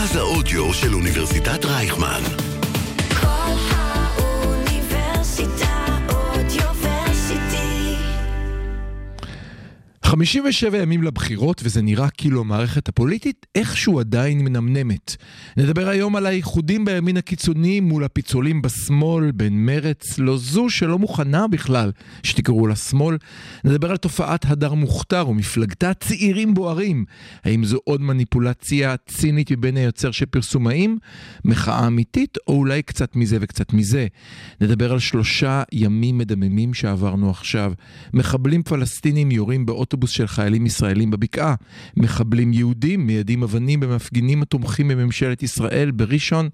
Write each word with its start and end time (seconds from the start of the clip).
מרכז 0.00 0.16
האודיו 0.16 0.74
של 0.74 0.94
אוניברסיטת 0.94 1.64
רייכמן. 1.64 2.39
57 10.10 10.78
ימים 10.78 11.02
לבחירות, 11.02 11.60
וזה 11.64 11.82
נראה 11.82 12.08
כאילו 12.10 12.40
המערכת 12.40 12.88
הפוליטית 12.88 13.46
איכשהו 13.54 14.00
עדיין 14.00 14.44
מנמנמת. 14.44 15.16
נדבר 15.56 15.88
היום 15.88 16.16
על 16.16 16.26
האיחודים 16.26 16.84
בימין 16.84 17.16
הקיצוני 17.16 17.80
מול 17.80 18.04
הפיצולים 18.04 18.62
בשמאל, 18.62 19.30
בין 19.30 19.66
מרץ, 19.66 20.18
לא 20.18 20.38
זו 20.38 20.70
שלא 20.70 20.98
מוכנה 20.98 21.48
בכלל 21.48 21.92
שתקראו 22.22 22.66
לה 22.66 22.76
שמאל. 22.76 23.16
נדבר 23.64 23.90
על 23.90 23.96
תופעת 23.96 24.44
הדר 24.48 24.74
מוכתר 24.74 25.28
ומפלגתה 25.28 25.94
צעירים 25.94 26.54
בוערים. 26.54 27.04
האם 27.44 27.64
זו 27.64 27.78
עוד 27.84 28.00
מניפולציה 28.00 28.94
צינית 29.06 29.52
מבין 29.52 29.76
היוצר 29.76 30.10
של 30.10 30.26
פרסומאים? 30.26 30.98
מחאה 31.44 31.86
אמיתית, 31.86 32.38
או 32.46 32.54
אולי 32.54 32.82
קצת 32.82 33.16
מזה 33.16 33.38
וקצת 33.40 33.72
מזה? 33.72 34.06
נדבר 34.60 34.92
על 34.92 34.98
שלושה 34.98 35.62
ימים 35.72 36.18
מדממים 36.18 36.74
שעברנו 36.74 37.30
עכשיו. 37.30 37.72
מחבלים 38.14 38.62
פלסטינים 38.62 39.30
יורים 39.30 39.66
באוטובוס 39.66 39.99
של 40.08 40.26
חיילים 40.26 40.66
ישראלים 40.66 41.10
בבקעה. 41.10 41.54
מחבלים 41.96 42.52
יהודים 42.52 43.06
מיידים 43.06 43.42
אבנים 43.42 43.80
במפגינים 43.80 44.42
התומכים 44.42 44.88
בממשלת 44.88 45.42
ישראל 45.42 45.90
בראשון. 45.90 46.48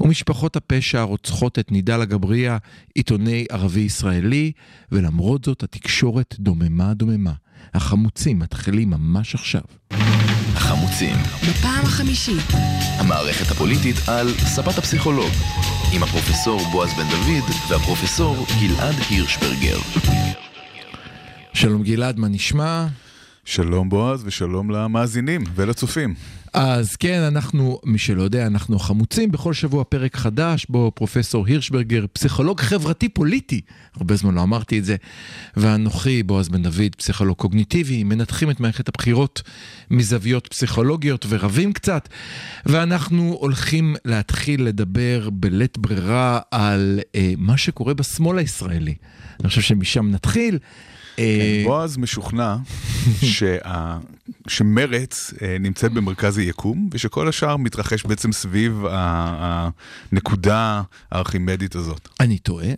ומשפחות 0.00 0.56
הפשע 0.56 1.02
רוצחות 1.02 1.58
את 1.58 1.72
נידאל 1.72 2.02
אגבריה, 2.02 2.58
עיתונאי 2.94 3.46
ערבי-ישראלי, 3.50 4.52
ולמרות 4.92 5.44
זאת 5.44 5.62
התקשורת 5.62 6.34
דוממה 6.38 6.94
דוממה. 6.94 7.32
החמוצים 7.74 8.38
מתחילים 8.38 8.90
ממש 8.90 9.34
עכשיו. 9.34 9.60
החמוצים, 10.54 11.16
בפעם 11.50 11.84
החמישית. 11.84 12.44
המערכת 12.98 13.50
הפוליטית 13.50 13.96
על 14.08 14.28
ספת 14.38 14.78
הפסיכולוג, 14.78 15.32
עם 15.94 16.02
הפרופסור 16.02 16.60
בועז 16.72 16.90
בן 16.94 17.08
דוד 17.10 17.50
והפרופסור 17.70 18.46
גלעד 18.60 18.94
הירשברגר. 19.10 19.78
שלום 21.52 21.82
גלעד, 21.82 22.18
מה 22.18 22.28
נשמע? 22.28 22.86
שלום 23.44 23.88
בועז 23.88 24.22
ושלום 24.26 24.70
למאזינים 24.70 25.44
ולצופים. 25.54 26.14
אז 26.54 26.96
כן, 26.96 27.20
אנחנו, 27.22 27.80
מי 27.84 27.98
שלא 27.98 28.22
יודע, 28.22 28.46
אנחנו 28.46 28.78
חמוצים 28.78 29.30
בכל 29.30 29.52
שבוע 29.52 29.84
פרק 29.84 30.16
חדש, 30.16 30.66
בו 30.68 30.92
פרופסור 30.94 31.46
הירשברגר, 31.46 32.04
פסיכולוג 32.12 32.60
חברתי 32.60 33.08
פוליטי, 33.08 33.60
הרבה 33.96 34.16
זמן 34.16 34.34
לא 34.34 34.42
אמרתי 34.42 34.78
את 34.78 34.84
זה, 34.84 34.96
ואנוכי, 35.56 36.22
בועז 36.22 36.48
בן 36.48 36.62
דוד, 36.62 36.94
פסיכולוג 36.96 37.36
קוגניטיבי, 37.36 38.04
מנתחים 38.04 38.50
את 38.50 38.60
מערכת 38.60 38.88
הבחירות 38.88 39.42
מזוויות 39.90 40.46
פסיכולוגיות 40.46 41.26
ורבים 41.28 41.72
קצת, 41.72 42.08
ואנחנו 42.66 43.36
הולכים 43.40 43.96
להתחיל 44.04 44.64
לדבר 44.64 45.28
בלית 45.32 45.78
ברירה 45.78 46.40
על 46.50 47.00
אה, 47.14 47.32
מה 47.38 47.56
שקורה 47.56 47.94
בשמאל 47.94 48.38
הישראלי. 48.38 48.94
אני 49.40 49.48
חושב 49.48 49.60
שמשם 49.60 50.10
נתחיל. 50.10 50.58
אה, 51.18 51.62
בועז 51.66 51.96
משוכנע 51.96 52.56
שה... 53.22 53.98
שמרץ 54.48 55.34
אה, 55.42 55.56
נמצאת 55.60 55.92
במרכז 55.92 56.38
היקום 56.38 56.88
ושכל 56.92 57.28
השאר 57.28 57.56
מתרחש 57.56 58.06
בעצם 58.06 58.32
סביב 58.32 58.84
הנקודה 60.12 60.82
הארכימדית 61.12 61.74
הזאת. 61.74 62.08
אני 62.20 62.38
טועה, 62.38 62.68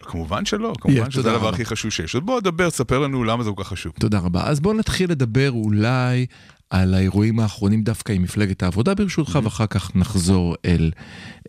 כמובן 0.00 0.44
שלא, 0.44 0.72
כמובן 0.80 1.06
Yeah, 1.06 1.10
שזה 1.10 1.30
הדבר. 1.30 1.48
הכי 1.48 1.64
חשוב 1.64 1.90
שיש. 1.90 2.16
אז 2.16 2.22
בוא 2.24 2.40
דבר, 2.40 2.70
ספר 2.70 2.98
לנו 2.98 3.24
למה 3.24 3.44
זה 3.44 3.50
כל 3.56 3.62
כך 3.64 3.68
חשוב. 3.68 3.92
תודה 4.00 4.18
רבה. 4.18 4.46
אז 4.46 4.60
בואו 4.60 4.74
נתחיל 4.74 5.10
לדבר 5.10 5.50
אולי 5.50 6.26
על 6.70 6.94
האירועים 6.94 7.40
האחרונים 7.40 7.82
דווקא 7.82 8.12
עם 8.12 8.22
מפלגת 8.22 8.62
העבודה 8.62 8.94
ברשותך, 8.94 9.38
ואחר 9.42 9.66
כך 9.66 9.96
נחזור 9.96 10.56
אל, 10.64 10.90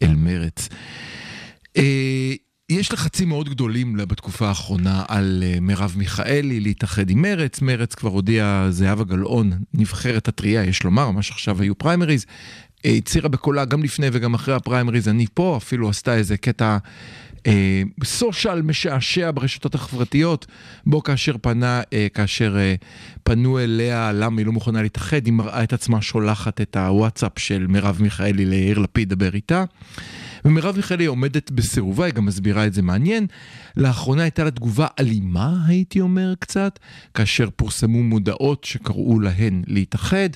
אל 0.03 0.15
מרץ. 0.15 0.69
יש 2.69 2.93
לחצים 2.93 3.29
מאוד 3.29 3.49
גדולים 3.49 3.97
בתקופה 3.97 4.47
האחרונה 4.47 5.03
על 5.07 5.43
אה, 5.45 5.59
מרב 5.61 5.93
מיכאלי 5.97 6.59
להתאחד 6.59 7.09
עם 7.09 7.21
מרץ. 7.21 7.61
מרץ 7.61 7.95
כבר 7.95 8.09
הודיעה, 8.09 8.67
זהבה 8.69 9.03
גלאון, 9.03 9.51
נבחרת 9.73 10.27
הטריה, 10.27 10.63
יש 10.63 10.83
לומר, 10.83 11.11
ממש 11.11 11.31
עכשיו 11.31 11.61
היו 11.61 11.77
פריימריז. 11.77 12.25
אה, 12.85 12.91
הצהירה 12.91 13.29
בקולה 13.29 13.65
גם 13.65 13.83
לפני 13.83 14.07
וגם 14.13 14.33
אחרי 14.33 14.55
הפריימריז, 14.55 15.07
אני 15.07 15.25
פה, 15.33 15.57
אפילו 15.57 15.89
עשתה 15.89 16.15
איזה 16.15 16.37
קטע 16.37 16.77
סושיאל 18.03 18.61
משעשע 18.61 19.31
ברשתות 19.33 19.75
החברתיות, 19.75 20.45
בו 20.85 21.03
כאשר 21.03 21.35
פנה, 21.41 21.81
אה, 21.93 22.07
כאשר 22.13 22.57
אה, 22.57 22.75
פנו 23.23 23.59
אליה 23.59 24.11
למה 24.11 24.39
היא 24.39 24.45
לא 24.45 24.51
מוכנה 24.51 24.81
להתאחד, 24.81 25.25
היא 25.25 25.33
מראה 25.33 25.63
את 25.63 25.73
עצמה 25.73 26.01
שולחת 26.01 26.61
את 26.61 26.75
הוואטסאפ 26.77 27.39
של 27.39 27.65
מרב 27.67 27.97
מיכאלי 28.01 28.45
ליאיר 28.45 28.79
לפיד 28.79 29.09
דבר 29.09 29.33
איתה. 29.33 29.63
ומרב 30.45 30.75
מיכאלי 30.75 31.05
עומדת 31.05 31.51
בסירובה, 31.51 32.05
היא 32.05 32.13
גם 32.13 32.25
מסבירה 32.25 32.65
את 32.65 32.73
זה 32.73 32.81
מעניין. 32.81 33.27
לאחרונה 33.77 34.21
הייתה 34.21 34.43
לה 34.43 34.51
תגובה 34.51 34.87
אלימה, 34.99 35.57
הייתי 35.67 36.01
אומר 36.01 36.33
קצת, 36.39 36.79
כאשר 37.13 37.49
פורסמו 37.55 38.03
מודעות 38.03 38.63
שקראו 38.63 39.19
להן 39.19 39.63
להתאחד, 39.67 40.29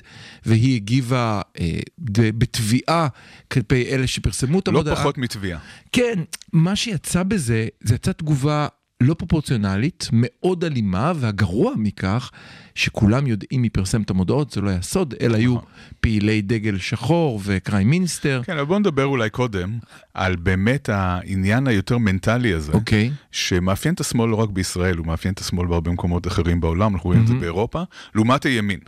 והיא 0.46 0.74
הגיבה 0.74 1.40
אה, 1.60 1.78
בתביעה 2.14 3.08
כלפי 3.50 3.86
אלה 3.88 4.06
שפרסמו 4.06 4.58
את 4.58 4.68
לא 4.68 4.72
המודעה. 4.72 4.96
פחות 4.96 5.18
מתביעה. 5.18 5.58
כן, 5.92 6.18
מה 6.52 6.76
שיצא 6.94 7.22
בזה, 7.22 7.66
זה 7.80 7.94
יצא 7.94 8.12
תגובה 8.12 8.66
לא 9.00 9.14
פרופורציונלית, 9.14 10.08
מאוד 10.12 10.64
אלימה, 10.64 11.12
והגרוע 11.16 11.72
מכך, 11.76 12.30
שכולם 12.74 13.26
יודעים 13.26 13.62
מי 13.62 13.68
פרסם 13.68 14.02
את 14.02 14.10
המודעות, 14.10 14.50
זה 14.50 14.60
לא 14.60 14.70
היה 14.70 14.82
סוד, 14.82 15.14
אלה 15.20 15.36
היו 15.38 15.56
פעילי 16.00 16.42
דגל 16.42 16.78
שחור 16.78 17.40
וקריים 17.44 17.90
מיניסטר. 17.90 18.42
כן, 18.44 18.52
אבל 18.52 18.64
בוא 18.64 18.78
נדבר 18.78 19.04
אולי 19.04 19.30
קודם 19.30 19.78
על 20.14 20.36
באמת 20.36 20.88
העניין 20.88 21.66
היותר 21.66 21.98
מנטלי 21.98 22.52
הזה. 22.52 22.72
אוקיי. 22.72 23.10
שמאפיין 23.32 23.94
את 23.94 24.00
השמאל 24.00 24.30
לא 24.30 24.36
רק 24.36 24.50
בישראל, 24.50 24.96
הוא 24.96 25.06
מאפיין 25.06 25.34
את 25.34 25.38
השמאל 25.38 25.66
בהרבה 25.66 25.90
מקומות 25.90 26.26
אחרים 26.26 26.60
בעולם, 26.60 26.94
אנחנו 26.94 27.08
רואים 27.08 27.22
את 27.22 27.26
זה 27.26 27.34
באירופה, 27.34 27.82
לעומת 28.14 28.46
הימין. 28.46 28.78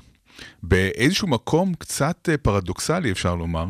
באיזשהו 0.63 1.29
מקום 1.29 1.75
קצת 1.75 2.29
אה, 2.29 2.37
פרדוקסלי, 2.37 3.11
אפשר 3.11 3.35
לומר, 3.35 3.67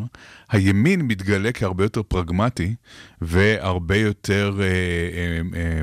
הימין 0.50 1.00
מתגלה 1.02 1.52
כהרבה 1.52 1.84
יותר 1.84 2.02
פרגמטי 2.02 2.74
והרבה 3.20 3.96
יותר 3.96 4.58
אה, 4.60 4.64
אה, 4.66 5.40
אה, 5.60 5.80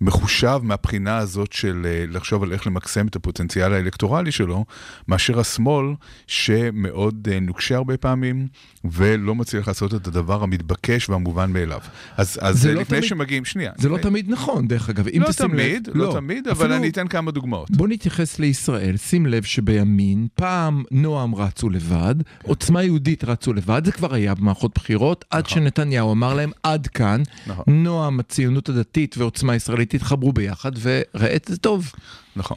מחושב 0.00 0.60
מהבחינה 0.62 1.16
הזאת 1.16 1.52
של 1.52 1.82
אה, 1.86 2.04
לחשוב 2.08 2.42
על 2.42 2.52
איך 2.52 2.66
למקסם 2.66 3.06
את 3.06 3.16
הפוטנציאל 3.16 3.72
האלקטורלי 3.72 4.32
שלו, 4.32 4.64
מאשר 5.08 5.40
השמאל 5.40 5.86
שמאוד 6.26 7.28
אה, 7.32 7.40
נוקשה 7.40 7.76
הרבה 7.76 7.96
פעמים 7.96 8.48
ולא 8.84 9.34
מצליח 9.34 9.68
לעשות 9.68 9.94
את 9.94 10.06
הדבר 10.06 10.42
המתבקש 10.42 11.08
והמובן 11.08 11.52
מאליו. 11.52 11.80
אז, 12.16 12.38
אז 12.42 12.58
זה 12.60 12.68
אה, 12.68 12.74
לא 12.74 12.80
לפני 12.80 12.98
תמיד- 12.98 13.08
שמגיעים, 13.08 13.44
שנייה. 13.44 13.72
זה 13.78 13.88
לא 13.88 13.96
לפני- 13.98 14.10
תמיד 14.10 14.30
נכון, 14.30 14.68
דרך 14.68 14.88
אגב. 14.90 15.06
לא 15.14 15.28
תמיד, 15.36 15.88
לב, 15.88 15.96
לא 15.96 16.12
תמיד, 16.12 16.48
אבל 16.48 16.56
אפילו- 16.60 16.76
אני 16.76 16.88
אתן 16.88 17.08
כמה 17.08 17.30
דוגמאות. 17.30 17.70
בוא 17.70 17.88
נתייחס 17.88 18.38
לישראל, 18.38 18.96
שים 18.96 19.26
לב 19.26 19.42
שבימין, 19.42 20.26
פעם 20.34 20.82
נועם 20.90 21.34
רצו 21.34 21.70
לבד, 21.70 22.14
עוצמה 22.42 22.82
יהודית 22.82 23.24
רצו 23.24 23.52
לבד, 23.52 23.82
זה 23.84 23.92
כבר 24.00 24.14
היה 24.14 24.34
במערכות 24.34 24.74
בחירות, 24.74 25.24
עד 25.30 25.46
שנתניהו 25.46 26.12
אמר 26.12 26.34
להם 26.34 26.50
עד 26.62 26.86
כאן, 26.86 27.22
נכון. 27.46 27.64
נועם, 27.66 28.20
הציונות 28.20 28.68
הדתית 28.68 29.14
ועוצמה 29.18 29.54
ישראלית 29.54 29.94
התחברו 29.94 30.32
ביחד, 30.32 30.72
וראה 30.80 31.36
את 31.36 31.44
זה 31.48 31.56
טוב. 31.56 31.92
נכון. 32.36 32.56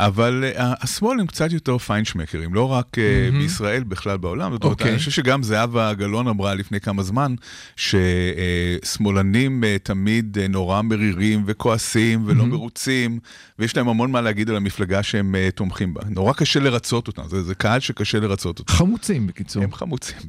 אבל 0.00 0.44
uh, 0.56 0.60
השמאל 0.60 1.20
הם 1.20 1.26
קצת 1.26 1.52
יותר 1.52 1.78
פיינשמקרים, 1.78 2.54
לא 2.54 2.72
רק 2.72 2.86
uh, 2.94 3.34
בישראל, 3.34 3.84
בכלל 3.84 4.16
בעולם. 4.16 4.52
זאת 4.52 4.64
אומרת, 4.64 4.78
אוקיי. 4.78 4.90
אני 4.90 4.98
חושב 4.98 5.10
שגם 5.10 5.42
זהבה 5.42 5.94
גלאון 5.94 6.28
אמרה 6.28 6.54
לפני 6.54 6.80
כמה 6.80 7.02
זמן, 7.02 7.34
ששמאלנים 7.76 9.64
uh, 9.64 9.66
תמיד 9.82 10.38
uh, 10.38 10.48
נורא 10.48 10.82
מרירים 10.82 11.42
וכועסים 11.46 12.22
ולא 12.26 12.46
מרוצים, 12.46 13.18
ויש 13.58 13.76
להם 13.76 13.88
המון 13.88 14.10
מה 14.10 14.20
להגיד 14.20 14.50
על 14.50 14.56
המפלגה 14.56 15.02
שהם 15.02 15.34
uh, 15.34 15.52
תומכים 15.54 15.94
בה. 15.94 16.00
נורא 16.10 16.32
קשה 16.32 16.60
לרצות 16.60 17.06
אותם, 17.06 17.22
זה, 17.28 17.42
זה 17.42 17.54
קהל 17.54 17.80
שקשה 17.80 18.20
לרצות 18.20 18.58
אותם. 18.58 18.72
חמוצים 18.72 19.26
בקיצור. 19.26 19.62
הם 19.62 19.72
חמוצים, 19.72 20.18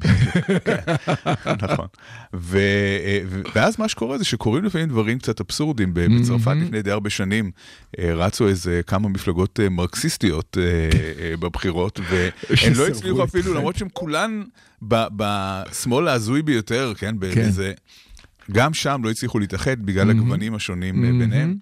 כן, 1.44 1.52
נכון. 1.62 1.86
ו, 2.34 2.58
ו, 3.26 3.40
ואז 3.54 3.78
מה 3.78 3.88
שקורה 3.88 4.18
זה 4.18 4.24
שקורים 4.24 4.64
לפעמים 4.64 4.88
דברים 4.88 5.18
קצת 5.18 5.40
אבסורדים. 5.40 5.94
ב- 5.94 6.00
בצרפת 6.00 6.52
לפני 6.62 6.82
די 6.82 6.90
הרבה 6.90 7.10
שנים 7.10 7.50
אה, 7.98 8.14
רצו 8.14 8.48
איזה 8.48 8.79
כמה 8.86 9.08
מפלגות 9.08 9.60
אה, 9.60 9.68
מרקסיסטיות 9.68 10.58
אה, 10.60 10.88
אה, 11.24 11.36
בבחירות, 11.36 12.00
והן 12.10 12.72
לא 12.76 12.86
הצליחו 12.86 13.24
אפילו. 13.24 13.54
למרות 13.54 13.76
שהן 13.76 13.88
כולן 13.92 14.42
בשמאל 14.82 16.08
ההזוי 16.08 16.42
ביותר, 16.42 16.92
כן, 16.96 17.18
באיזה... 17.18 17.72
גם 18.52 18.74
שם 18.74 19.00
לא 19.04 19.10
הצליחו 19.10 19.38
להתאחד 19.38 19.86
בגלל 19.86 20.10
הגוונים 20.10 20.54
השונים 20.54 21.04
אה, 21.04 21.10
ביניהם. 21.10 21.56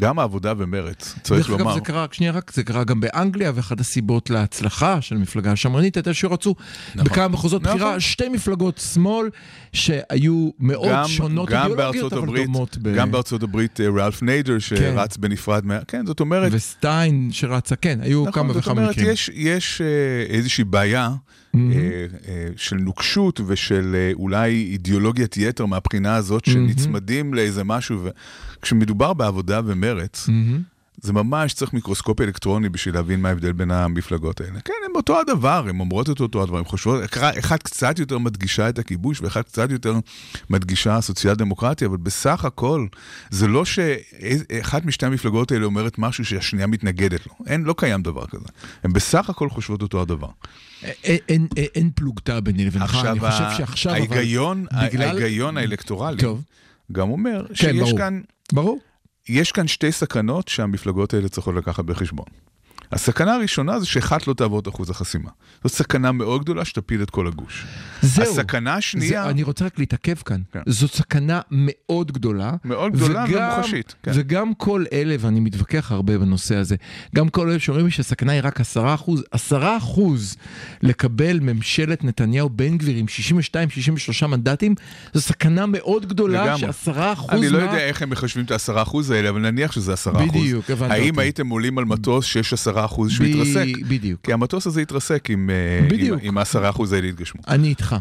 גם 0.00 0.18
העבודה 0.18 0.52
ומרץ, 0.58 1.14
צריך 1.22 1.40
דרך 1.40 1.50
לומר. 1.50 1.64
אגב, 1.64 1.74
זה 1.74 1.80
קרה, 1.80 2.06
שנייה 2.12 2.32
רק, 2.32 2.52
זה 2.54 2.64
קרה 2.64 2.84
גם 2.84 3.00
באנגליה, 3.00 3.52
ואחת 3.54 3.80
הסיבות 3.80 4.30
להצלחה 4.30 5.00
של 5.00 5.16
המפלגה 5.16 5.52
השמרנית 5.52 5.96
הייתה 5.96 6.14
שרצו 6.14 6.54
בכמה 6.96 7.28
מחוזות 7.28 7.62
נכון. 7.62 7.76
בחירה 7.76 8.00
שתי 8.00 8.28
מפלגות 8.28 8.78
שמאל 8.78 9.28
שהיו 9.72 10.50
מאוד 10.58 10.88
גם, 10.88 11.08
שונות 11.08 11.48
גם 11.48 11.62
אידיאולוגיות, 11.62 11.94
בארצות 11.94 12.12
אבל 12.12 12.22
הברית, 12.22 12.46
דומות 12.46 12.78
ב... 12.82 12.94
גם 12.94 13.10
בארצות 13.10 13.42
הברית 13.42 13.80
אה, 13.80 13.86
ראלף 13.88 14.22
ניידר 14.22 14.58
שרץ 14.58 15.16
בנפרד, 15.16 15.66
מה... 15.66 15.78
כן, 15.88 16.06
זאת 16.06 16.20
אומרת, 16.20 16.52
וסטיין 16.54 17.28
שרצה, 17.32 17.76
כן, 17.76 17.98
היו 18.02 18.20
נכון, 18.20 18.32
כמה 18.32 18.52
זאת 18.52 18.62
וכמה 18.62 18.80
אומרת, 18.80 18.90
מקרים. 18.90 19.10
יש, 19.10 19.30
יש 19.34 19.80
אה, 19.80 20.34
איזושהי 20.36 20.64
בעיה 20.64 21.10
אה, 21.54 22.06
של 22.56 22.76
נוקשות 22.76 23.40
ושל 23.46 23.94
אה, 23.94 24.10
אולי 24.14 24.68
אידיאולוגיית 24.72 25.36
יתר 25.36 25.66
מהבחינה 25.66 26.14
הזאת, 26.16 26.44
שנצמדים 26.44 27.34
לאיזה 27.34 27.64
משהו, 27.64 28.08
וכשמדובר 28.58 29.12
בעבודה 29.12 29.60
ומרץ, 29.64 30.28
זה 31.02 31.12
ממש 31.12 31.54
צריך 31.54 31.72
מיקרוסקופ 31.72 32.20
אלקטרוני 32.20 32.68
בשביל 32.68 32.94
להבין 32.94 33.20
מה 33.22 33.28
ההבדל 33.28 33.52
בין 33.52 33.70
המפלגות 33.70 34.40
האלה. 34.40 34.60
כן, 34.60 34.72
הן 34.86 34.96
אותו 34.96 35.20
הדבר, 35.20 35.64
הן 35.68 35.80
אומרות 35.80 36.10
את 36.10 36.20
אותו 36.20 36.42
הדבר, 36.42 36.58
הן 36.58 36.64
חושבות, 36.64 37.00
אחת 37.38 37.62
קצת 37.62 37.98
יותר 37.98 38.18
מדגישה 38.18 38.68
את 38.68 38.78
הכיבוש 38.78 39.20
ואחת 39.20 39.46
קצת 39.46 39.70
יותר 39.70 39.94
מדגישה 40.50 41.00
סוציאל 41.00 41.34
דמוקרטיה, 41.34 41.88
אבל 41.88 41.96
בסך 41.96 42.44
הכל, 42.44 42.86
זה 43.30 43.48
לא 43.48 43.64
שאחת 43.64 44.84
משתי 44.84 45.06
המפלגות 45.06 45.52
האלה 45.52 45.64
אומרת 45.64 45.98
משהו 45.98 46.24
שהשנייה 46.24 46.66
מתנגדת 46.66 47.26
לו. 47.26 47.32
אין, 47.46 47.62
לא 47.64 47.74
קיים 47.78 48.02
דבר 48.02 48.26
כזה. 48.26 48.46
הן 48.84 48.92
בסך 48.92 49.30
הכל 49.30 49.50
חושבות 49.50 49.82
אותו 49.82 50.02
הדבר. 50.02 50.28
אין- 50.82 50.92
אין- 51.28 51.46
אין- 51.56 51.66
אין 51.74 51.90
פלוגתא 51.94 52.40
ביני 52.40 52.64
לבינך, 52.64 52.94
אני 53.04 53.20
חושב 53.20 53.44
שעכשיו, 53.56 53.92
אבל 53.92 54.16
ההיגיון, 54.70 55.56
האלקטורלי. 55.56 56.16
גם 56.92 57.10
אומר 57.10 57.46
כן, 57.48 57.54
שיש. 57.54 57.92
כאן 57.98 58.20
ברור. 58.52 58.78
יש 59.28 59.52
כאן 59.52 59.66
שתי 59.66 59.92
סכנות 59.92 60.48
שהמפלגות 60.48 61.14
האלה 61.14 61.28
צריכות 61.28 61.54
לקחת 61.54 61.84
בחשבון. 61.84 62.26
הסכנה 62.92 63.34
הראשונה 63.34 63.80
זה 63.80 63.86
שאחת 63.86 64.26
לא 64.26 64.34
תעבור 64.34 64.58
את 64.60 64.68
אחוז 64.68 64.90
החסימה. 64.90 65.30
זאת 65.64 65.72
סכנה 65.72 66.12
מאוד 66.12 66.42
גדולה 66.42 66.64
שתפיל 66.64 67.02
את 67.02 67.10
כל 67.10 67.26
הגוש. 67.26 67.64
זהו. 68.02 68.24
הסכנה 68.24 68.74
השנייה, 68.74 69.24
זה, 69.24 69.30
אני 69.30 69.42
רוצה 69.42 69.64
רק 69.64 69.78
להתעכב 69.78 70.14
כאן. 70.14 70.40
כן. 70.52 70.60
זאת 70.66 70.92
סכנה 70.94 71.40
מאוד 71.50 72.12
גדולה. 72.12 72.52
מאוד 72.64 72.92
גדולה 72.92 73.24
וגם- 73.28 73.50
ומוחשית, 73.54 73.94
כן. 74.02 74.12
וגם 74.14 74.54
כל 74.54 74.84
אלה, 74.92 75.16
ואני 75.20 75.40
מתווכח 75.40 75.92
הרבה 75.92 76.18
בנושא 76.18 76.56
הזה, 76.56 76.76
גם 77.14 77.28
כל 77.28 77.50
אלה 77.50 77.58
שאומרים 77.58 77.90
שהסכנה 77.90 78.32
היא 78.32 78.40
רק 78.44 78.60
10 78.60 78.94
אחוז, 78.94 79.24
10 79.30 79.76
אחוז 79.78 80.36
לקבל 80.82 81.38
ממשלת 81.40 82.04
נתניהו 82.04 82.48
בן 82.48 82.78
גביר 82.78 82.96
עם 82.96 83.06
62-63 84.22 84.26
מנדטים, 84.26 84.74
זו 85.14 85.20
סכנה 85.20 85.66
מאוד 85.66 86.06
גדולה. 86.06 86.58
ש-10 86.58 86.90
אחוז 87.12 87.30
אני 87.30 87.48
לא 87.48 87.58
מה... 87.58 87.64
יודע 87.64 87.78
איך 87.78 88.02
הם 88.02 88.10
מחשבים 88.10 88.44
את 88.44 88.50
העשרה 88.50 88.82
אחוז 88.82 89.10
האלה, 89.10 89.28
אבל 89.28 89.40
נניח 89.40 89.72
שזה 89.72 89.92
עשרה 89.92 90.24
אחוז. 90.24 90.28
בדיוק, 90.42 90.70
הבנת 90.70 90.90
האם 90.90 91.10
אותי. 91.14 91.20
הייתם 91.26 91.48
עולים 91.48 91.78
על 91.78 91.84
מטוס 91.84 92.24
שיש 92.24 92.52
עשרה 92.52 92.73
אחוז 92.76 93.10
שהוא 93.10 93.26
ב- 93.26 93.30
יתרסק? 93.30 93.66
בדיוק. 93.88 94.20
כי 94.22 94.32
המטוס 94.32 94.66
הזה 94.66 94.82
יתרסק 94.82 95.28
אם 95.30 95.50
אה, 95.50 95.88
בדיוק. 95.88 96.20
אם 96.22 96.38
העשרה 96.38 96.70
אחוז 96.70 96.92
האלה 96.92 97.06
יתגשמו. 97.06 97.42
אני 97.48 97.68
איתך. 97.68 97.96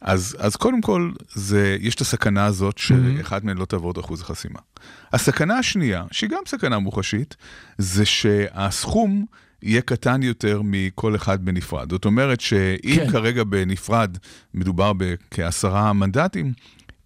אז, 0.00 0.36
אז 0.38 0.56
קודם 0.56 0.80
כל, 0.80 1.10
זה, 1.34 1.76
יש 1.80 1.94
את 1.94 2.00
הסכנה 2.00 2.44
הזאת 2.44 2.78
שאחד 2.78 3.44
מהן 3.44 3.56
לא 3.56 3.64
תעבור 3.64 3.90
את 3.90 3.98
אחוז 3.98 4.20
החסימה. 4.20 4.58
הסכנה 5.12 5.58
השנייה, 5.58 6.04
שהיא 6.10 6.30
גם 6.30 6.42
סכנה 6.46 6.78
מוחשית, 6.78 7.36
זה 7.78 8.04
שהסכום 8.04 9.26
יהיה 9.62 9.80
קטן 9.80 10.22
יותר 10.22 10.60
מכל 10.64 11.16
אחד 11.16 11.44
בנפרד. 11.44 11.90
זאת 11.90 12.04
אומרת 12.04 12.40
שאם 12.40 12.96
כן. 12.96 13.10
כרגע 13.10 13.44
בנפרד 13.44 14.18
מדובר 14.54 14.92
בכעשרה 14.96 15.92
מנדטים, 15.92 16.52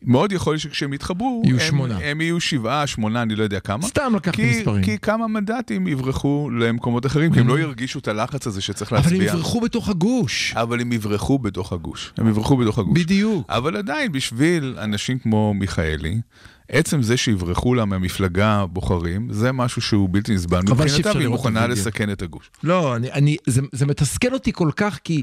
מאוד 0.03 0.33
יכול 0.33 0.53
להיות 0.53 0.63
שכשהם 0.63 0.93
יתחברו, 0.93 1.43
יהיו 1.45 1.57
הם, 1.57 1.67
שמונה. 1.67 1.99
הם 2.03 2.21
יהיו 2.21 2.41
שבעה, 2.41 2.87
שמונה, 2.87 3.23
אני 3.23 3.37
לא 3.37 3.43
יודע 3.43 3.61
כמה. 3.61 3.87
סתם 3.87 4.13
לקחתי 4.17 4.37
כי, 4.37 4.59
מספרים. 4.59 4.85
כי 4.85 4.99
כמה 4.99 5.29
מנדטים 5.29 5.89
יברחו 5.89 6.51
למקומות 6.51 7.07
אחרים, 7.07 7.33
כי 7.33 7.41
הם 7.41 7.49
לא 7.49 7.59
ירגישו 7.59 7.99
את 7.99 8.09
הלחץ 8.09 8.47
הזה 8.47 8.61
שצריך 8.61 8.93
אבל 8.93 9.01
הם 9.01 9.11
להצביע. 9.11 9.33
יברחו 9.33 9.61
בתוך 9.61 9.89
הגוש. 9.89 10.53
אבל 10.57 10.81
הם 10.81 10.93
יברחו 10.93 11.39
בתוך 11.39 11.73
הגוש. 11.73 12.13
הם 12.17 12.29
יברחו 12.29 12.57
בתוך 12.57 12.79
הגוש. 12.79 12.99
בדיוק. 12.99 13.47
אבל 13.51 13.77
עדיין, 13.77 14.13
בשביל 14.13 14.77
אנשים 14.79 15.19
כמו 15.19 15.55
מיכאלי, 15.55 16.21
עצם 16.69 17.03
זה 17.03 17.17
שיברחו 17.17 17.75
לה 17.75 17.85
מהמפלגה 17.85 18.67
בוחרים, 18.67 19.29
זה 19.31 19.53
משהו 19.53 19.83
שהוא 19.83 20.09
בלתי 20.13 20.35
נסבל. 20.35 20.61
מבחינתה, 20.61 21.13
והיא 21.15 21.29
מוכנה. 21.29 21.67
לסכן 21.67 22.13
את 22.13 22.23
הגוש. 22.23 22.51
לא, 22.63 22.97
אני, 22.97 23.13
אני, 23.13 23.37
זה, 23.47 23.63
זה 23.73 23.87
מתסכל 23.87 24.35
אותי 24.35 24.53
כל 24.53 24.71
כך 24.77 24.99
כי... 25.05 25.23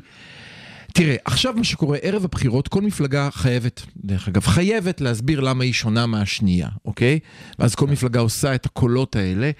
תראה, 0.97 1.15
עכשיו 1.25 1.53
מה 1.53 1.63
שקורה, 1.63 1.97
ערב 2.01 2.25
הבחירות, 2.25 2.67
כל 2.67 2.81
מפלגה 2.81 3.29
חייבת, 3.31 3.81
דרך 3.97 4.27
אגב, 4.27 4.45
חייבת 4.45 5.01
להסביר 5.01 5.39
למה 5.39 5.63
היא 5.63 5.73
שונה 5.73 6.05
מהשנייה, 6.05 6.69
אוקיי? 6.85 7.19
ואז 7.59 7.75
כל 7.75 7.87
מפלגה 7.87 8.19
עושה 8.19 8.55
את 8.55 8.65
הקולות 8.65 9.15
האלה, 9.15 9.51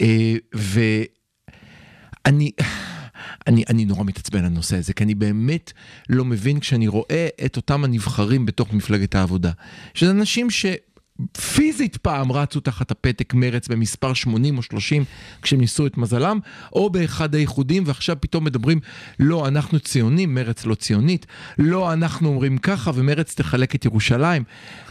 אה, 0.00 0.34
ואני... 0.54 2.50
אני, 3.46 3.64
אני 3.68 3.84
נורא 3.84 4.04
מתעצבן 4.04 4.38
על 4.38 4.44
הנושא 4.44 4.76
הזה, 4.76 4.92
כי 4.92 5.04
אני 5.04 5.14
באמת 5.14 5.72
לא 6.08 6.24
מבין 6.24 6.60
כשאני 6.60 6.88
רואה 6.88 7.28
את 7.44 7.56
אותם 7.56 7.84
הנבחרים 7.84 8.46
בתוך 8.46 8.72
מפלגת 8.72 9.14
העבודה. 9.14 9.50
שזה 9.94 10.10
אנשים 10.10 10.50
שפיזית 11.36 11.96
פעם 11.96 12.32
רצו 12.32 12.60
תחת 12.60 12.90
הפתק 12.90 13.34
מרץ 13.34 13.68
במספר 13.68 14.14
80 14.14 14.58
או 14.58 14.62
30 14.62 15.04
כשהם 15.42 15.60
ניסו 15.60 15.86
את 15.86 15.96
מזלם, 15.96 16.38
או 16.72 16.90
באחד 16.90 17.34
האיחודים, 17.34 17.82
ועכשיו 17.86 18.16
פתאום 18.20 18.44
מדברים, 18.44 18.80
לא, 19.18 19.48
אנחנו 19.48 19.80
ציונים, 19.80 20.34
מרץ 20.34 20.66
לא 20.66 20.74
ציונית, 20.74 21.26
לא, 21.58 21.92
אנחנו 21.92 22.28
אומרים 22.28 22.58
ככה, 22.58 22.90
ומרץ 22.94 23.34
תחלק 23.34 23.74
את 23.74 23.84
ירושלים. 23.84 24.44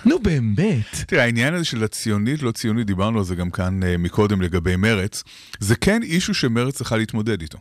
נו 0.06 0.20
באמת. 0.20 1.04
תראה, 1.08 1.24
העניין 1.24 1.54
הזה 1.54 1.66
של 1.66 1.84
הציונית, 1.84 2.42
לא 2.42 2.52
ציונית, 2.52 2.88
דיברנו 2.88 3.18
על 3.18 3.24
זה 3.24 3.36
גם 3.36 3.50
כאן 3.50 3.84
אה, 3.84 3.98
מקודם 3.98 4.42
לגבי 4.42 4.76
מרץ, 4.76 5.24
זה 5.60 5.76
כן 5.76 6.04
אישו 6.04 6.34
שמרץ 6.34 6.76
צריכה 6.76 6.98
להתמודד 6.98 7.42
איתו. 7.42 7.58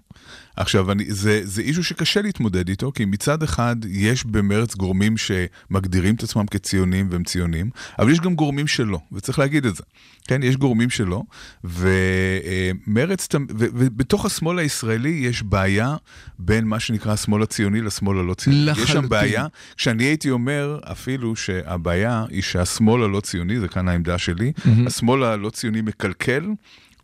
עכשיו, 0.60 0.92
אני, 0.92 1.04
זה, 1.08 1.40
זה 1.44 1.62
אישו 1.62 1.84
שקשה 1.84 2.22
להתמודד 2.22 2.68
איתו, 2.68 2.92
כי 2.94 3.04
מצד 3.04 3.42
אחד 3.42 3.76
יש 3.88 4.24
במרץ 4.24 4.74
גורמים 4.74 5.14
שמגדירים 5.16 6.14
את 6.14 6.22
עצמם 6.22 6.46
כציונים 6.46 7.08
והם 7.10 7.24
ציונים, 7.24 7.70
אבל 7.98 8.10
יש 8.10 8.20
גם 8.20 8.34
גורמים 8.34 8.66
שלא, 8.66 8.98
וצריך 9.12 9.38
להגיד 9.38 9.66
את 9.66 9.76
זה. 9.76 9.82
כן, 10.28 10.42
יש 10.42 10.56
גורמים 10.56 10.90
שלא, 10.90 11.22
ומרץ, 11.64 13.28
ובתוך 13.58 14.24
השמאל 14.24 14.58
הישראלי 14.58 15.08
יש 15.22 15.42
בעיה 15.42 15.96
בין 16.38 16.64
מה 16.64 16.80
שנקרא 16.80 17.12
השמאל 17.12 17.42
הציוני 17.42 17.80
לשמאל 17.80 18.18
הלא 18.18 18.34
ציוני. 18.34 18.58
יש 18.58 18.68
לחלוטין. 18.68 18.94
שם 18.94 19.08
בעיה, 19.08 19.46
כשאני 19.76 20.04
הייתי 20.04 20.30
אומר 20.30 20.78
אפילו 20.82 21.36
שהבעיה 21.36 22.24
היא 22.30 22.42
שהשמאל 22.42 23.02
הלא 23.02 23.20
ציוני, 23.20 23.60
זה 23.60 23.68
כאן 23.68 23.88
העמדה 23.88 24.18
שלי, 24.18 24.52
השמאל 24.86 25.22
הלא 25.22 25.50
ציוני 25.50 25.80
מקלקל. 25.80 26.44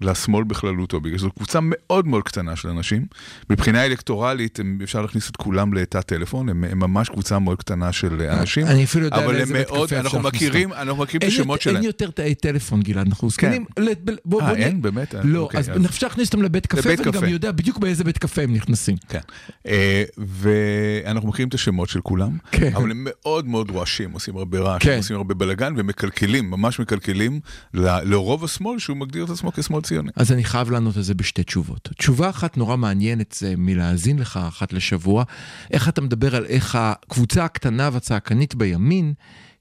לשמאל 0.01 0.45
בכללותו, 0.45 1.01
בגלל 1.01 1.19
שזו 1.19 1.31
קבוצה 1.31 1.59
מאוד 1.63 2.07
מאוד 2.07 2.23
קטנה 2.23 2.57
של 2.57 2.69
אנשים. 2.69 3.07
מבחינה 3.51 3.87
אלקטורלית, 3.87 4.61
הם, 4.61 4.79
אפשר 4.83 5.03
להכניס 5.03 5.31
את 5.31 5.37
כולם 5.37 5.75
לתא 5.75 6.01
טלפון, 6.01 6.49
הם, 6.49 6.65
הם 6.65 6.79
ממש 6.79 7.09
קבוצה 7.09 7.39
מאוד 7.39 7.59
קטנה 7.59 7.93
של 7.93 8.23
אנשים. 8.23 8.67
אני 8.67 8.85
אפילו 8.85 9.05
יודע 9.05 9.17
אבל 9.25 9.35
לאיזה 9.35 9.53
בית 9.55 9.67
קפה 9.67 9.77
אנחנו 9.77 9.85
אפשר 9.85 9.97
להכניס 10.19 10.43
מכירים, 10.43 10.71
אותם. 10.71 10.81
אנחנו 10.81 11.03
מכירים 11.03 11.19
את 11.19 11.23
אין 11.23 11.33
השמות 11.33 11.55
יותר- 11.55 11.63
שלהם. 11.63 11.77
אין 11.77 11.85
יותר 11.85 12.11
תאי 12.11 12.35
טלפון, 12.35 12.83
גלעד, 12.83 13.07
אנחנו 13.07 13.31
זקנים. 13.31 13.65
ב- 13.79 14.11
בוא- 14.25 14.43
אה, 14.43 14.55
אין? 14.57 14.83
באמת? 14.83 15.15
אה, 15.15 15.21
לא, 15.25 15.39
אוקיי, 15.41 15.61
אז 15.61 15.71
אז- 15.71 15.85
אפשר 15.87 16.07
להכניס 16.07 16.29
אותם 16.29 16.43
לבית 16.43 16.67
קפה, 16.67 16.81
ואני 16.89 17.11
גם. 17.13 17.29
יודע 17.29 17.53
בדיוק 17.53 17.79
באיזה 17.79 18.05
בית 18.05 18.19
קפה 18.19 18.43
הם 18.43 18.53
נכנסים. 18.53 18.97
כן. 19.09 19.19
אה, 19.67 20.05
ואנחנו 20.19 21.29
מכירים 21.29 21.49
את 21.49 21.55
השמות 21.55 21.89
של 21.89 22.01
כולם, 22.01 22.39
כן. 22.51 22.73
אבל 22.77 22.91
הם 22.91 23.03
מאוד 23.11 23.47
מאוד 23.47 23.71
רועשים, 23.71 24.11
עושים 24.13 24.37
הרבה 24.37 24.59
רעש, 24.59 24.83
כן. 24.83 24.97
עושים 24.97 25.17
הרבה 25.17 25.35
בלאגן 25.35 25.75
ומקלקלים, 25.77 26.51
ממש 26.51 26.81
מקלקלים 26.81 27.41
ל- 27.75 27.99
לרוב 28.11 28.45
השמאל 28.45 28.79
שהוא 28.79 28.97
מגדיר 28.97 29.25
את 29.25 29.31
עצמו 29.31 29.53
כשמאל 29.53 29.81
ציוני. 29.87 30.11
אז 30.17 30.33
אני 30.33 30.45
חייב 30.45 30.71
לענות 30.71 30.97
על 30.97 31.03
זה 31.03 31.15
בשתי 31.15 31.43
תשובות. 31.43 31.89
תשובה 31.99 32.31
אחת 32.31 32.57
נורא 32.57 32.77
מעניינת 32.77 33.35
זה 33.39 33.55
מלהאזין 33.57 34.19
לך 34.19 34.41
אחת 34.49 34.73
לשבוע, 34.73 35.25
איך 35.71 35.89
אתה 35.89 36.01
מדבר 36.01 36.37
על 36.37 36.45
איך 36.47 36.75
הקבוצה 36.75 37.45
הקטנה 37.45 37.91
והצעקנית 37.93 38.55
בימין 38.55 39.15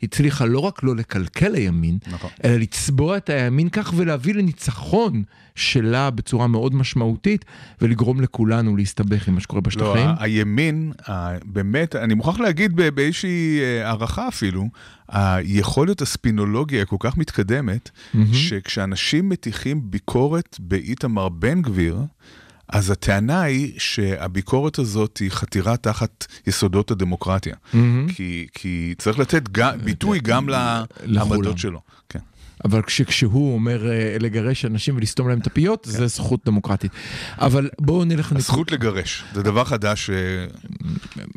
הצליחה 0.04 0.46
לא 0.46 0.60
רק 0.60 0.84
לא 0.84 0.96
לקלקל 0.96 1.56
הימין, 1.56 1.98
נכון. 2.12 2.30
אלא 2.44 2.56
לצבוע 2.56 3.18
את 3.18 3.30
הימין 3.30 3.70
כך 3.70 3.94
ולהביא 3.96 4.34
לניצחון 4.34 5.24
שלה 5.56 6.10
בצורה 6.10 6.48
מאוד 6.48 6.76
משמעותית, 6.76 7.46
ולגרום 7.82 8.22
לכולנו 8.22 8.76
להסתבך 8.78 9.28
עם 9.28 9.34
מה 9.34 9.40
שקורה 9.42 9.58
לא, 9.60 9.68
בשטחים. 9.68 10.08
ה- 10.08 10.16
הימין, 10.20 10.92
באמת, 11.46 11.96
אני 11.96 12.14
מוכרח 12.14 12.40
להגיד 12.40 12.76
באיזושהי 12.76 13.60
אה, 13.62 13.88
הערכה 13.88 14.28
אפילו, 14.28 14.70
היכולת 15.10 16.02
הספינולוגיה 16.02 16.86
כל 16.86 16.96
כך 17.00 17.18
מתקדמת, 17.18 17.90
שכשאנשים 18.34 19.30
מטיחים 19.30 19.82
ביקורת 19.92 20.58
באיתמר 20.60 21.30
בן 21.30 21.62
גביר, 21.62 21.98
אז 22.68 22.90
הטענה 22.92 23.42
היא 23.42 23.74
שהביקורת 23.78 24.80
הזאת 24.80 25.18
היא 25.18 25.32
חתירה 25.32 25.78
תחת 25.78 26.26
יסודות 26.48 26.92
הדמוקרטיה. 26.92 27.56
כי, 28.16 28.48
כי 28.54 28.94
צריך 28.98 29.20
לתת 29.20 29.50
גם, 29.52 29.78
ביטוי 29.84 30.20
גם. 30.20 30.50
לעמדות 31.04 31.58
שלו. 31.58 31.82
כן. 32.10 32.20
אבל 32.66 32.82
כש, 32.82 33.02
כשהוא 33.02 33.54
אומר 33.54 33.92
אה, 33.92 34.18
לגרש 34.20 34.66
אנשים 34.66 34.98
ולסתום 34.98 35.30
להם 35.30 35.40
את 35.40 35.48
הפיות, 35.48 35.88
זה 35.90 36.08
זכות 36.08 36.46
דמוקרטית. 36.46 36.92
אבל 37.38 37.70
בואו 37.82 38.06
נלך 38.06 38.32
הזכות 38.32 38.72
לגרש, 38.72 39.24
זה 39.34 39.44
דבר 39.44 39.64
חדש 39.64 40.10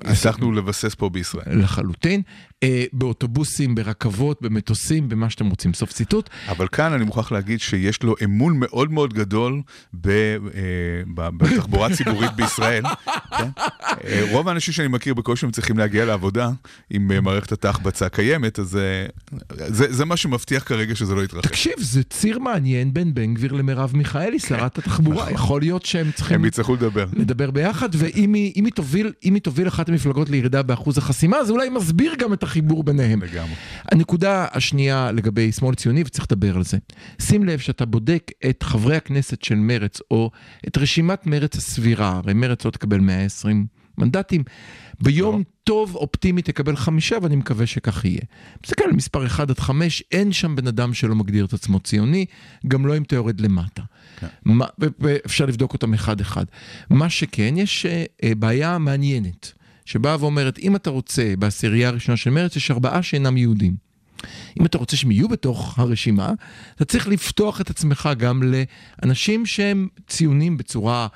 שהצלחנו 0.04 0.52
לבסס 0.52 0.94
פה 0.94 1.08
בישראל. 1.08 1.62
לחלוטין, 1.62 2.22
אה, 2.62 2.84
באוטובוסים, 2.92 3.74
ברכבות, 3.74 4.42
במטוסים, 4.42 5.08
במה 5.08 5.30
שאתם 5.30 5.46
רוצים. 5.46 5.74
סוף 5.74 5.92
ציטוט. 5.92 6.30
אבל 6.48 6.68
כאן 6.68 6.92
אני 6.92 7.04
מוכרח 7.04 7.32
להגיד 7.32 7.60
שיש 7.60 8.02
לו 8.02 8.14
אמון 8.24 8.58
מאוד 8.58 8.92
מאוד 8.92 9.14
גדול 9.14 9.62
אה, 10.06 10.10
בתחבורה 11.16 11.96
ציבורית 11.96 12.32
בישראל. 12.36 12.82
כן? 13.38 13.48
רוב 14.30 14.48
האנשים 14.48 14.74
שאני 14.74 14.88
מכיר 14.88 15.14
בקושי 15.14 15.46
הם 15.46 15.52
צריכים 15.52 15.78
להגיע 15.78 16.04
לעבודה 16.04 16.50
עם 16.90 17.24
מערכת 17.24 17.52
התחבצה 17.52 18.08
קיימת, 18.08 18.58
אז 18.58 18.78
זה, 19.66 19.86
זה 19.92 20.04
מה 20.04 20.16
שמבטיח 20.16 20.62
כרגע 20.62 20.94
שזה 20.94 21.14
לא 21.18 21.24
יתרחש. 21.24 21.46
תקשיב, 21.46 21.72
זה 21.78 22.02
ציר 22.02 22.38
מעניין 22.38 22.94
בין 22.94 23.14
בן 23.14 23.34
גביר 23.34 23.52
למרב 23.52 23.90
מיכאלי, 23.94 24.38
שרת 24.38 24.78
התחבורה. 24.78 25.30
יכול 25.32 25.60
להיות 25.60 25.84
שהם 25.84 26.10
צריכים 26.10 26.28
כן, 26.28 26.34
נכון. 26.34 26.40
הם 26.40 26.44
יצטרכו 26.44 26.74
לדבר. 26.74 27.06
לדבר 27.12 27.50
ביחד, 27.50 27.88
ואם 27.92 28.34
היא, 28.34 28.52
היא, 28.54 28.72
תוביל, 28.74 29.12
אם 29.24 29.34
היא 29.34 29.42
תוביל 29.42 29.68
אחת 29.68 29.88
המפלגות 29.88 30.30
לירידה 30.30 30.62
באחוז 30.62 30.98
החסימה, 30.98 31.44
זה 31.44 31.52
אולי 31.52 31.68
מסביר 31.68 32.14
גם 32.18 32.32
את 32.32 32.42
החיבור 32.42 32.84
ביניהם. 32.84 33.22
לגמרי. 33.22 33.54
הנקודה 33.92 34.46
השנייה 34.52 35.12
לגבי 35.12 35.52
שמאל 35.52 35.74
ציוני, 35.74 36.02
וצריך 36.06 36.26
לדבר 36.30 36.56
על 36.56 36.64
זה. 36.64 36.78
שים 37.22 37.44
לב 37.44 37.58
שאתה 37.58 37.86
בודק 37.86 38.30
את 38.50 38.62
חברי 38.62 38.96
הכנסת 38.96 39.42
של 39.42 39.54
מרץ, 39.54 40.00
או 40.10 40.30
את 40.68 40.78
רשימת 40.78 41.26
מרץ 41.26 41.56
הסבירה, 41.56 42.20
הרי 42.24 42.34
מרץ 42.34 42.64
לא 42.64 42.70
תקבל 42.70 43.00
120 43.00 43.66
מנדטים. 43.98 44.42
ביום 45.00 45.38
לא. 45.38 45.44
טוב 45.64 45.94
אופטימי 45.94 46.42
תקבל 46.42 46.76
חמישה, 46.76 47.16
ואני 47.22 47.36
מקווה 47.36 47.66
שכך 47.66 48.04
יהיה. 48.04 48.20
מסתכל 48.64 48.84
על 48.84 48.92
מספר 48.92 49.26
1 49.26 49.50
עד 49.50 49.58
5, 49.58 50.02
אין 50.12 50.32
שם 50.32 50.56
בן 50.56 50.66
אדם 50.66 50.94
שלא 50.94 51.14
מגדיר 51.14 51.44
את 51.44 51.52
עצמו 51.52 51.80
ציוני, 51.80 52.26
גם 52.68 52.86
לא 52.86 52.96
אם 52.96 53.02
אתה 53.02 53.14
יורד 53.14 53.40
למטה. 53.40 53.82
מה- 54.44 54.66
ו- 54.80 54.86
ואפשר 54.98 55.46
לבדוק 55.46 55.72
אותם 55.72 55.94
אחד-אחד. 55.94 56.44
מה 56.90 57.10
שכן, 57.10 57.54
יש 57.56 57.86
אה, 57.86 58.04
אה, 58.24 58.34
בעיה 58.34 58.78
מעניינת, 58.78 59.52
שבאה 59.84 60.16
ואומרת, 60.20 60.58
אם 60.58 60.76
אתה 60.76 60.90
רוצה, 60.90 61.34
בעשירייה 61.38 61.88
הראשונה 61.88 62.16
של 62.16 62.30
מרץ, 62.30 62.56
יש 62.56 62.70
ארבעה 62.70 63.02
שאינם 63.02 63.36
יהודים. 63.36 63.88
אם 64.60 64.66
אתה 64.66 64.78
רוצה 64.78 64.96
שהם 64.96 65.10
יהיו 65.10 65.28
בתוך 65.28 65.78
הרשימה, 65.78 66.32
אתה 66.76 66.84
צריך 66.84 67.08
לפתוח 67.08 67.60
את 67.60 67.70
עצמך 67.70 68.08
גם 68.18 68.42
לאנשים 69.02 69.46
שהם 69.46 69.88
ציונים 70.06 70.56
בצורה 70.56 71.06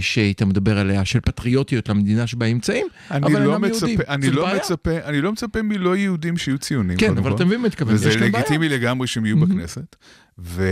שהיית 0.00 0.42
מדבר 0.42 0.78
עליה, 0.78 1.04
של 1.04 1.20
פטריוטיות 1.20 1.88
למדינה 1.88 2.26
שבה 2.26 2.46
הם 2.46 2.52
נמצאים, 2.52 2.86
אני 3.10 3.26
אבל 3.26 3.42
לא 3.42 3.52
אינם 3.54 3.64
יהודים. 3.64 3.98
מצפה, 3.98 4.12
אני 4.14 4.26
זאת 4.26 4.34
לא 4.34 4.44
בעיה. 4.44 4.56
מצפה, 4.56 4.90
אני 5.04 5.20
לא 5.20 5.32
מצפה 5.32 5.62
מלא 5.62 5.96
יהודים 5.96 6.36
שיהיו 6.36 6.58
ציונים. 6.58 6.96
כן, 6.96 7.18
אבל. 7.18 7.34
אתה 7.34 7.44
מבין 7.44 7.60
מה 7.60 7.68
אני 7.68 7.94
וזה 7.94 8.08
יש 8.08 8.16
כאן 8.16 8.32
בעיה. 8.32 8.44
לגיטימי 8.44 8.68
לגמרי 8.68 9.06
שהם 9.06 9.26
יהיו 9.26 9.36
בכנסת. 9.36 9.96
ו- 10.44 10.62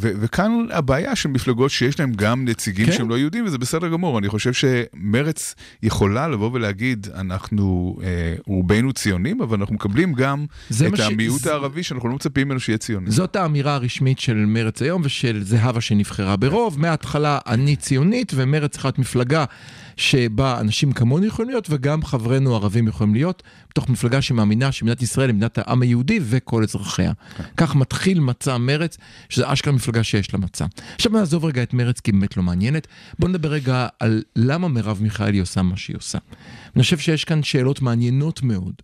ו- 0.00 0.10
וכאן 0.20 0.52
הבעיה 0.72 1.16
של 1.16 1.28
מפלגות 1.28 1.70
שיש 1.70 2.00
להם 2.00 2.12
גם 2.12 2.44
נציגים 2.44 2.86
כן. 2.86 2.92
שהם 2.92 3.08
לא 3.08 3.18
יהודים, 3.18 3.44
וזה 3.44 3.58
בסדר 3.58 3.88
גמור. 3.88 4.18
אני 4.18 4.28
חושב 4.28 4.52
שמרץ 4.52 5.54
יכולה 5.82 6.28
לבוא 6.28 6.50
ולהגיד, 6.52 7.06
אנחנו 7.14 7.96
אה, 8.02 8.06
רובנו 8.46 8.92
ציונים, 8.92 9.40
אבל 9.42 9.58
אנחנו 9.58 9.74
מקבלים 9.74 10.12
גם 10.12 10.46
את 10.88 10.96
ש- 10.96 11.00
המיעוט 11.00 11.40
זה- 11.40 11.50
הערבי 11.52 11.82
שאנחנו 11.82 12.08
לא 12.08 12.14
מצפים 12.14 12.46
ממנו 12.48 12.60
שיהיה 12.60 12.78
ציוני. 12.78 13.10
זאת 13.10 13.36
האמירה 13.36 13.74
הרשמית 13.74 14.18
של 14.18 14.34
מרץ 14.46 14.82
היום 14.82 15.02
ושל 15.04 15.42
זהבה 15.44 15.80
שנבחרה 15.80 16.36
ברוב. 16.36 16.80
מההתחלה 16.80 17.38
אני 17.46 17.76
ציונית 17.76 18.32
ומרץ 18.34 18.70
צריכה 18.72 18.88
להיות 18.88 18.98
מפלגה 18.98 19.44
שבה 19.96 20.60
אנשים 20.60 20.92
כמוני 20.92 21.26
יכולים 21.26 21.50
להיות 21.50 21.66
וגם 21.70 22.02
חברינו 22.02 22.52
הערבים 22.52 22.88
יכולים 22.88 23.14
להיות, 23.14 23.42
בתוך 23.70 23.88
מפלגה 23.88 24.22
שמאמינה 24.22 24.72
שמדינת 24.72 25.02
ישראל 25.02 25.28
היא 25.28 25.34
מדינת 25.34 25.58
העם 25.58 25.82
היהודי 25.82 26.18
וכל 26.22 26.62
אזרחיה. 26.62 27.12
כך 27.56 27.74
מתחיל 27.76 28.20
מצע 28.20 28.58
מרץ, 28.58 28.98
שזה 29.28 29.52
אשכרה 29.52 29.72
מפלגה 29.72 30.04
שיש 30.04 30.34
לה 30.34 30.38
מצע. 30.38 30.66
עכשיו 30.94 31.12
נעזוב 31.12 31.44
רגע 31.44 31.62
את 31.62 31.74
מרץ 31.74 32.00
כי 32.00 32.12
באמת 32.12 32.36
לא 32.36 32.42
מעניינת. 32.42 32.86
בוא 33.18 33.28
נדבר 33.28 33.48
רגע 33.48 33.86
על 34.00 34.22
למה 34.36 34.68
מרב 34.68 34.98
מיכאלי 35.02 35.38
עושה 35.38 35.62
מה 35.62 35.76
שהיא 35.76 35.96
עושה. 35.96 36.18
אני 36.76 36.82
חושב 36.82 36.98
שיש 36.98 37.24
כאן 37.24 37.42
שאלות 37.42 37.82
מעניינות 37.82 38.42
מאוד. 38.42 38.74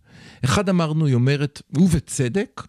אחד 0.45 0.69
אמרנו, 0.69 1.05
היא 1.05 1.15
אומרת, 1.15 1.61
ובצדק, 1.73 2.61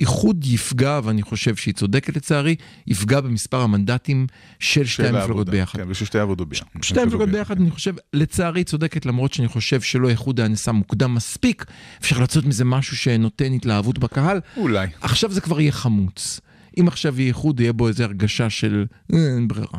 איחוד 0.00 0.44
יפגע, 0.44 1.00
ואני 1.04 1.22
חושב 1.22 1.56
שהיא 1.56 1.74
צודקת 1.74 2.16
לצערי, 2.16 2.56
יפגע 2.86 3.20
במספר 3.20 3.60
המנדטים 3.60 4.26
של 4.58 4.86
שתי 4.86 5.06
המפלגות. 5.06 5.48
ביחד. 5.48 5.78
כן, 5.78 5.84
וששתי 5.88 6.18
העבודות 6.18 6.48
ביחד. 6.48 6.64
שתי 6.82 7.00
המפלגות 7.00 7.28
ביחד, 7.28 7.60
אני 7.60 7.70
חושב, 7.70 7.94
לצערי 8.12 8.64
צודקת, 8.64 9.06
למרות 9.06 9.32
שאני 9.32 9.48
חושב 9.48 9.80
שלא 9.80 10.08
איחוד 10.08 10.40
היה 10.40 10.48
נעשה 10.48 10.72
מוקדם 10.72 11.14
מספיק, 11.14 11.64
אפשר 12.00 12.18
לעשות 12.18 12.44
מזה 12.44 12.64
משהו 12.64 12.96
שנותן 12.96 13.52
התלהבות 13.52 13.98
בקהל. 13.98 14.40
אולי. 14.56 14.86
עכשיו 15.00 15.32
זה 15.32 15.40
כבר 15.40 15.60
יהיה 15.60 15.72
חמוץ. 15.72 16.40
אם 16.80 16.88
עכשיו 16.88 17.20
יהיה 17.20 17.28
איחוד, 17.28 17.60
יהיה 17.60 17.72
בו 17.72 17.88
איזו 17.88 18.04
הרגשה 18.04 18.50
של 18.50 18.86
"אה, 19.12 19.18
אין 19.34 19.48
ברירה. 19.48 19.78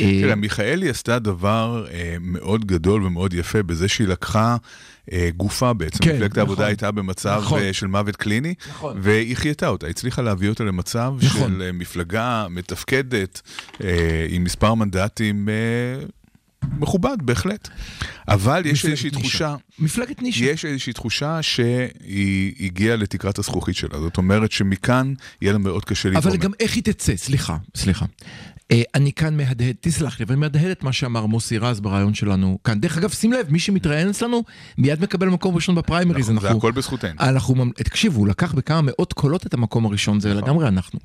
אה, 0.00 0.20
תראה, 0.22 0.34
מיכאלי 0.34 0.88
עשתה 0.88 1.18
דבר 1.18 1.86
אה, 1.92 2.16
מאוד 2.20 2.64
גדול 2.64 3.04
ומאוד 3.04 3.34
יפה 3.34 3.62
בזה 3.62 3.88
שהיא 3.88 4.08
לקחה 4.08 4.56
אה, 5.12 5.28
גופה 5.36 5.72
בעצם. 5.72 6.04
כן, 6.04 6.14
מפלגת 6.16 6.38
העבודה 6.38 6.54
נכון. 6.60 6.66
הייתה 6.66 6.90
במצב 6.90 7.40
נכון. 7.42 7.62
אה, 7.62 7.72
של 7.72 7.86
מוות 7.86 8.16
קליני, 8.16 8.54
נכון. 8.68 8.96
והיא 9.02 9.36
חייתה 9.36 9.68
אותה, 9.68 9.86
הצליחה 9.86 10.22
להביא 10.22 10.48
אותה 10.48 10.64
למצב. 10.64 11.14
של 11.20 11.62
אה, 11.62 11.72
מפלגה 11.72 12.46
מתפקדת 12.50 13.42
אה, 13.84 14.26
עם 14.28 14.44
מספר 14.44 14.74
מנדטים 14.74 15.48
אה, 15.48 16.04
מכובד 16.78 17.16
בהחלט. 17.22 17.68
אבל 18.28 18.62
יש 18.66 18.84
איזושהי 18.84 19.10
נישה. 19.10 19.20
תחושה... 19.20 19.56
מפלגת 19.78 20.22
נישה. 20.22 20.44
יש 20.44 20.64
איזושהי 20.64 20.92
תחושה 20.92 21.42
שהיא 21.42 22.54
הגיעה 22.60 22.96
לתקרת 22.96 23.38
הזכוכית 23.38 23.76
שלה, 23.76 24.00
זאת 24.00 24.16
אומרת 24.16 24.52
שמכאן 24.52 25.14
יהיה 25.42 25.52
לה 25.52 25.58
מאוד 25.58 25.84
קשה 25.84 26.08
להתרומם. 26.08 26.28
אבל 26.28 26.44
גם 26.44 26.50
איך 26.60 26.74
היא 26.74 26.82
תצא, 26.82 27.16
סליחה, 27.16 27.56
סליחה. 27.74 28.06
אה, 28.72 28.82
אני 28.94 29.12
כאן 29.12 29.36
מהדהד, 29.36 29.76
תסלח 29.80 30.20
לי, 30.20 30.24
אבל 30.24 30.32
אני 30.32 30.40
מהדהד 30.40 30.70
את 30.70 30.82
מה 30.82 30.92
שאמר 30.92 31.26
מוסי 31.26 31.58
רז 31.58 31.80
ברעיון 31.80 32.14
שלנו 32.14 32.58
כאן. 32.64 32.80
דרך 32.80 32.98
אגב, 32.98 33.10
שים 33.10 33.32
לב, 33.32 33.50
מי 33.50 33.58
שמתראיין 33.58 34.08
אצלנו 34.08 34.44
מיד 34.78 35.02
מקבל 35.02 35.28
מקום 35.28 35.54
ראשון 35.54 35.74
בפריימריז. 35.74 36.30
נכון, 36.30 36.40
זה 36.40 36.50
הכל 36.50 36.72
בזכותנו. 36.72 37.20
אנחנו, 37.20 37.64
תקשיבו, 37.74 38.18
הוא 38.18 38.28
לקח 38.28 38.54
בכמה 38.54 38.80
מאות 38.82 39.12
קולות 39.12 39.46
את 39.46 39.54
המקום 39.54 39.86
הראשון, 39.86 40.20
זה 40.20 40.34
לגמרי 40.34 40.68
אנחנו. 40.68 41.00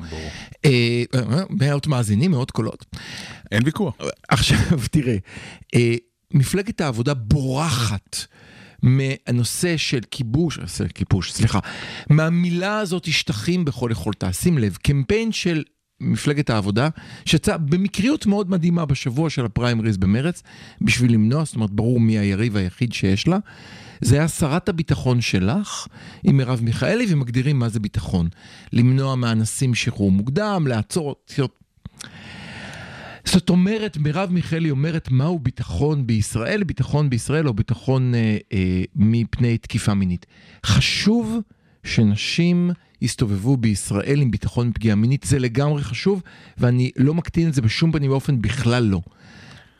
אה, 0.65 1.03
אה, 1.15 1.43
מאות 1.49 1.87
מאזינים, 1.87 2.31
מאות 2.31 2.51
קולות. 2.51 2.85
אין 3.51 3.61
ויכוח. 3.65 3.95
עכשיו, 4.29 4.57
תראה, 4.91 5.17
אה, 5.75 5.95
מפלגת 6.33 6.81
העבודה 6.81 7.13
בורחת 7.13 8.17
מהנושא 8.83 9.77
של 9.77 9.99
כיבוש, 10.11 10.59
כיבוש, 10.95 11.31
סליחה, 11.31 11.59
מהמילה 12.09 12.79
הזאת 12.79 13.11
שטחים 13.11 13.65
בכל 13.65 13.89
יכולתה. 13.91 14.33
שים 14.33 14.57
לב, 14.57 14.77
קמפיין 14.81 15.31
של 15.31 15.63
מפלגת 15.99 16.49
העבודה, 16.49 16.89
שיצא 17.25 17.57
במקריות 17.57 18.25
מאוד 18.25 18.49
מדהימה 18.49 18.85
בשבוע 18.85 19.29
של 19.29 19.45
הפריימריז 19.45 19.97
במרץ, 19.97 20.43
בשביל 20.81 21.13
למנוע, 21.13 21.43
זאת 21.43 21.55
אומרת, 21.55 21.71
ברור 21.71 21.99
מי 21.99 22.17
היריב 22.17 22.57
היחיד 22.57 22.93
שיש 22.93 23.27
לה. 23.27 23.37
זה 24.01 24.15
היה 24.15 24.27
שרת 24.27 24.69
הביטחון 24.69 25.21
שלך 25.21 25.87
עם 26.23 26.37
מרב 26.37 26.59
מיכאלי, 26.63 27.05
ומגדירים 27.09 27.59
מה 27.59 27.69
זה 27.69 27.79
ביטחון. 27.79 28.27
למנוע 28.73 29.15
מאנסים 29.15 29.75
שחרור 29.75 30.11
מוקדם, 30.11 30.65
לעצור... 30.67 31.15
זאת 33.25 33.49
אומרת, 33.49 33.97
מרב 33.97 34.31
מיכאלי 34.31 34.69
אומרת 34.69 35.11
מהו 35.11 35.39
ביטחון 35.39 36.07
בישראל, 36.07 36.63
ביטחון 36.63 37.09
בישראל 37.09 37.47
או 37.47 37.53
ביטחון 37.53 38.15
אה, 38.15 38.37
אה, 38.53 38.83
מפני 38.95 39.57
תקיפה 39.57 39.93
מינית. 39.93 40.25
חשוב 40.65 41.39
שנשים 41.83 42.71
יסתובבו 43.01 43.57
בישראל 43.57 44.21
עם 44.21 44.31
ביטחון 44.31 44.67
מפגיעה 44.67 44.95
מינית, 44.95 45.23
זה 45.23 45.39
לגמרי 45.39 45.83
חשוב, 45.83 46.21
ואני 46.57 46.91
לא 46.97 47.13
מקטין 47.13 47.47
את 47.47 47.53
זה 47.53 47.61
בשום 47.61 47.91
פנים 47.91 48.11
ואופן, 48.11 48.41
בכלל 48.41 48.83
לא. 48.83 49.01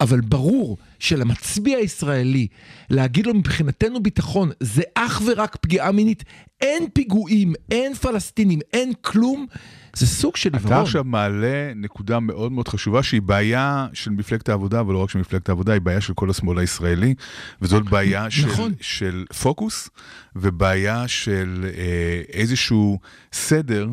אבל 0.02 0.22
ברור 0.22 0.78
שלמצביע 1.00 1.78
הישראלי 1.78 2.48
להגיד 2.90 3.26
לו 3.26 3.34
מבחינתנו 3.34 4.04
ביטחון 4.04 4.52
זה 4.60 4.82
אך 4.96 5.22
ורק 5.26 5.56
פגיעה 5.56 5.92
מינית, 5.92 6.24
אין 6.62 6.88
פיגועים, 6.94 7.54
אין 7.72 7.94
פלסטינים, 7.94 8.60
אין 8.74 8.94
כלום, 9.02 9.46
זה 9.96 10.08
סוג 10.08 10.36
של 10.36 10.50
אתה 10.50 10.58
עיוורון. 10.58 10.82
עכשיו 10.82 11.04
מעלה 11.04 11.74
נקודה 11.76 12.20
מאוד 12.20 12.52
מאוד 12.52 12.68
חשובה 12.68 13.04
שהיא 13.04 13.22
בעיה 13.22 13.88
של 13.94 14.12
מפלגת 14.12 14.50
העבודה, 14.50 14.80
אבל 14.80 14.94
לא 14.94 15.04
רק 15.04 15.10
של 15.10 15.20
מפלגת 15.20 15.50
העבודה, 15.50 15.74
היא 15.74 15.82
בעיה 15.82 16.02
של 16.02 16.14
כל 16.14 16.30
השמאל 16.30 16.60
הישראלי, 16.60 17.14
וזאת 17.62 17.84
בעיה 17.84 18.30
של, 18.30 18.48
נכון. 18.48 18.74
של 18.82 19.26
פוקוס, 19.42 19.90
ובעיה 20.36 21.08
של 21.08 21.66
אה, 21.78 22.22
איזשהו 22.34 23.00
סדר, 23.34 23.90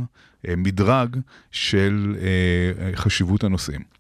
אה, 0.49 0.55
מדרג 0.57 1.17
של 1.53 2.17
אה, 2.21 2.97
חשיבות 2.97 3.45
הנושאים. 3.45 3.92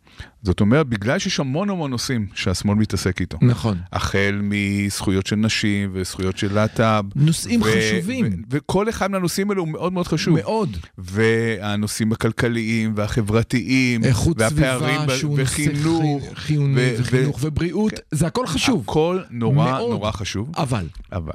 זאת 0.42 0.60
אומרת, 0.60 0.86
בגלל 0.86 1.18
שיש 1.18 1.40
המון 1.40 1.70
המון 1.70 1.90
נושאים 1.90 2.26
שהשמאל 2.34 2.74
מתעסק 2.76 3.20
איתו. 3.20 3.38
נכון. 3.42 3.78
החל 3.92 4.40
מזכויות 4.42 5.26
של 5.26 5.36
נשים 5.36 5.90
וזכויות 5.92 6.38
של 6.38 6.52
להט"ב. 6.54 7.04
נושאים 7.16 7.62
ו- 7.62 7.64
חשובים. 7.64 8.26
ו- 8.26 8.36
וכל 8.50 8.88
אחד 8.88 9.10
מהנושאים 9.10 9.50
האלו 9.50 9.62
הוא 9.62 9.68
מאוד 9.72 9.92
מאוד 9.92 10.06
חשוב. 10.08 10.34
מאוד. 10.38 10.76
והנושאים 10.98 12.12
הכלכליים 12.12 12.92
והחברתיים, 12.96 14.04
איכות 14.04 14.36
סביבה 14.48 14.78
ב- 15.06 15.16
שהוא 15.16 15.38
נושא 15.38 15.42
וחינוך, 15.52 16.22
חי- 16.28 16.34
חיוני, 16.34 16.74
ו- 16.80 16.94
וחינוך 17.00 17.36
ו- 17.42 17.46
ובריאות, 17.46 17.92
זה 18.10 18.26
הכל 18.26 18.46
חשוב. 18.46 18.82
הכל 18.88 19.18
נורא 19.30 19.54
מאוד. 19.72 19.90
נורא 19.90 20.10
חשוב, 20.10 20.50
אבל, 20.56 20.86
אבל 21.12 21.32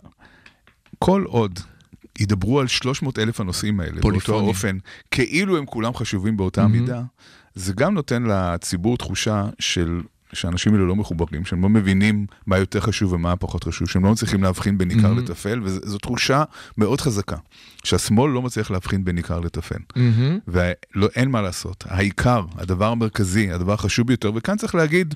כל 0.99 1.23
עוד 1.27 1.59
ידברו 2.19 2.59
על 2.59 2.67
300 2.67 3.19
אלף 3.19 3.39
הנושאים 3.41 3.79
האלה, 3.79 3.91
באותו 3.91 4.01
פוליפונים. 4.07 4.47
אופן, 4.47 4.77
כאילו 5.11 5.57
הם 5.57 5.65
כולם 5.65 5.93
חשובים 5.93 6.37
באותה 6.37 6.61
מהמם. 6.61 6.79
מידה, 6.81 7.01
זה 7.57 7.73
גם 7.73 7.93
נותן 7.93 8.23
לציבור 8.23 8.97
תחושה 8.97 9.45
של... 9.59 10.01
שהאנשים 10.33 10.73
האלה 10.73 10.85
לא 10.85 10.95
מחוברים, 10.95 11.45
שהם 11.45 11.61
לא 11.61 11.69
מבינים 11.69 12.25
מה 12.47 12.57
יותר 12.57 12.79
חשוב 12.79 13.13
ומה 13.13 13.35
פחות 13.35 13.63
חשוב, 13.63 13.89
שהם 13.89 14.05
לא 14.05 14.11
מצליחים 14.11 14.43
להבחין 14.43 14.77
בין 14.77 14.89
עיקר 14.89 15.07
מהמם. 15.07 15.19
לטפל, 15.19 15.61
וזו 15.63 15.97
תחושה 15.97 16.43
מאוד 16.77 17.01
חזקה, 17.01 17.35
שהשמאל 17.83 18.31
לא 18.31 18.41
מצליח 18.41 18.71
להבחין 18.71 19.05
בין 19.05 19.17
עיקר 19.17 19.39
לטפל. 19.39 19.79
מהמם. 19.95 20.39
ואין 20.47 21.29
מה 21.29 21.41
לעשות, 21.41 21.83
העיקר, 21.87 22.41
הדבר 22.55 22.91
המרכזי, 22.91 23.51
הדבר 23.51 23.73
החשוב 23.73 24.07
ביותר, 24.07 24.31
וכאן 24.35 24.57
צריך 24.57 24.75
להגיד, 24.75 25.15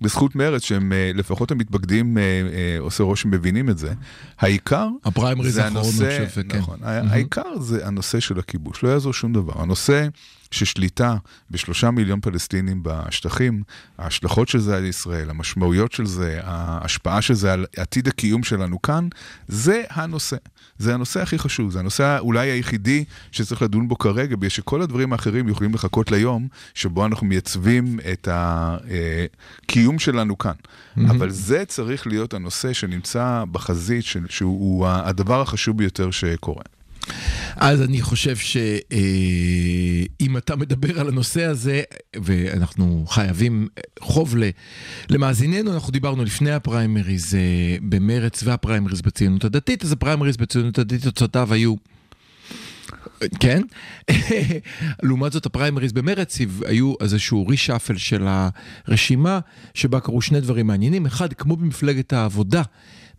בזכות 0.00 0.36
מרץ, 0.36 0.62
שהם 0.62 0.92
אה, 0.92 1.10
לפחות 1.14 1.50
המתפקדים 1.50 2.18
אה, 2.18 2.22
אה, 2.22 2.76
עושה 2.78 3.02
רושם 3.02 3.30
מבינים 3.30 3.70
את 3.70 3.78
זה. 3.78 3.92
העיקר 4.38 4.88
הפריימריז 5.04 5.54
זה 5.54 5.64
האחרון, 5.64 5.84
אני 6.00 6.28
חושב, 6.28 6.42
כן. 6.48 6.58
נכון, 6.58 6.78
העיקר 6.82 7.58
זה 7.60 7.86
הנושא 7.86 8.20
של 8.20 8.38
הכיבוש, 8.38 8.82
לא 8.82 8.88
יעזור 8.88 9.12
שום 9.12 9.32
דבר. 9.32 9.52
הנושא 9.62 10.08
ששליטה 10.50 11.16
בשלושה 11.50 11.90
מיליון 11.90 12.20
פלסטינים 12.20 12.80
בשטחים, 12.82 13.62
ההשלכות 13.98 14.48
של 14.48 14.58
זה 14.58 14.76
על 14.76 14.84
ישראל, 14.84 15.30
המשמעויות 15.30 15.92
של 15.92 16.06
זה, 16.06 16.40
ההשפעה 16.42 17.22
של 17.22 17.34
זה 17.34 17.52
על 17.52 17.66
עתיד 17.76 18.08
הקיום 18.08 18.42
שלנו 18.42 18.82
כאן, 18.82 19.08
זה 19.48 19.82
הנושא. 19.90 20.36
זה 20.78 20.94
הנושא 20.94 21.22
הכי 21.22 21.38
חשוב, 21.38 21.70
זה 21.70 21.78
הנושא 21.78 22.18
אולי 22.18 22.50
היחידי 22.50 23.04
שצריך 23.32 23.62
לדון 23.62 23.88
בו 23.88 23.98
כרגע, 23.98 24.36
בגלל 24.36 24.48
שכל 24.48 24.82
הדברים 24.82 25.12
האחרים 25.12 25.48
יכולים 25.48 25.74
לחכות 25.74 26.10
ליום 26.10 26.48
שבו 26.74 27.06
אנחנו 27.06 27.26
מייצבים 27.26 28.00
את 28.12 28.28
הקיום 28.30 29.98
שלנו 29.98 30.38
כאן. 30.38 30.54
אבל 31.10 31.30
זה 31.30 31.64
צריך 31.64 32.06
להיות 32.06 32.34
הנושא 32.34 32.72
שנמצא 32.72 33.44
בחזית, 33.52 34.04
שהוא 34.28 34.86
הדבר 34.86 35.40
החשוב 35.40 35.78
ביותר 35.78 36.10
שקורה. 36.10 36.62
אז 37.56 37.82
אני 37.82 38.02
חושב 38.02 38.36
שאם 38.36 40.36
אתה 40.36 40.56
מדבר 40.56 41.00
על 41.00 41.08
הנושא 41.08 41.44
הזה, 41.44 41.82
ואנחנו 42.16 43.04
חייבים 43.08 43.68
חוב 44.00 44.36
ל- 44.36 44.50
למאזיננו, 45.10 45.74
אנחנו 45.74 45.92
דיברנו 45.92 46.24
לפני 46.24 46.52
הפריימריז 46.52 47.34
אה, 47.34 47.40
במרץ 47.82 48.42
והפריימריז 48.42 49.00
בציונות 49.00 49.44
הדתית, 49.44 49.84
אז 49.84 49.92
הפריימריז 49.92 50.36
בציונות 50.36 50.78
הדתית, 50.78 51.02
תוצאותיו 51.02 51.52
היו... 51.52 51.74
כן? 53.40 53.62
לעומת 55.02 55.32
זאת 55.32 55.46
הפריימריז 55.46 55.92
במרץ 55.92 56.38
היו 56.66 56.94
איזשהו 57.00 57.46
רישאפל 57.46 57.96
של 57.96 58.26
הרשימה, 58.28 59.40
שבה 59.74 60.00
קרו 60.00 60.22
שני 60.22 60.40
דברים 60.40 60.66
מעניינים. 60.66 61.06
אחד, 61.06 61.32
כמו 61.32 61.56
במפלגת 61.56 62.12
העבודה, 62.12 62.62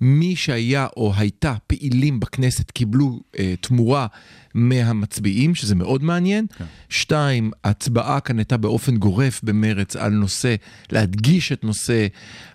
מי 0.02 0.36
שהיה 0.36 0.88
או 0.98 1.14
הייתה 1.18 1.56
פעילים 1.68 2.20
בכנסת 2.20 2.72
קיבלו 2.72 3.20
אה, 3.40 3.54
תמורה 3.62 4.08
מהמצביעים, 4.54 5.56
שזה 5.56 5.76
מאוד 5.76 6.04
מעניין. 6.04 6.46
כן. 6.58 6.66
שתיים, 6.90 7.52
ההצבעה 7.64 8.20
כאן 8.20 8.38
הייתה 8.38 8.58
באופן 8.58 8.98
גורף 8.98 9.42
במרץ 9.44 9.96
על 9.96 10.12
נושא, 10.12 10.56
להדגיש 10.92 11.52
את 11.52 11.64
נושא 11.64 12.08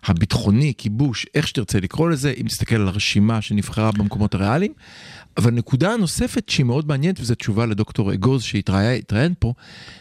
הביטחוני, 0.04 0.72
כיבוש, 0.78 1.26
איך 1.34 1.48
שתרצה 1.48 1.80
לקרוא 1.80 2.10
לזה, 2.10 2.34
אם 2.40 2.46
תסתכל 2.48 2.74
על 2.74 2.88
הרשימה 2.88 3.42
שנבחרה 3.42 3.92
במקומות 3.92 4.34
הריאליים. 4.34 4.72
אבל 5.36 5.50
נקודה 5.50 5.96
נוספת 5.96 6.48
שהיא 6.48 6.66
מאוד 6.66 6.88
מעניינת, 6.88 7.20
וזו 7.20 7.34
תשובה 7.34 7.66
לדוקטור 7.66 8.14
אגוז 8.14 8.42
שהתראיין 8.42 9.34
פה, 9.38 9.52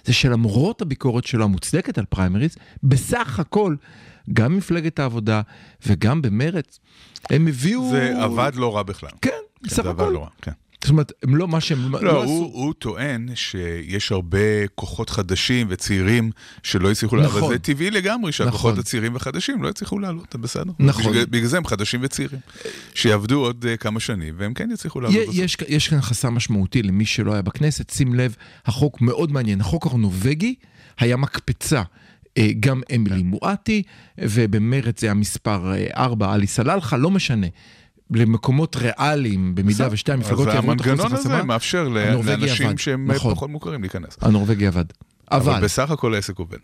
זה 0.06 0.14
שלמרות 0.14 0.82
הביקורת 0.82 1.26
שלו 1.26 1.44
המוצדקת 1.44 1.98
על 1.98 2.06
פריימריז, 2.06 2.56
בסך 2.84 3.40
הכל, 3.40 3.76
גם 4.34 4.58
מפלגת 4.58 5.00
העבודה 5.00 5.42
וגם 5.86 6.22
במרץ, 6.22 6.80
הם 7.30 7.48
הביאו... 7.48 7.90
זה 7.92 8.24
עבד 8.24 8.52
לא 8.56 8.76
רע 8.76 8.84
בכלל. 8.84 9.10
כן, 9.22 9.30
בסך 9.62 9.84
זה 9.84 9.90
עבד 9.90 10.02
הכל. 10.04 10.14
לא 10.14 10.20
רע, 10.20 10.30
כן. 10.42 10.52
זאת 10.86 10.90
אומרת, 10.90 11.12
הם 11.24 11.36
לא 11.36 11.48
מה 11.48 11.62
שהם 11.62 11.92
לא, 11.92 12.04
לא 12.04 12.12
הוא, 12.12 12.24
עשו. 12.24 12.52
הוא 12.54 12.74
טוען 12.74 13.30
שיש 13.36 14.12
הרבה 14.12 14.68
כוחות 14.76 15.10
חדשים 15.10 15.68
וצעירים 15.70 16.32
שלא 16.64 16.92
הצליחו 16.92 17.16
לעלות. 17.16 17.32
נכון. 17.32 17.44
אבל 17.44 17.54
זה 17.54 17.60
טבעי 17.60 17.92
לגמרי 17.92 18.32
שהכוחות 18.32 18.72
נכון. 18.72 18.80
הצעירים 18.80 19.14
והחדשים 19.14 19.64
לא 19.64 19.70
הצליחו 19.70 20.00
לעלות, 20.00 20.28
זה 20.32 20.38
בסדר. 20.38 20.72
נכון. 20.80 21.12
בגלל, 21.12 21.26
בגלל 21.26 21.48
זה 21.48 21.58
הם 21.58 21.66
חדשים 21.66 22.00
וצעירים. 22.04 22.40
שיעבדו 22.94 23.40
עוד 23.40 23.66
uh, 23.66 23.78
כמה 23.78 24.00
שנים, 24.00 24.34
והם 24.38 24.54
כן 24.54 24.70
יצליחו 24.74 25.02
לעלות. 25.02 25.20
בסוף. 25.22 25.36
יש, 25.36 25.58
יש 25.68 25.88
כאן 25.88 26.02
חסם 26.02 26.36
משמעותי 26.36 26.84
למי 26.84 27.06
שלא 27.06 27.34
היה 27.34 27.42
בכנסת, 27.42 27.90
שים 27.90 28.14
לב, 28.14 28.36
החוק 28.66 29.02
מאוד 29.02 29.32
מעניין. 29.32 29.62
החוק 29.62 29.88
הנורבגי 29.94 30.56
היה 31.00 31.18
מקפצה. 31.18 31.82
אה, 32.38 32.50
גם 32.60 32.82
אמילי 32.96 33.24
מואטי, 33.24 33.84
ובמרץ 34.18 35.02
זה 35.02 35.08
היה 35.08 35.14
מספר 35.14 35.72
4, 35.98 36.34
עלי 36.34 36.48
סלאלחה, 36.48 36.98
לא 36.98 37.12
משנה. 37.12 37.48
למקומות 38.12 38.76
ריאליים, 38.76 39.56
במידה. 39.56 39.88
ושתי 39.92 40.12
המפלגות 40.12 40.48
אז 40.48 40.54
יעברו 40.54 40.74
את 40.74 40.82
אחוז 40.82 40.88
המנגנון 40.90 41.14
החסימה, 41.14 41.36
הזה 41.36 41.44
מאפשר 41.44 41.88
ל- 41.90 41.98
הנורבגי 41.98 42.32
לאנשים. 42.46 42.78
שהם 42.78 43.12
אה, 43.12 43.16
נכון. 43.16 43.36
פחות 43.36 43.50
מוכרים 43.50 43.82
להיכנס. 43.82 44.18
הנורבגי 44.22 44.68
עבד. 44.68 44.86
אבל 45.32 45.54
אבל, 45.54 45.64
בסך 45.64 45.92
הכל 45.92 46.14
העסק 46.14 46.40
עובד. 46.40 46.58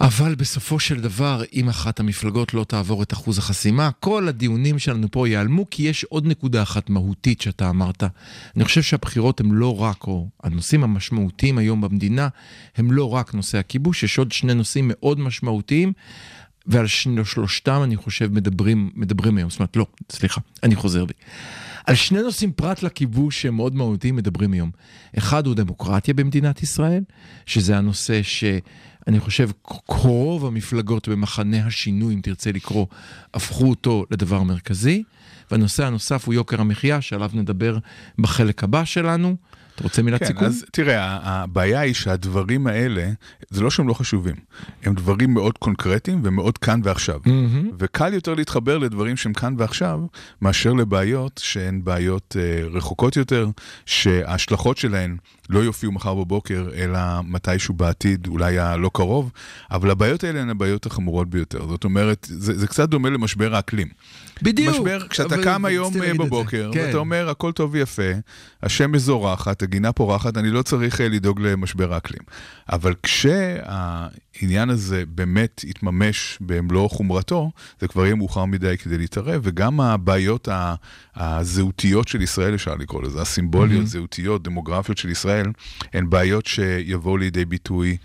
אבל 0.00 0.34
בסופו 0.34 0.78
של 0.80 1.00
דבר, 1.00 1.42
אם 1.52 1.68
אחת 1.68 2.00
המפלגות 2.00 2.54
לא 2.54 2.64
תעבור 2.64 3.02
את 3.02 3.12
אחוז 3.12 3.38
החסימה, 3.38 3.90
כל 4.00 4.28
הדיונים 4.28 4.78
שלנו 4.78 5.10
פה 5.10 5.28
ייעלמו, 5.28 5.70
כי 5.70 5.82
יש 5.82 6.04
עוד 6.04 6.26
נקודה 6.26 6.62
אחת 6.62 6.90
מהותית 6.90 7.40
שאתה 7.40 7.70
אמרת. 7.70 8.04
אני 8.56 8.64
חושב 8.64 8.82
שהבחירות 8.82 9.40
הן 9.40 9.50
לא 9.50 9.80
רק, 9.82 10.06
או 10.06 10.28
הנושאים 10.42 10.84
המשמעותיים 10.84 11.58
היום 11.58 11.80
במדינה, 11.80 12.28
הם 12.76 12.92
לא 12.92 13.14
רק 13.14 13.34
נושא 13.34 13.58
הכיבוש, 13.58 14.02
יש 14.02 14.18
עוד 14.18 14.32
שני 14.32 14.54
נושאים 14.54 14.84
מאוד 14.94 15.20
משמעותיים, 15.20 15.92
ועל 16.66 16.86
שני- 16.86 17.24
שלושתם 17.24 17.80
אני 17.84 17.96
חושב 17.96 18.32
מדברים, 18.32 18.90
מדברים 18.94 19.36
היום. 19.36 19.50
זאת 19.50 19.58
אומרת, 19.58 19.76
לא, 19.76 19.86
סליחה, 20.12 20.40
אני 20.62 20.76
חוזר 20.76 21.04
בי. 21.04 21.12
על 21.86 21.94
שני 21.94 22.22
נושאים 22.22 22.52
פרט 22.52 22.82
לכיבוש 22.82 23.42
שהם 23.42 23.56
מאוד 23.56 23.74
מהותיים 23.74 24.16
מדברים 24.16 24.52
היום. 24.52 24.70
אחד 25.18 25.46
הוא 25.46 25.54
דמוקרטיה 25.54 26.14
במדינת 26.14 26.62
ישראל, 26.62 27.02
שזה 27.46 27.78
הנושא 27.78 28.20
שאני 29.06 29.20
חושב 29.20 29.50
רוב 29.88 30.46
המפלגות 30.46 31.08
במחנה 31.08 31.66
השינוי, 31.66 32.14
אם 32.14 32.20
תרצה 32.20 32.52
לקרוא, 32.52 32.86
הפכו 33.34 33.64
אותו 33.64 34.04
לדבר 34.10 34.42
מרכזי. 34.42 35.02
והנושא 35.50 35.86
הנוסף 35.86 36.26
הוא 36.26 36.34
יוקר 36.34 36.60
המחיה, 36.60 37.00
שעליו 37.00 37.30
נדבר 37.34 37.78
בחלק 38.18 38.64
הבא 38.64 38.84
שלנו. 38.84 39.36
אתה 39.76 39.84
רוצה 39.84 40.02
מילת 40.02 40.20
כן, 40.20 40.26
סיכום? 40.26 40.44
אז 40.44 40.64
תראה, 40.72 41.18
הבעיה 41.22 41.80
היא 41.80 41.94
שהדברים 41.94 42.66
האלה, 42.66 43.10
זה 43.50 43.60
לא 43.60 43.70
שהם 43.70 43.88
לא 43.88 43.94
חשובים, 43.94 44.34
הם 44.84 44.94
דברים 44.94 45.34
מאוד 45.34 45.58
קונקרטיים 45.58 46.20
ומאוד 46.24 46.58
כאן 46.58 46.80
ועכשיו. 46.84 47.20
מהמם. 47.26 47.70
וקל 47.78 48.14
יותר 48.14 48.34
להתחבר 48.34 48.78
לדברים 48.78 49.16
שהם 49.16 49.32
כאן 49.32 49.54
ועכשיו, 49.58 50.00
מאשר 50.42 50.72
לבעיות 50.72 51.40
שהן 51.44 51.84
בעיות 51.84 52.36
אה, 52.38 52.68
רחוקות 52.68 53.16
יותר, 53.16 53.48
שההשלכות 53.86 54.76
שלהן 54.76 55.16
לא 55.50 55.58
יופיעו 55.58 55.92
מחר 55.92 56.14
בבוקר, 56.14 56.68
אלא 56.74 56.98
מתישהו 57.24 57.74
בעתיד, 57.74 58.26
אולי 58.26 58.58
הלא 58.58 58.90
קרוב, 58.94 59.32
אבל 59.70 59.90
הבעיות 59.90 60.24
האלה 60.24 60.40
הן 60.40 60.50
הבעיות 60.50 60.86
החמורות 60.86 61.30
ביותר. 61.30 61.68
זאת 61.68 61.84
אומרת, 61.84 62.26
זה, 62.30 62.58
זה 62.58 62.66
קצת 62.66 62.88
דומה 62.88 63.10
למשבר 63.10 63.54
האקלים. 63.54 63.88
בדיוק. 64.42 64.76
משבר, 64.76 65.08
כשאתה 65.08 65.42
קם 65.42 65.64
היום 65.64 66.02
אה. 66.02 66.14
בבוקר, 66.14 66.70
כן. 66.74 66.80
ואתה 66.80 66.96
אומר, 66.96 67.28
הכל 67.28 67.52
טוב 67.52 67.70
ויפה, 67.72 68.02
השמש 68.62 69.00
זורחת, 69.00 69.62
הגינה 69.62 69.92
פורחת, 69.92 70.36
אני 70.36 70.50
לא 70.50 70.62
צריך 70.62 71.00
אה, 71.00 71.08
לדאוג 71.08 71.40
למשבר 71.40 71.94
האקלים. 71.94 72.22
אבל 72.72 72.94
כשהעניין 74.36 74.70
הזה 74.70 75.04
באמת 75.14 75.64
יתממש 75.66 76.38
במלוא 76.40 76.88
חומרתו, 76.88 77.50
זה 77.80 77.88
כבר 77.88 78.04
יהיה 78.04 78.14
מאוחר 78.14 78.44
מדי 78.44 78.74
כדי 78.78 78.98
להתערב, 78.98 79.40
וגם 79.44 79.80
הבעיות 79.80 80.48
הזהותיות 81.16 82.08
של 82.08 82.22
ישראל, 82.22 82.54
אפשר 82.54 82.74
לקרוא 82.74 83.02
לזה, 83.02 83.22
הסימבוליות, 83.22 83.84
Mhm. 83.84 83.88
זהותיות, 83.88 84.42
דמוגרפיות 84.42 84.98
של 84.98 85.10
ישראל, 85.10 85.46
הן 85.92 86.10
בעיות 86.10 86.46
שיבואו 86.46 87.16
לידי 87.16 87.44
ביטוי 87.44 87.96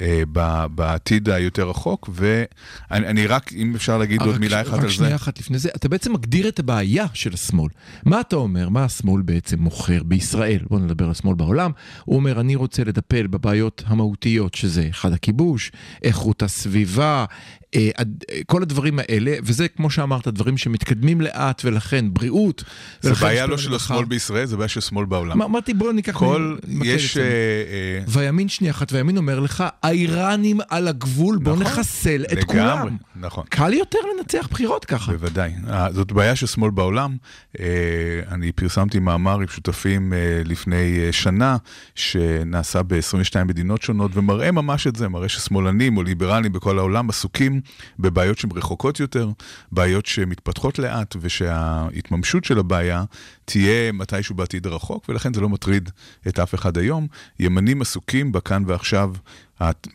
אה, 0.00 0.22
ב- 0.32 0.66
בעתיד 0.74 1.28
היותר 1.28 1.68
רחוק, 1.70 2.10
ואני 2.12 3.06
אני 3.06 3.26
רק, 3.26 3.52
אם 3.52 3.74
אפשר 3.74 3.98
להגיד 3.98 4.20
עוד 4.20 4.34
רק 4.34 4.40
מילה 4.40 4.64
ש- 4.64 4.66
אחת 4.68 4.76
רק 4.78 4.82
על 4.82 4.88
זה. 4.88 4.94
שנייה 4.94 5.16
אחת 5.16 5.38
לפני 5.38 5.58
זה, 5.58 5.68
אתה 5.76 5.88
בעצם 5.88 6.12
מגדיר 6.12 6.48
את 6.48 6.58
הבעיה 6.58 7.06
של 7.14 7.34
השמאל. 7.34 7.68
מה 8.06 8.20
אתה 8.20 8.36
אומר? 8.36 8.68
מה 8.68 8.84
השמאל 8.84 9.22
בעצם 9.22 9.58
מוכר 9.58 10.02
בישראל? 10.02 10.58
בוא 10.70 10.78
נדבר 10.78 11.04
על 11.04 11.10
השמאל 11.10 11.34
בעולם. 11.34 11.70
הוא 12.04 12.16
אומר, 12.16 12.40
אני 12.40 12.54
רוצה 12.56 12.84
לטפל 12.84 13.26
בבעיות 13.26 13.82
המהותיות, 13.86 14.54
שזה 14.54 14.86
אחד 14.90 15.12
הכיבוש, 15.12 15.72
איכות 16.02 16.42
הסביבה, 16.42 17.24
אה, 17.74 17.88
אה, 17.98 18.04
כל 18.46 18.62
הדברים 18.62 18.98
האלה, 18.98 19.36
וזה 19.42 19.68
כמו 19.68 19.90
שאמרת, 19.90 20.28
דברים 20.28 20.58
שמתקדמים 20.58 21.20
לאט, 21.20 21.62
ולכן 21.64 22.04
בריאות. 22.14 22.64
זה 23.00 23.14
בעיה 23.14 23.46
לא 23.46 23.58
של. 23.58 23.74
השמאל 23.74 24.04
בישראל, 24.04 24.46
זה 24.46 24.56
בעיה 24.56 24.68
של 24.68 24.80
שמאל 24.80 25.04
בעולם. 25.04 25.42
אמרתי, 25.42 25.74
בוא 25.74 25.92
ניקח... 25.92 26.16
כל, 26.16 26.56
יש... 26.82 27.16
אה, 27.16 27.22
והימין 28.06 28.48
שנייה 28.48 28.72
אחת, 28.72 28.92
והימין 28.92 29.16
אומר 29.16 29.40
לך, 29.40 29.64
האיראנים 29.82 30.60
על 30.68 30.88
הגבול, 30.88 31.38
בוא 31.38 31.56
נכון, 31.56 31.62
נחסל 31.62 32.24
את 32.32 32.44
כולם. 32.44 32.96
נכון. 33.16 33.44
קל 33.48 33.74
יותר 33.74 33.98
לנצח 34.16 34.48
בחירות 34.50 34.84
ככה. 34.84 35.12
בוודאי. 35.12 35.52
זאת 35.90 36.12
בעיה 36.12 36.36
של 36.36 36.46
שמאל 36.46 36.70
בעולם. 36.70 37.16
אני 38.28 38.52
פרסמתי 38.52 38.98
מאמר 38.98 39.40
עם 39.40 39.48
שותפים 39.48 40.12
לפני 40.44 40.98
שנה, 41.12 41.56
שנעשה 41.94 42.82
ב-22 42.82 43.44
מדינות 43.44 43.82
שונות, 43.82 44.10
ומראה 44.14 44.50
ממש 44.50 44.86
את 44.86 44.96
זה, 44.96 45.08
מראה 45.08 45.28
ששמאלנים 45.70 45.96
או 45.96 46.02
ליברלים 46.02 46.52
בכל 46.52 46.78
העולם 46.78 47.08
עסוקים 47.08 47.60
בבעיות 47.98 48.38
שהן 48.38 48.50
רחוקות 48.54 49.00
יותר, 49.00 49.30
בעיות 49.72 50.06
שמתפתחות 50.06 50.78
לאט, 50.78 51.16
ושההתממשות 51.20 52.44
של 52.44 52.58
הבעיה 52.58 53.04
תהיה 53.44 53.92
מתישהו 53.92 54.34
בעתיד 54.34 54.66
הרחוק, 54.66 55.08
ולכן 55.08 55.34
זה 55.34 55.40
לא 55.40 55.48
מטריד 55.48 55.90
את 56.28 56.38
אף 56.38 56.54
אחד 56.54 56.78
היום. 56.78 57.06
ימנים 57.40 57.82
עסוקים 57.82 58.32
בכאן 58.32 58.62
ועכשיו, 58.66 59.12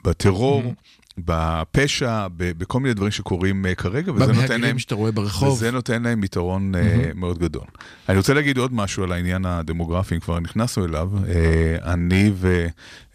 בטרור. 0.03 0.73
בפשע, 1.17 2.27
בכל 2.37 2.79
מיני 2.79 2.93
דברים 2.93 3.11
שקורים 3.11 3.65
אה, 3.65 3.75
כרגע, 3.75 4.13
וזה 4.13 4.33
נותן 4.33 4.61
להם... 4.61 4.79
שאתה 4.79 4.95
רואה 4.95 5.11
ברחוב. 5.11 5.53
וזה 5.53 5.71
נותן 5.71 6.03
להם 6.03 6.23
יתרון 6.23 6.75
אה, 6.75 7.11
מאוד 7.15 7.39
גדול. 7.39 7.65
אני 8.09 8.17
רוצה 8.17 8.33
להגיד 8.33 8.57
עוד 8.57 8.73
משהו 8.73 9.03
על 9.03 9.11
העניין 9.11 9.45
הדמוגרפי, 9.45 10.15
אם 10.15 10.19
כבר 10.19 10.39
נכנסנו 10.39 10.85
אליו. 10.85 11.09
אה, 11.27 11.93
אני 11.93 12.31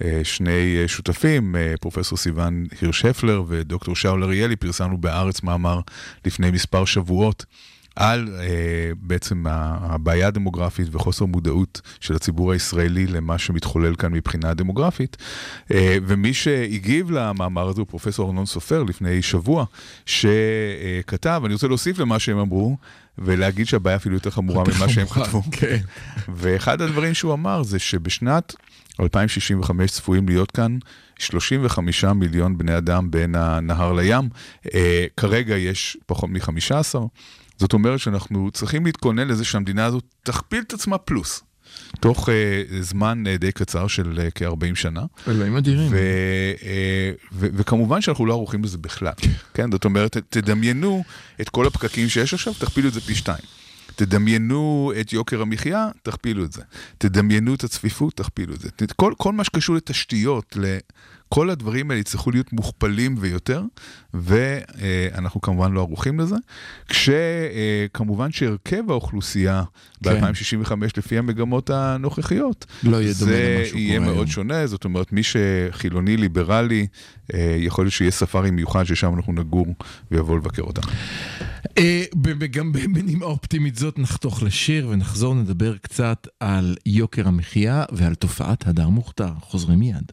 ושני 0.01 0.85
שותפים, 0.87 1.55
פרופסור 1.81 2.19
סיון 2.19 2.67
הירש-הפלר 2.81 3.45
ודוקטור 3.49 3.97
שאול 3.97 4.25
אריאלי, 4.25 4.57
פרסמנו 4.57 4.99
בארץ 4.99 5.43
מאמר 5.43 5.81
לפני 6.25 6.51
מספר 6.51 6.85
שבועות. 6.85 7.45
על 7.97 8.29
אה, 8.41 8.91
בעצם 8.97 9.45
הבעיה 9.47 10.27
הדמוגרפית 10.27 10.87
וחוסר 10.93 11.25
מודעות 11.25 11.81
של 12.01 12.15
הציבור 12.17 12.53
הישראלי 12.53 13.07
למה 13.07 13.39
שמתחולל 13.39 13.95
כאן 13.95 14.13
מבחינה 14.13 14.55
דמוגרפית. 14.55 15.17
אה, 15.73 15.97
ומי 16.07 16.35
שהגיב 16.35 17.11
למאמר 17.11 17.69
הזה 17.69 17.81
הוא 17.81 17.87
פרופסור 17.87 18.27
ארנון 18.27 18.47
סופר 18.47 18.83
לפני 18.83 19.23
שבוע, 19.23 19.65
שכתב, 20.07 21.43
אני 21.45 21.55
רוצה 21.55 21.69
להוסיף 21.69 21.99
למה 21.99 22.19
שהם 22.19 22.39
אמרו, 22.39 22.77
ולהגיד 23.19 23.67
שהבעיה 23.67 23.97
אפילו 23.97 24.15
יותר 24.15 24.31
חמורה 24.31 24.65
ממה 24.77 24.89
שהם 24.89 25.07
כתבו. 25.15 25.43
כן. 25.53 25.79
ואחד 26.29 26.81
הדברים 26.81 27.15
שהוא 27.15 27.33
אמר 27.33 27.63
זה 27.63 27.79
שבשנת 27.79 28.55
2065 29.01 29.91
צפויים 29.91 30.29
להיות 30.29 30.51
כאן 30.51 30.79
35 31.19 32.05
מיליון 32.05 32.59
בני 32.59 32.77
אדם 32.77 33.11
בין 33.11 33.35
הנהר 33.35 33.93
לים. 33.93 34.29
אה, 34.75 35.07
כרגע 35.17 35.57
יש 35.57 35.97
פחות 36.07 36.31
מ-15. 36.31 36.99
זאת 37.61 37.73
אומרת 37.73 37.99
שאנחנו 37.99 38.51
צריכים 38.51 38.87
להתכונן 38.87 39.29
לזה 39.29 39.45
שהמדינה 39.45 39.85
הזאת 39.85 40.05
תכפיל 40.23 40.63
את 40.67 40.73
עצמה 40.73 40.99
פלוס. 40.99 41.43
תוך 42.01 42.29
אה, 42.29 42.63
זמן 42.81 43.27
אה, 43.27 43.37
די 43.37 43.53
קצר 43.53 43.87
של 43.87 44.19
אה, 44.19 44.31
כ-40 44.35 44.75
שנה. 44.75 45.03
אלוהים 45.29 45.57
אדירים. 45.57 45.89
ו, 45.91 45.97
אה, 46.63 47.13
ו, 47.33 47.47
וכמובן 47.55 48.01
שאנחנו 48.01 48.27
לא 48.27 48.33
ערוכים 48.33 48.65
לזה 48.65 48.79
בכלל. 48.79 49.13
כן, 49.55 49.73
זאת 49.73 49.85
אומרת, 49.85 50.17
תדמיינו 50.29 51.05
את 51.41 51.49
כל 51.49 51.67
הפקקים 51.67 52.09
שיש 52.09 52.35
עכשיו, 52.35 52.55
תכפילו 52.55 52.89
את 52.89 52.93
זה 52.93 53.01
פי 53.01 53.15
שתיים. 53.15 53.45
תדמיינו 53.97 54.93
את 55.01 55.13
יוקר 55.13 55.43
המחיה, 55.43 55.89
תכפילו 56.03 56.45
את 56.45 56.53
זה. 56.53 56.63
תדמיינו 56.99 57.55
את 57.55 57.65
הצפיפות, 57.65 58.17
תכפילו 58.17 58.55
את 58.55 58.61
זה. 58.61 58.69
כל, 58.97 59.13
כל 59.19 59.33
מה 59.33 59.45
שקשור 59.45 59.77
לתשתיות, 59.77 60.57
כל 61.35 61.51
הדברים 61.51 61.91
האלה 61.91 62.01
יצטרכו 62.01 62.31
להיות 62.31 62.53
מוכפלים 62.53 63.17
ויותר, 63.19 63.63
ואנחנו 64.15 65.41
כמובן 65.41 65.73
לא 65.73 65.81
ערוכים 65.81 66.21
לזה. 66.21 66.37
כשכמובן 66.89 68.33
שהרכב 68.33 68.91
האוכלוסייה 68.91 69.63
כן. 70.05 70.21
ב-2065, 70.21 70.73
לפי 70.97 71.19
המגמות 71.19 71.71
הנוכחיות, 71.71 72.67
לא 72.83 72.97
יהיה 73.03 73.15
דומה 73.19 73.33
זה 73.33 73.55
למה 73.57 73.67
שהוא 73.67 73.81
יהיה 73.81 74.01
מאוד 74.01 74.15
היום. 74.15 74.27
שונה, 74.27 74.67
זאת 74.67 74.85
אומרת, 74.85 75.13
מי 75.13 75.23
שחילוני, 75.23 76.17
ליברלי, 76.17 76.87
אה, 77.35 77.57
יכול 77.59 77.85
להיות 77.85 77.95
שיהיה 77.95 78.11
ספארי 78.11 78.51
מיוחד 78.51 78.85
ששם 78.85 79.15
אנחנו 79.17 79.33
נגור 79.33 79.67
ויבוא 80.11 80.37
לבקר 80.37 80.63
אותם. 80.63 80.83
אה, 81.79 82.05
ב- 82.15 82.45
גם 82.45 82.73
בנימה 82.73 83.25
אופטימית 83.25 83.77
זאת 83.77 83.99
נחתוך 83.99 84.43
לשיר 84.43 84.89
ונחזור 84.89 85.35
נדבר 85.35 85.77
קצת 85.77 86.27
על 86.41 86.77
יוקר 86.87 87.29
המחיה 87.29 87.85
ועל 87.93 88.15
תופעת 88.15 88.67
הדר 88.67 88.89
מוכתר. 88.89 89.33
חוזרים 89.41 89.79
מיד. 89.79 90.13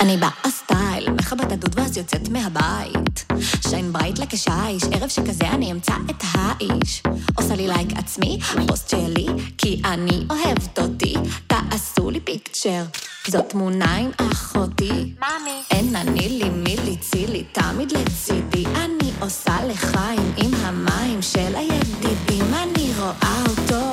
אני 0.00 0.16
באה 0.16 0.30
סטייל, 0.48 1.10
מכבת 1.10 1.52
הדוד 1.52 1.78
ואז 1.78 1.96
יוצאת 1.96 2.28
מהבית. 2.28 3.26
שיין 3.68 3.92
ברייט 3.92 4.18
לכשיש, 4.18 4.82
ערב 4.92 5.08
שכזה 5.08 5.48
אני 5.48 5.72
אמצא 5.72 5.92
את 6.10 6.24
האיש. 6.32 7.02
עושה 7.36 7.54
לי 7.54 7.68
לייק 7.68 7.88
עצמי, 7.96 8.38
פוסט 8.68 8.90
שלי, 8.90 9.26
כי 9.58 9.82
אני 9.84 10.26
אוהבת 10.30 10.78
אותי. 10.78 11.14
תעשו 11.46 12.10
לי 12.10 12.20
פיקצ'ר, 12.20 12.84
זאת 13.28 13.48
תמונה 13.48 13.96
עם 13.96 14.10
אחותי. 14.16 15.14
מאמי. 15.20 15.62
אין 15.70 15.96
אני 15.96 16.28
לי 16.28 16.48
מי 16.48 16.76
ליצי 16.84 17.26
לי, 17.26 17.44
תמיד 17.52 17.92
לצידי. 17.92 18.64
אני 18.66 19.10
עושה 19.20 19.56
לחיים 19.66 20.32
עם 20.36 20.54
המים 20.54 21.22
של 21.22 21.54
הידידים. 21.56 22.54
אני 22.54 22.92
רואה 22.98 23.42
אותו, 23.48 23.90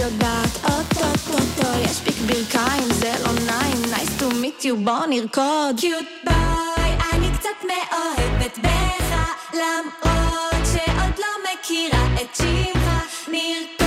יודעת 0.00 0.64
אוטוטוטו, 0.64 1.68
יש 1.84 2.00
פיק 2.00 2.16
ברכיים, 2.26 2.92
זה 2.92 3.12
לא 3.24 3.32
נעים, 3.32 3.84
nice 3.84 4.22
to 4.22 4.24
meet 4.24 4.64
you, 4.64 4.84
בוא 4.84 5.06
נרקוד. 5.06 5.80
קיוט 5.80 6.06
ביי, 6.24 6.92
אני 7.12 7.26
קצת 7.38 7.66
מאוהבת 7.66 8.58
בך, 8.58 9.34
למרות 9.52 10.64
שעוד 10.72 11.18
לא 11.18 11.52
מכירה 11.52 12.06
את 12.22 12.36
שמך, 12.36 13.28
נרקוד, 13.28 13.84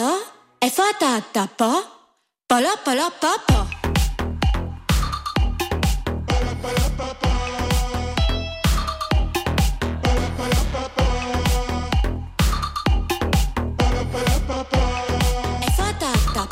לא? 0.00 0.16
איפה 0.62 0.82
אתה? 0.96 1.18
אתה 1.18 1.44
פה? 1.56 1.72
פה 2.46 2.60
לא, 2.60 2.70
פה 2.84 2.94
לא, 2.94 3.08
פה 3.20 3.28
פה. 3.46 3.69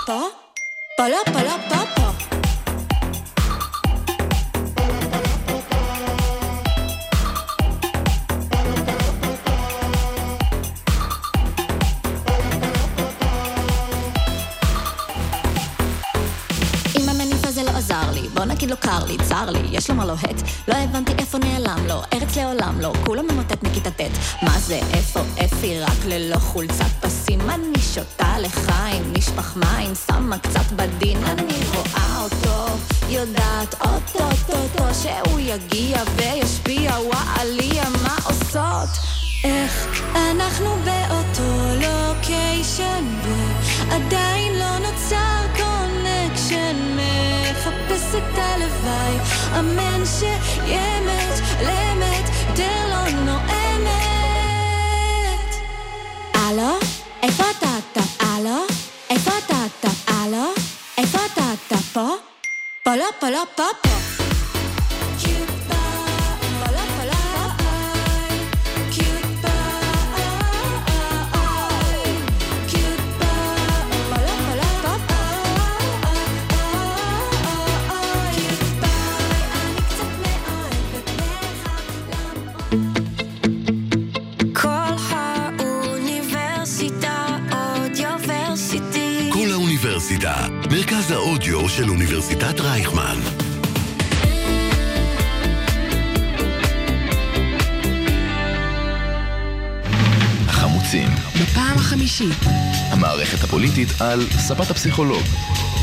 אתה 0.09 0.17
פה? 0.17 0.29
פה 0.97 1.09
לא, 1.09 1.19
פה 1.33 1.43
לא, 1.43 1.57
פה 1.69 1.77
פה. 1.97 2.09
עם 16.95 17.09
המניף 17.09 17.45
הזה 17.45 17.63
לא 17.63 17.71
עזר 17.71 18.11
לי, 18.13 18.29
בוא 18.29 18.45
נגיד 18.45 18.71
לו 18.71 18.77
קר 18.77 19.05
לי, 19.05 19.17
צר 19.29 19.51
לי, 19.51 19.58
יש 19.79 19.91
לו 19.91 19.97
מה 19.97 20.05
לוהט, 20.05 20.43
לא 20.69 20.75
הבנתי 20.75 21.13
איפה 21.19 21.39
נעלם 21.39 21.87
לו, 21.87 22.01
ארץ 22.13 22.37
לעולם 22.37 22.81
לא, 22.81 22.93
כולו 23.07 23.23
ממוטט 23.23 23.63
מכיתה 23.63 23.91
ט', 23.91 24.01
מה 24.43 24.59
זה, 24.59 24.81
איפה 24.93 25.21
אפי, 25.45 25.81
רק 25.81 26.05
ללא 26.07 26.37
חולצת 26.37 26.85
פסים, 27.01 27.41
אני 27.41 27.79
שותה 27.95 28.39
לחיים, 28.39 29.13
נשפך 29.13 29.57
מים, 29.57 29.93
שמה 30.07 30.39
קצת 30.39 30.73
בדין, 30.77 31.25
אני 31.25 31.55
רואה 31.75 32.23
אותו, 32.23 32.75
יודעת 33.09 33.75
אוטוטוטו, 33.81 34.85
שהוא 35.03 35.41
יגיע 35.41 36.03
וישפיע, 36.17 36.93
וואליה, 36.93 37.85
מה 38.03 38.17
עושות? 38.25 38.89
איך 39.45 40.03
אנחנו 40.15 40.77
באותו 40.85 41.81
לוקיישן 41.81 43.05
ועדיין 43.89 44.59
לא 44.59 44.79
נוצר 44.79 45.29
מחפש 45.55 45.78
את 48.19 48.39
הלוואי 48.39 49.17
אמן 49.59 50.03
שימת 50.07 51.35
למת 51.63 52.31
דר 52.57 52.89
לא 52.91 53.11
נואמת 53.11 53.89
הלו? 56.35 56.79
איפה 57.23 57.45
אתה 57.59 57.69
אתה? 57.79 58.01
הלו? 58.25 58.65
איפה 59.11 59.31
אתה 59.47 59.57
אתה? 59.67 60.13
הלו? 60.13 60.53
איפה 60.99 61.19
אתה 61.33 61.43
אתה? 61.55 61.77
פה? 61.93 62.09
פה 62.83 62.97
לא 62.97 63.05
פה 63.21 63.31
לא 63.31 63.43
פה 63.57 63.63
פה 63.83 63.89
האוניברסיטה, 90.29 90.69
מרכז 90.71 91.11
האודיו 91.11 91.69
של 91.69 91.91
אוניברסיטת 91.91 92.61
רייכמן. 92.61 93.17
החמוצים, 100.47 101.09
בפעם 101.43 101.77
החמישית. 101.77 102.37
המערכת 102.91 103.45
הפוליטית 103.45 103.89
על 104.01 104.21
ספת 104.31 104.71
הפסיכולוג, 104.71 105.23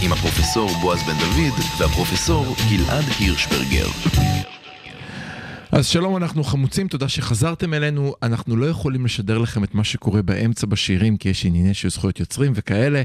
עם 0.02 0.12
הפרופסור 0.12 0.70
בועז 0.82 1.04
בן 1.04 1.18
דוד 1.18 1.60
והפרופסור 1.80 2.56
גלעד 2.70 3.06
הירשברגר. 3.20 3.88
אז 5.76 5.88
שלום, 5.88 6.18
אנחנו 6.18 6.44
חמוצים, 6.44 6.88
תודה 6.88 7.10
שחזרתם 7.10 7.74
אלינו. 7.74 8.14
אנחנו 8.24 8.56
לא 8.56 8.66
יכולים 8.66 9.06
לשדר 9.06 9.38
לכם 9.38 9.64
את 9.64 9.76
מה 9.76 9.84
שקורה 9.84 10.22
באמצע 10.22 10.68
בשירים, 10.68 11.18
כי 11.18 11.30
יש 11.30 11.46
ענייני 11.46 11.74
של 11.74 11.90
זכויות 11.90 12.20
יוצרים 12.20 12.52
וכאלה, 12.56 13.02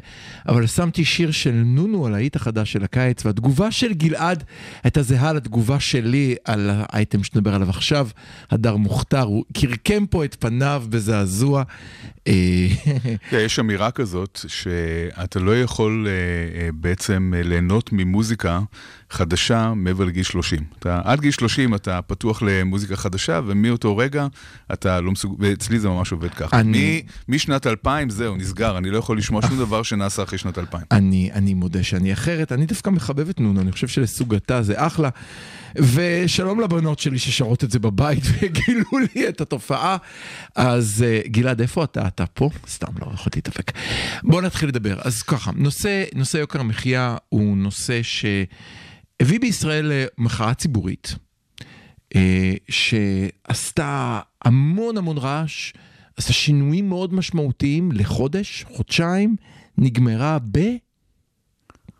אבל 0.48 0.66
שמתי 0.66 1.04
שיר 1.04 1.30
של 1.30 1.62
נונו 1.64 2.06
על 2.06 2.14
האיט 2.14 2.36
החדש 2.36 2.72
של 2.72 2.84
הקיץ, 2.84 3.26
והתגובה 3.26 3.70
של 3.70 3.92
גלעד 3.92 4.44
הייתה 4.82 5.02
זהה 5.02 5.32
לתגובה 5.32 5.80
שלי 5.80 6.36
על 6.44 6.70
האייטם 6.72 7.24
שנדבר 7.24 7.54
עליו 7.54 7.70
עכשיו, 7.70 8.08
הדר 8.50 8.76
מוכתר, 8.76 9.22
הוא 9.22 9.44
קרקם 9.52 10.06
פה 10.06 10.24
את 10.24 10.36
פניו 10.40 10.84
בזעזוע. 10.88 11.62
אה, 12.26 12.66
יש 13.44 13.58
אמירה 13.58 13.90
כזאת, 13.90 14.40
שאתה 14.48 15.38
לא 15.38 15.60
יכול 15.60 16.06
אה, 16.08 16.12
אה, 16.60 16.68
בעצם 16.72 17.32
ליהנות 17.36 17.90
ממוזיקה 17.92 18.60
חדשה 19.10 19.72
מעבר 19.76 20.04
לגיל 20.04 20.22
30. 20.22 20.58
אתה, 20.78 21.00
עד 21.04 21.20
גיל 21.20 21.30
30 21.30 21.74
אתה 21.74 22.02
פתוח 22.02 22.42
למוזיקה 22.42 22.96
חדשה, 22.96 23.40
ומאותו 23.46 23.96
רגע 23.96 24.26
אתה 24.72 25.00
לא 25.00 25.12
מסוג... 25.12 25.36
ואצלי 25.38 25.78
זה 25.78 25.88
ממש 25.88 26.12
עובד 26.12 26.30
ככה. 26.30 26.60
אני... 26.60 27.02
משנת 27.28 27.66
2000 27.66 28.10
זהו, 28.10 28.36
נסגר, 28.36 28.78
אני 28.78 28.90
לא 28.90 28.98
יכול 28.98 29.18
לשמוע 29.18 29.42
שום 29.42 29.58
דבר 29.58 29.82
שנעשה 29.82 30.22
אחרי 30.22 30.38
שנת 30.38 30.58
2000. 30.58 30.82
אני, 30.90 31.30
אני 31.32 31.54
מודה 31.54 31.82
שאני 31.82 32.12
אחרת, 32.12 32.52
אני 32.52 32.66
דווקא 32.66 32.90
מחבב 32.90 33.28
את 33.28 33.40
נונו, 33.40 33.60
אני 33.60 33.72
חושב 33.72 33.88
שלסוגתה 33.88 34.62
זה 34.62 34.86
אחלה. 34.86 35.08
ושלום 35.74 36.60
לבנות 36.60 36.98
שלי 36.98 37.18
ששרות 37.18 37.64
את 37.64 37.70
זה 37.70 37.78
בבית 37.78 38.24
וגילו 38.32 38.90
לי 39.14 39.28
את 39.28 39.40
התופעה. 39.40 39.96
אז 40.56 41.04
uh, 41.24 41.28
גלעד, 41.28 41.60
איפה 41.60 41.84
אתה? 41.84 42.06
אתה 42.06 42.26
פה? 42.26 42.50
סתם, 42.68 42.92
לא 43.00 43.10
יכולתי 43.14 43.38
להתאפק. 43.38 43.72
בואו 44.22 44.40
נתחיל 44.40 44.68
לדבר. 44.68 44.98
אז 45.04 45.22
ככה, 45.22 45.50
נושא, 45.54 46.04
נושא 46.14 46.38
יוקר 46.38 46.60
המחיה 46.60 47.16
הוא 47.28 47.56
נושא 47.56 48.00
שהביא 49.20 49.40
בישראל 49.40 49.92
מחאה 50.18 50.54
ציבורית, 50.54 51.14
uh, 52.14 52.16
שעשתה 52.68 54.20
המון 54.44 54.96
המון 54.96 55.18
רעש, 55.18 55.72
עשתה 56.16 56.32
שינויים 56.32 56.88
מאוד 56.88 57.14
משמעותיים 57.14 57.92
לחודש, 57.92 58.64
חודשיים, 58.72 59.36
נגמרה 59.78 60.38
ב... 60.52 60.58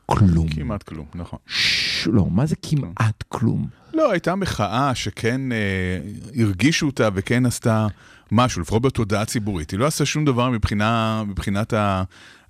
כלום. 0.06 0.48
כמעט 0.48 0.82
כלום, 0.82 1.06
נכון. 1.14 1.38
ש... 1.46 2.06
לא, 2.06 2.26
מה 2.30 2.46
זה 2.46 2.56
כמעט 2.62 3.24
כלום? 3.28 3.68
לא, 3.94 4.10
הייתה 4.10 4.34
מחאה 4.34 4.94
שכן 4.94 5.52
אה, 5.52 5.98
הרגישו 6.42 6.86
אותה 6.86 7.08
וכן 7.14 7.46
עשתה 7.46 7.86
משהו, 8.32 8.62
לפחות 8.62 8.82
בתודעה 8.82 9.22
הציבורית. 9.22 9.70
היא 9.70 9.78
לא 9.78 9.86
עשתה 9.86 10.06
שום 10.06 10.24
דבר 10.24 10.50
מבחינה, 10.50 11.22
מבחינת 11.26 11.72
ה, 11.72 12.02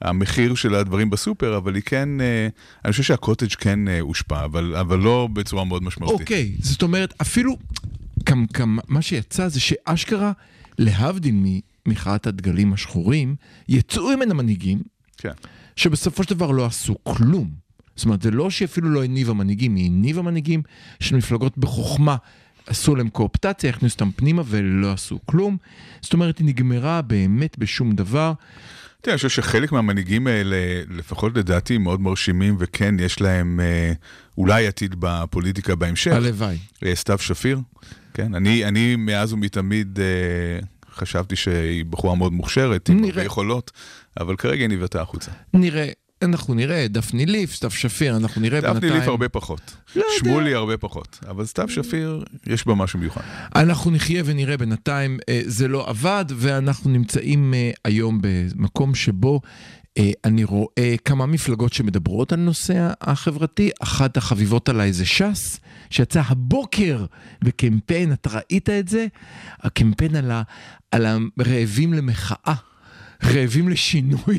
המחיר 0.03 0.55
של 0.55 0.75
הדברים 0.75 1.11
בסופר, 1.11 1.57
אבל 1.57 1.75
היא 1.75 1.83
כן, 1.87 2.21
אה, 2.21 2.49
אני 2.85 2.91
חושב 2.91 3.03
שהקוטג' 3.03 3.55
כן 3.59 3.89
אה, 3.89 4.01
הושפע, 4.01 4.45
אבל, 4.45 4.77
אבל 4.77 4.99
לא 4.99 5.29
בצורה 5.33 5.65
מאוד 5.65 5.83
משמעותית. 5.83 6.21
אוקיי, 6.21 6.53
זאת 6.61 6.83
אומרת, 6.83 7.15
אפילו, 7.23 7.57
כמה, 8.27 8.47
כמה, 8.55 8.83
מה 8.89 9.03
שיצא 9.03 9.49
זה 9.49 9.61
שאשכרה, 9.61 10.33
להבדיל 10.79 11.35
ממחאת 11.87 12.27
הדגלים 12.27 12.73
השחורים, 12.73 13.37
יצאו 13.69 14.17
ממנה 14.17 14.35
מנהיגים. 14.35 14.83
כן. 15.17 15.33
שבסופו 15.77 16.23
של 16.23 16.31
דבר 16.35 16.51
לא 16.51 16.67
עשו 16.67 16.97
כלום. 17.03 17.51
זאת 17.97 18.05
אומרת, 18.05 18.23
זה 18.23 18.31
לא 18.31 18.51
שהיא 18.51 18.67
אפילו 18.67 18.91
לא 18.91 19.05
הניבה 19.05 19.33
מנהיגים, 19.33 19.75
היא 19.75 19.87
הניבה 19.87 20.23
מנהיגים 20.23 20.63
של 21.01 21.17
מפלגות 21.17 21.59
בחוכמה. 21.59 22.17
עשו 22.67 22.97
להם 22.97 23.09
קואפטציה, 23.09 23.71
הכניסו 23.71 23.95
אותם 23.95 24.11
פנימה 24.17 24.43
ולא 24.47 24.93
עשו 24.93 25.19
כלום. 25.27 25.57
זאת 26.01 26.13
אומרת, 26.13 26.39
היא 26.39 26.47
נגמרה 26.47 27.03
באמת 27.03 27.59
בשום 27.59 27.93
דבר. 27.93 28.33
תראה, 29.01 29.15
אני 29.15 29.17
חושב 29.17 29.29
שחלק 29.29 29.73
מהמנהיגים 29.73 30.27
האלה, 30.27 30.57
לפחות 30.91 31.37
לדעתי, 31.37 31.79
מאוד 31.79 32.01
מרשימים, 32.01 32.57
וכן, 32.59 32.95
יש 32.99 33.21
להם 33.21 33.61
אה, 33.61 33.93
אולי 34.39 34.67
עתיד 34.67 34.95
בפוליטיקה 34.99 35.75
בהמשך. 35.75 36.13
הלוואי. 36.13 36.59
אה, 36.85 36.95
סתיו 36.95 37.19
שפיר, 37.19 37.61
כן, 38.15 38.35
אני, 38.35 38.65
אני 38.65 38.97
מאז 38.97 39.33
ומתמיד 39.33 39.99
אה, 40.01 40.67
חשבתי 40.95 41.37
שהיא 41.37 41.85
בחורה 41.85 42.15
מאוד 42.15 42.33
מוכשרת, 42.33 42.89
עם 42.89 43.05
הרבה 43.05 43.23
יכולות, 43.23 43.71
אבל 44.21 44.37
כרגע 44.37 44.63
היא 44.63 44.71
נבעטה 44.71 45.03
החוצה. 45.03 45.31
נראה. 45.55 45.91
אנחנו 46.23 46.55
נראה, 46.55 46.87
דפני 46.89 47.27
ליף, 47.27 47.55
סתיו 47.55 47.71
שפיר, 47.71 48.17
אנחנו 48.17 48.41
נראה 48.41 48.61
דפני 48.61 48.73
בינתיים... 48.73 48.91
דפני 48.93 49.01
ליף 49.01 49.09
הרבה 49.09 49.29
פחות. 49.29 49.77
לא 49.97 50.05
שמולי 50.19 50.55
הרבה 50.55 50.77
פחות. 50.77 51.19
אבל 51.29 51.47
סתיו 51.47 51.69
שפיר, 51.69 52.25
יש 52.47 52.67
בה 52.67 52.75
משהו 52.75 52.99
מיוחד. 52.99 53.21
אנחנו 53.57 53.91
נחיה 53.91 54.23
ונראה 54.27 54.57
בינתיים, 54.57 55.19
אה, 55.29 55.41
זה 55.45 55.69
לא 55.69 55.89
עבד, 55.89 56.25
ואנחנו 56.37 56.91
נמצאים 56.91 57.55
אה, 57.55 57.71
היום 57.85 58.21
במקום 58.23 58.95
שבו 58.95 59.41
אה, 59.99 60.11
אני 60.25 60.45
רואה 60.45 60.95
כמה 61.05 61.27
מפלגות 61.27 61.73
שמדברות 61.73 62.33
על 62.33 62.41
נושא 62.41 62.91
החברתי. 63.01 63.71
אחת 63.81 64.17
החביבות 64.17 64.69
עליי 64.69 64.93
זה 64.93 65.07
ש"ס, 65.07 65.61
שיצא 65.91 66.23
הבוקר 66.27 67.05
בקמפיין, 67.45 68.13
אתה 68.13 68.31
ראית 68.33 68.71
את 68.71 68.89
זה? 68.89 69.07
הקמפיין 69.61 70.17
על, 70.17 70.31
ה, 70.31 70.43
על 70.91 71.07
הרעבים 71.07 71.93
למחאה. 71.93 72.55
רעבים 73.25 73.69
לשינוי. 73.69 74.39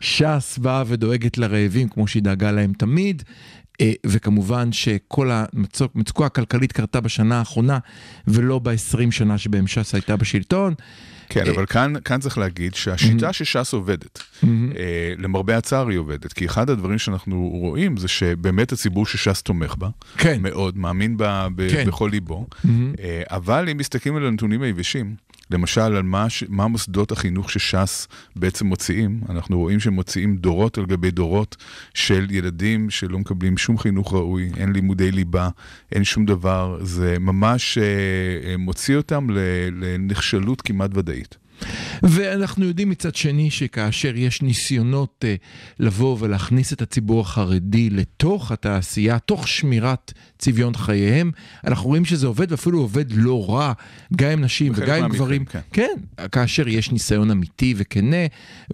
ש"ס 0.00 0.58
באה 0.58 0.84
ודואגת 0.86 1.38
לרעבים 1.38 1.88
כמו 1.88 2.06
שהיא 2.06 2.22
דאגה 2.22 2.50
להם 2.50 2.72
תמיד. 2.72 3.22
אה, 3.80 3.92
וכמובן 4.06 4.72
שכל 4.72 5.30
המצוקה 5.32 6.26
הכלכלית 6.26 6.72
קרתה 6.72 7.00
בשנה 7.00 7.38
האחרונה 7.38 7.78
ולא 8.28 8.58
ב-20 8.58 9.10
שנה 9.10 9.38
שבהם 9.38 9.66
ש"ס 9.66 9.94
הייתה 9.94 10.16
בשלטון. 10.16 10.74
כן, 11.28 11.46
אבל 11.50 11.66
כאן, 11.66 11.92
כאן 12.04 12.20
צריך 12.20 12.38
להגיד 12.38 12.74
שהשיטה 12.74 13.32
שש"ס 13.32 13.72
עובדת, 13.72 14.22
אה, 14.44 14.48
למרבה 15.18 15.56
הצער 15.56 15.88
היא 15.88 15.98
עובדת, 15.98 16.32
כי 16.32 16.46
אחד 16.46 16.70
הדברים 16.70 16.98
שאנחנו 16.98 17.48
רואים 17.52 17.96
זה 17.96 18.08
שבאמת 18.08 18.72
הציבור 18.72 19.06
שש"ס 19.06 19.42
תומך 19.42 19.74
בה, 19.76 19.88
כן. 20.18 20.42
מאוד, 20.42 20.78
מאמין 20.78 21.16
בה 21.16 21.48
כן. 21.70 21.86
בכל 21.86 22.08
ליבו, 22.12 22.46
אה, 22.64 23.22
אבל 23.30 23.68
אם 23.68 23.76
מסתכלים 23.76 24.16
על 24.16 24.26
הנתונים 24.26 24.62
היבשים, 24.62 25.14
למשל, 25.50 25.80
על 25.80 26.02
מה, 26.02 26.26
מה 26.48 26.66
מוסדות 26.66 27.12
החינוך 27.12 27.50
שש"ס 27.50 28.08
בעצם 28.36 28.66
מוציאים. 28.66 29.20
אנחנו 29.28 29.58
רואים 29.58 29.80
שהם 29.80 29.92
מוציאים 29.92 30.36
דורות 30.36 30.78
על 30.78 30.86
גבי 30.86 31.10
דורות 31.10 31.56
של 31.94 32.26
ילדים 32.30 32.90
שלא 32.90 33.18
מקבלים 33.18 33.58
שום 33.58 33.78
חינוך 33.78 34.12
ראוי, 34.12 34.50
אין 34.56 34.72
לימודי 34.72 35.10
ליבה, 35.10 35.48
אין 35.92 36.04
שום 36.04 36.26
דבר. 36.26 36.78
זה 36.82 37.16
ממש 37.20 37.78
אה, 37.78 38.56
מוציא 38.56 38.96
אותם 38.96 39.26
לנחשלות 39.72 40.62
כמעט 40.62 40.90
ודאית. 40.94 41.43
ואנחנו 42.02 42.64
יודעים 42.64 42.90
מצד 42.90 43.14
שני 43.14 43.50
שכאשר 43.50 44.16
יש 44.16 44.42
ניסיונות 44.42 45.24
אה, 45.24 45.34
לבוא 45.80 46.16
ולהכניס 46.20 46.72
את 46.72 46.82
הציבור 46.82 47.20
החרדי 47.20 47.90
לתוך 47.90 48.52
התעשייה, 48.52 49.18
תוך 49.18 49.48
שמירת 49.48 50.12
צביון 50.38 50.74
חייהם, 50.74 51.30
אנחנו 51.66 51.88
רואים 51.88 52.04
שזה 52.04 52.26
עובד 52.26 52.52
ואפילו 52.52 52.78
עובד 52.78 53.04
לא 53.12 53.50
רע, 53.50 53.72
גם 54.16 54.30
עם 54.30 54.40
נשים 54.40 54.72
וגם 54.76 55.04
עם 55.04 55.10
גברים. 55.10 55.44
כן. 55.44 55.60
כן, 55.72 56.26
כאשר 56.32 56.68
יש 56.68 56.92
ניסיון 56.92 57.30
אמיתי 57.30 57.74
וכנה, 57.76 58.16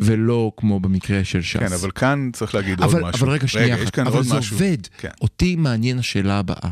ולא 0.00 0.52
כמו 0.56 0.80
במקרה 0.80 1.24
של 1.24 1.42
ש"ס. 1.42 1.56
כן, 1.56 1.72
אבל 1.72 1.90
כאן 1.90 2.30
צריך 2.32 2.54
להגיד 2.54 2.82
אבל, 2.82 3.00
עוד 3.00 3.08
משהו. 3.08 3.24
אבל 3.24 3.32
רגע, 3.32 3.48
שנייה 3.48 3.82
אחת, 3.82 3.98
אבל 3.98 4.22
זה 4.22 4.34
משהו. 4.34 4.56
עובד. 4.56 4.76
כן. 4.98 5.08
אותי 5.20 5.56
מעניין 5.56 5.98
השאלה 5.98 6.38
הבאה. 6.38 6.70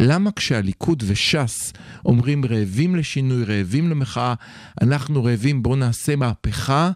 למה 0.00 0.30
כשהליכוד 0.36 1.02
וש"ס 1.06 1.72
אומרים 2.04 2.44
רעבים 2.44 2.96
לשינוי, 2.96 3.44
רעבים 3.44 3.90
למחאה, 3.90 4.34
אנחנו 4.82 5.24
רעבים, 5.24 5.47
בואו 5.54 5.76
נעשה 5.76 6.16
מהפכה, 6.16 6.90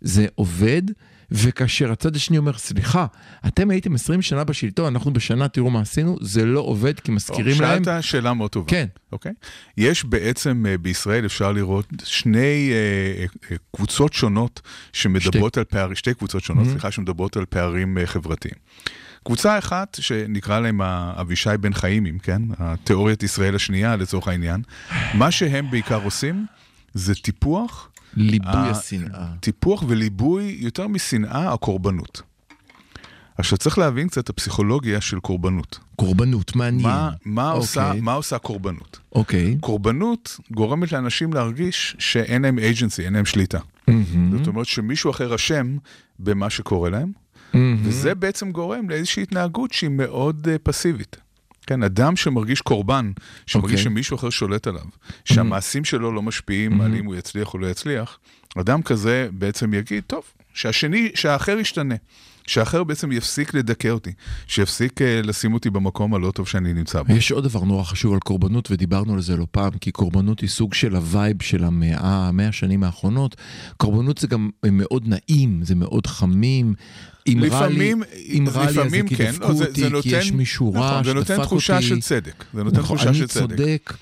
זה 0.00 0.26
עובד. 0.34 0.82
וכאשר 1.30 1.92
הצד 1.92 2.16
השני 2.16 2.38
אומר, 2.38 2.52
סליחה, 2.58 3.06
אתם 3.46 3.70
הייתם 3.70 3.94
20 3.94 4.22
שנה 4.22 4.44
בשלטון, 4.44 4.86
אנחנו 4.86 5.12
בשנה, 5.12 5.48
תראו 5.48 5.70
מה 5.70 5.80
עשינו, 5.80 6.16
זה 6.20 6.46
לא 6.46 6.60
עובד 6.60 7.00
כי 7.00 7.12
מזכירים 7.12 7.60
להם... 7.60 7.84
שאלת 7.84 8.02
שאלה 8.02 8.34
מאוד 8.34 8.50
טובה. 8.50 8.68
כן. 8.70 8.86
אוקיי? 9.12 9.32
יש 9.76 10.04
בעצם 10.04 10.64
אה, 10.68 10.78
בישראל, 10.78 11.26
אפשר 11.26 11.52
לראות, 11.52 11.86
שני 12.04 12.70
אה, 12.72 13.24
אה, 13.50 13.56
קבוצות 13.76 14.12
שונות 14.12 14.60
שמדברות 14.92 15.52
שתי. 15.52 15.60
על 15.60 15.64
פערים, 15.64 15.94
שתי 15.94 16.14
קבוצות 16.14 16.44
שונות, 16.44 16.66
mm-hmm. 16.66 16.70
סליחה, 16.70 16.90
שמדברות 16.90 17.36
על 17.36 17.44
פערים 17.44 17.98
חברתיים. 18.04 18.54
קבוצה 19.24 19.58
אחת, 19.58 19.98
שנקרא 20.00 20.60
להם 20.60 20.82
אבישי 20.82 21.50
בן 21.60 21.72
חיימים, 21.72 22.18
כן? 22.18 22.42
התיאוריית 22.58 23.22
ישראל 23.22 23.54
השנייה 23.54 23.96
לצורך 23.96 24.28
העניין. 24.28 24.62
מה 25.14 25.30
שהם 25.30 25.70
בעיקר 25.70 26.00
עושים 26.04 26.46
זה 26.94 27.14
טיפוח. 27.14 27.87
ליבוי 28.16 28.70
השנאה. 28.70 29.26
טיפוח 29.40 29.84
וליבוי, 29.88 30.56
יותר 30.60 30.88
משנאה, 30.88 31.52
הקורבנות. 31.52 32.22
עכשיו 33.38 33.58
צריך 33.58 33.78
להבין 33.78 34.08
קצת 34.08 34.24
את 34.24 34.28
הפסיכולוגיה 34.28 35.00
של 35.00 35.20
קורבנות. 35.20 35.78
קורבנות, 35.96 36.56
מעניין. 36.56 36.82
מה, 36.82 37.10
מה, 37.24 37.52
okay. 37.52 37.54
עושה, 37.54 37.86
אוקיי. 37.86 38.00
מה 38.00 38.12
עושה 38.12 38.38
קורבנות? 38.38 38.98
אוקיי. 39.12 39.56
Okay. 39.56 39.60
קורבנות 39.60 40.40
גורמת 40.50 40.92
לאנשים 40.92 41.32
להרגיש 41.32 41.96
שאין 41.98 42.42
להם 42.42 42.58
agency, 42.58 43.02
אין 43.02 43.12
להם 43.12 43.24
שליטה. 43.24 43.58
Mm-hmm. 43.58 43.92
זאת 44.38 44.46
אומרת 44.46 44.66
שמישהו 44.66 45.10
אחר 45.10 45.34
אשם 45.34 45.76
במה 46.18 46.50
שקורה 46.50 46.90
להם, 46.90 47.12
mm-hmm. 47.52 47.56
וזה 47.82 48.14
בעצם 48.14 48.52
גורם 48.52 48.90
לאיזושהי 48.90 49.22
התנהגות 49.22 49.72
שהיא 49.72 49.90
מאוד 49.90 50.48
אה, 50.48 50.58
פסיבית. 50.62 51.16
כן, 51.68 51.82
אדם 51.82 52.16
שמרגיש 52.16 52.60
קורבן, 52.60 53.12
שמרגיש 53.46 53.70
okay. 53.70 53.78
אוקיי. 53.78 53.84
שמישהו 53.84 54.16
אחר 54.16 54.30
שולט 54.30 54.66
עליו, 54.66 54.84
שהמעשים 55.24 55.84
שלו 55.84 56.12
לא 56.12 56.22
משפיעים 56.22 56.80
mm-hmm. 56.80 56.84
על 56.84 56.94
אם 56.94 57.04
הוא 57.04 57.14
יצליח 57.14 57.54
או 57.54 57.58
לא 57.58 57.66
יצליח, 57.66 58.18
אדם 58.56 58.82
כזה 58.82 59.28
בעצם 59.32 59.74
יגיד, 59.74 60.04
טוב, 60.06 60.22
שהשני, 60.54 61.10
שהאחר 61.14 61.58
ישתנה. 61.58 61.94
שהאחר 62.46 62.84
בעצם 62.84 63.12
יפסיק 63.12 63.54
לדכא 63.54 63.88
אותי, 63.88 64.12
שיפסיק 64.46 65.02
אה, 65.02 65.20
לשים 65.24 65.54
אותי 65.54 65.70
במקום 65.70 66.14
הלא 66.14 66.30
טוב 66.30 66.48
שאני 66.48 66.72
נמצא 66.72 67.02
בו. 67.02 67.12
יש 67.12 67.32
עוד 67.32 67.44
דבר 67.44 67.64
נורא 67.64 67.84
חשוב 67.84 68.12
על 68.12 68.18
קורבנות, 68.18 68.70
ודיברנו 68.70 69.14
על 69.14 69.20
זה 69.20 69.36
לא 69.36 69.46
פעם, 69.50 69.70
כי 69.70 69.90
קורבנות 69.90 70.40
היא 70.40 70.48
סוג 70.48 70.74
של 70.74 70.96
ה 70.96 71.05
vibe 71.05 71.42
של 71.42 71.64
המאה, 71.64 72.28
המאה 72.28 72.48
השנים 72.48 72.82
האחרונות. 72.82 73.36
קורבנות 73.76 74.18
זה 74.18 74.26
גם 74.26 74.50
מאוד 74.72 75.04
נעים, 75.06 75.60
זה 75.64 75.74
מאוד 75.74 76.06
חמים. 76.06 76.74
אם 77.32 77.44
רע 77.50 77.66
לי, 77.68 77.92
אם 78.28 78.44
רע 78.52 78.70
לי 78.70 78.80
אז 78.82 78.90
זה 78.90 79.00
כי 79.06 79.16
כן, 79.16 79.30
דפקו 79.30 79.48
לא, 79.48 79.54
זה- 79.54 79.64
אותי, 79.64 79.80
זה 79.80 79.86
כי 79.86 79.92
נותן- 79.92 80.08
יש 80.18 80.32
מישהו 80.32 80.72
רע 80.72 80.78
נכון, 80.90 81.04
זה 81.04 81.10
שדפק 81.10 81.18
אותי. 81.20 81.32
נותן 81.34 81.44
תחושה 81.44 81.82
של 81.82 82.00
צדק. 82.00 82.44
זה 82.54 82.62
נותן 82.64 82.78
נכון, 82.80 82.96
תחושה 82.96 83.14
של 83.14 83.26
צדק. 83.26 83.40
צודק, 83.58 83.92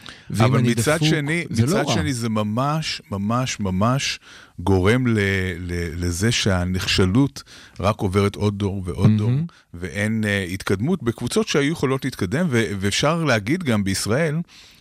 אבל 0.40 0.58
אני 0.58 0.68
מצד 0.70 0.94
דפוק, 0.96 1.08
שני, 1.08 1.44
זה 1.50 1.66
לא 1.66 1.80
מצד. 1.82 1.92
שני 1.94 2.12
זה 2.12 2.28
ממש, 2.28 3.02
ממש, 3.10 3.60
ממש 3.60 4.18
גורם 4.58 5.06
ל, 5.06 5.18
ל, 5.58 5.72
לזה 6.04 6.32
שהנחשלות 6.32 7.42
רק 7.80 8.00
עוברת 8.00 8.36
עוד 8.36 8.58
דור 8.58 8.82
ועוד 8.86 9.10
דור, 9.18 9.30
ואין 9.74 10.24
uh, 10.24 10.52
התקדמות 10.52 11.02
בקבוצות 11.02 11.48
שהיו 11.48 11.72
יכולות 11.72 12.04
להתקדם, 12.04 12.46
ו, 12.50 12.64
ואפשר 12.80 13.24
להגיד 13.24 13.62
גם 13.64 13.84
בישראל, 13.84 14.36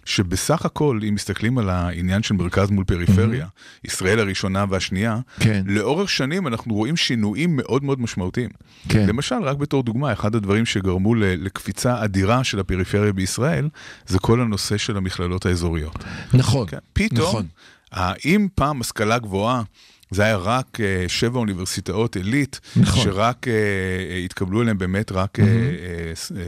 שבסך 0.05 0.65
הכל, 0.65 0.99
אם 1.09 1.15
מסתכלים 1.15 1.57
על 1.57 1.69
העניין 1.69 2.23
של 2.23 2.33
מרכז 2.33 2.69
מול 2.69 2.83
פריפריה, 2.83 3.47
ישראל 3.85 4.19
הראשונה 4.19 4.65
והשנייה, 4.69 5.19
כן. 5.39 5.63
לאורך 5.65 6.09
שנים 6.09 6.47
אנחנו 6.47 6.73
רואים 6.73 6.97
שינויים 6.97 7.55
מאוד 7.55 7.83
מאוד 7.83 8.01
משמעותיים. 8.01 8.49
כן. 8.89 9.05
למשל, 9.07 9.35
רק 9.43 9.57
בתור 9.57 9.83
דוגמה, 9.83 10.13
אחד 10.13 10.35
הדברים 10.35 10.65
שגרמו 10.65 11.15
לקפיצה 11.15 12.03
אדירה 12.03 12.43
של 12.43 12.59
הפריפריה 12.59 13.13
בישראל, 13.13 13.69
זה 14.07 14.19
כל 14.19 14.41
הנושא 14.41 14.77
של 14.77 14.97
המכללות 14.97 15.45
האזוריות. 15.45 16.03
נכון, 16.33 16.67
כן. 16.67 16.77
פתאום, 16.93 17.27
נכון. 17.29 17.45
אם 18.25 18.47
פעם 18.55 18.81
השכלה 18.81 19.19
גבוהה, 19.19 19.63
זה 20.15 20.23
היה 20.23 20.37
רק 20.37 20.77
uh, 20.79 20.79
שבע 21.09 21.39
אוניברסיטאות 21.39 22.15
עילית, 22.15 22.59
נכון. 22.75 23.03
שרק 23.03 23.47
uh, 23.47 23.49
התקבלו 24.25 24.61
אליהם 24.61 24.77
באמת 24.77 25.11
רק 25.11 25.39
uh, 25.39 25.41
uh, 25.41 25.45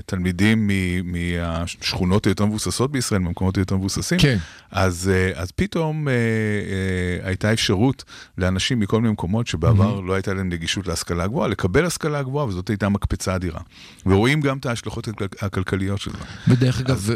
תלמידים 0.06 0.68
מ- 0.68 1.12
מהשכונות 1.12 2.26
היותר 2.26 2.46
מבוססות 2.46 2.92
בישראל, 2.92 3.20
מהמקומות 3.22 3.58
היותר 3.58 3.76
מבוססים. 3.78 4.20
כן. 4.20 4.38
אז, 4.72 5.12
uh, 5.34 5.38
אז 5.40 5.52
פתאום 5.52 6.08
uh, 6.08 6.12
uh, 6.12 7.28
הייתה 7.28 7.54
אפשרות 7.54 8.04
לאנשים 8.38 8.80
מכל 8.80 9.02
מיני 9.02 9.14
מקומות 9.14 9.48
שבעבר 9.48 10.00
לא 10.00 10.14
הייתה 10.14 10.34
להם 10.34 10.50
נגישות 10.50 10.88
להשכלה 10.88 11.28
גבוהה, 11.28 11.48
לקבל 11.48 11.86
השכלה 11.86 12.24
גבוהה, 12.24 12.46
וזאת 12.46 12.70
הייתה 12.70 12.90
מקפצה 12.90 13.36
אדירה. 13.36 13.60
ורואים 14.06 14.42
גם 14.42 14.58
את 14.58 14.66
ההשלכות 14.66 15.08
הכל- 15.08 15.26
הכלכליות 15.42 16.02
של 16.02 16.12
זה. 16.12 16.18
ודרך 16.54 16.80
אגב, 16.80 17.10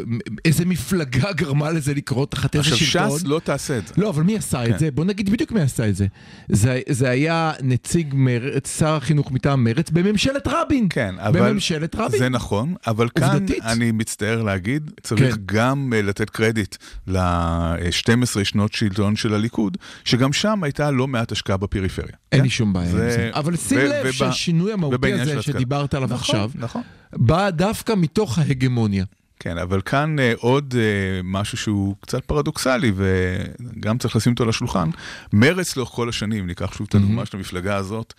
איזה 0.45 0.65
מפלגה 0.65 1.31
גרמה 1.33 1.71
לזה 1.71 1.93
לקרות 1.93 2.31
תחת 2.31 2.55
איזה 2.55 2.69
עכשיו, 2.73 2.87
שלטון? 2.87 3.19
ש"ס 3.19 3.25
לא 3.25 3.41
תעשה 3.43 3.77
את 3.77 3.87
זה. 3.87 3.93
לא, 3.97 4.09
אבל 4.09 4.23
מי 4.23 4.37
עשה 4.37 4.65
כן. 4.65 4.73
את 4.73 4.79
זה? 4.79 4.91
בוא 4.91 5.05
נגיד 5.05 5.29
בדיוק 5.29 5.51
מי 5.51 5.61
עשה 5.61 5.89
את 5.89 5.95
זה. 5.95 6.07
זה, 6.49 6.79
זה 6.89 7.09
היה 7.09 7.51
נציג 7.61 8.13
מרצ, 8.17 8.79
שר 8.79 8.95
החינוך 8.95 9.31
מטעם 9.31 9.63
מרצ 9.63 9.89
בממשלת 9.89 10.47
רבין. 10.47 10.87
כן, 10.89 11.15
אבל... 11.19 11.39
בממשלת 11.41 11.95
רבין. 11.95 12.19
זה 12.19 12.29
נכון, 12.29 12.75
אבל 12.87 13.09
כאן 13.09 13.33
עובדתית. 13.33 13.63
אני 13.63 13.91
מצטער 13.91 14.41
להגיד, 14.43 14.91
צריך 15.03 15.35
כן. 15.35 15.41
גם 15.45 15.93
uh, 15.93 16.05
לתת 16.05 16.29
קרדיט 16.29 16.75
ל-12 17.07 18.43
שנות 18.43 18.73
שלטון 18.73 19.15
של 19.15 19.33
הליכוד, 19.33 19.77
שגם 20.05 20.33
שם 20.33 20.63
הייתה 20.63 20.91
לא 20.91 21.07
מעט 21.07 21.31
השקעה 21.31 21.57
בפריפריה. 21.57 22.15
אין 22.31 22.39
כן? 22.39 22.43
לי 22.43 22.49
שום 22.49 22.73
בעיה 22.73 22.91
עם 22.91 22.97
זה. 22.97 23.31
אבל 23.33 23.55
שים 23.55 23.77
ו- 23.77 23.83
לב 23.83 24.05
וב- 24.05 24.11
שהשינוי 24.11 24.73
המהותי 24.73 25.13
הזה. 25.13 25.41
שדיברת 25.41 25.93
עליו 25.93 26.07
נכון, 26.07 26.17
עכשיו, 26.19 26.51
נכון. 26.55 26.81
בא 27.13 27.49
דווקא 27.49 27.93
מתוך 27.97 28.39
ההגמוניה. 28.39 29.05
כן, 29.43 29.57
אבל 29.57 29.81
כאן 29.81 30.15
uh, 30.19 30.21
עוד 30.39 30.73
uh, 30.73 30.77
משהו 31.23 31.57
שהוא 31.57 31.95
קצת 32.01 32.25
פרדוקסלי, 32.25 32.91
וגם 32.95 33.97
צריך 33.97 34.15
לשים 34.15 34.31
אותו 34.31 34.43
על 34.43 34.49
השולחן. 34.49 34.89
מרץ 35.33 35.77
לאורך 35.77 35.89
כל 35.91 36.09
השנים, 36.09 36.47
ניקח 36.47 36.73
שוב 36.73 36.87
את 36.89 36.95
הדוגמה 36.95 37.25
של 37.25 37.37
המפלגה 37.37 37.75
הזאת, 37.75 38.13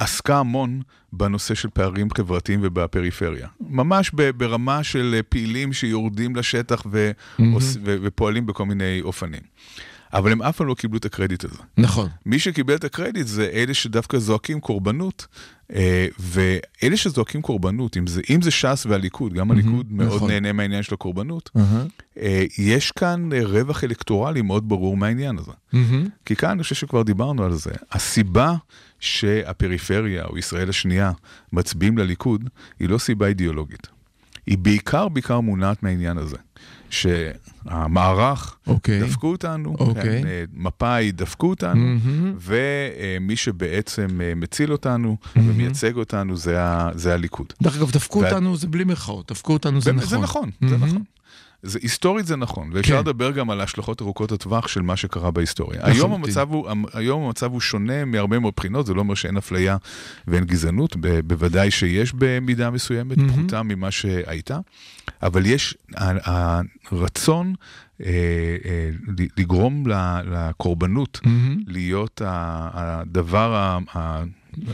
עסקה 0.00 0.38
המון 0.38 0.82
בנושא 1.12 1.54
של 1.54 1.68
פערים 1.74 2.08
חברתיים 2.16 2.60
ובפריפריה. 2.62 3.48
ממש 3.60 4.10
ברמה 4.36 4.82
של 4.82 5.14
אה, 5.16 5.22
פעילים 5.22 5.72
שיורדים 5.72 6.36
לשטח 6.36 6.82
ו- 6.92 7.10
עוש- 7.54 7.76
ו- 7.84 7.96
ופועלים 8.02 8.46
בכל 8.46 8.64
מיני 8.66 9.00
אופנים. 9.02 9.40
אבל 10.12 10.32
הם 10.32 10.42
אף 10.42 10.56
פעם 10.56 10.66
לא 10.66 10.74
קיבלו 10.74 10.98
את 10.98 11.04
הקרדיט 11.04 11.44
הזה. 11.44 11.58
נכון. 11.76 12.08
מי 12.26 12.38
שקיבל 12.38 12.74
את 12.74 12.84
הקרדיט 12.84 13.26
זה 13.26 13.50
אלה 13.52 13.74
שדווקא 13.74 14.18
זועקים 14.18 14.60
קורבנות, 14.60 15.26
אה, 15.74 16.06
ואלה 16.18 16.96
שזועקים 16.96 17.42
קורבנות, 17.42 17.96
אם 17.96 18.06
זה, 18.06 18.20
אם 18.30 18.42
זה 18.42 18.50
ש"ס 18.50 18.86
והליכוד, 18.88 19.32
גם 19.32 19.50
הליכוד 19.50 19.92
מאוד 19.92 20.16
נכון. 20.16 20.30
נהנה 20.30 20.52
מהעניין 20.52 20.82
של 20.82 20.94
הקורבנות. 20.94 21.50
אה, 22.18 22.44
יש 22.58 22.92
כאן 22.92 23.28
רווח 23.42 23.84
אלקטורלי 23.84 24.42
מאוד 24.42 24.68
ברור 24.68 24.96
מהעניין 24.96 25.38
הזה. 25.38 25.52
מהמם. 25.72 26.08
כי 26.24 26.36
כאן 26.36 26.50
אני 26.50 26.62
חושב 26.62 26.74
שכבר 26.74 27.02
דיברנו 27.02 27.44
על 27.44 27.52
זה. 27.52 27.70
הסיבה 27.92 28.54
שהפריפריה 29.00 30.24
או 30.24 30.38
ישראל 30.38 30.68
השנייה 30.68 31.12
מצביעים 31.52 31.98
לליכוד, 31.98 32.48
היא 32.80 32.88
לא 32.88 32.98
סיבה 32.98 33.26
אידיאולוגית. 33.26 33.86
היא 34.46 34.58
בעיקר 34.58 35.08
בעיקר 35.08 35.40
מונעת 35.40 35.82
מהעניין 35.82 36.18
הזה. 36.18 36.36
שהמערך, 36.92 38.56
אוקיי. 38.66 39.00
דפקו 39.02 39.26
אותנו, 39.30 39.76
אוקיי. 39.80 40.02
כן, 40.22 40.26
אה, 40.26 40.44
מפא"י 40.54 41.12
דפקו 41.12 41.50
אותנו, 41.50 41.74
מהמם. 41.86 42.34
ומי 42.40 43.36
שבעצם 43.36 44.20
אה, 44.20 44.34
מציל 44.36 44.72
אותנו 44.72 45.16
ומייצג 45.36 45.96
אותנו 45.96 46.36
זה, 46.36 46.62
ה, 46.62 46.88
זה 46.94 47.14
הליכוד. 47.14 47.52
דרך 47.62 47.76
אגב, 47.76 47.90
דפקו 47.90 48.18
וה- 48.20 48.28
אותנו 48.28 48.56
זה 48.56 48.66
בלי 48.66 48.84
מירכאות, 48.84 49.30
דפקו 49.32 49.52
אותנו 49.52 49.80
זה 49.80 49.90
באמת, 49.92 50.02
נכון. 50.02 50.18
זה 50.18 50.22
נכון, 50.24 50.50
זה 50.60 50.76
מהמם. 50.76 50.84
נכון. 50.88 51.02
זה, 51.62 51.78
היסטורית 51.82 52.26
זה 52.26 52.36
נכון, 52.36 52.70
ואפשר 52.72 52.94
כן. 52.94 53.00
לדבר 53.00 53.30
גם 53.30 53.50
על 53.50 53.60
ההשלכות 53.60 54.02
ארוכות 54.02 54.32
הטווח 54.32 54.68
של 54.68 54.82
מה 54.82 54.96
שקרה 54.96 55.30
בהיסטוריה. 55.30 55.80
לחלוטין. 55.80 56.00
היום 56.00 56.12
המצב, 56.12 56.52
הוא, 56.52 56.68
היום 56.92 57.24
המצב 57.24 57.52
הוא 57.52 57.60
שונה 57.60 58.04
מהרבה 58.04 58.38
מאוד 58.38 58.52
בחינות, 58.56 58.86
זה 58.86 58.94
לא 58.94 59.00
אומר 59.00 59.14
שאין 59.14 59.36
אפליה 59.36 59.76
ואין 60.26 60.44
גזענות, 60.44 60.96
ב, 61.00 61.20
בוודאי 61.20 61.70
שיש 61.70 62.12
במידה 62.14 62.70
מסוימת, 62.70 63.16
מהמם. 63.16 63.32
פחותה 63.32 63.62
ממה 63.62 63.90
שהייתה, 63.90 64.58
אבל 65.22 65.46
יש 65.46 65.76
הרצון 66.90 67.54
לגרום 69.38 69.86
ל- 69.86 70.20
לקורבנות 70.26 71.20
מהמם. 71.24 71.58
להיות 71.66 72.20
הדבר 72.24 73.78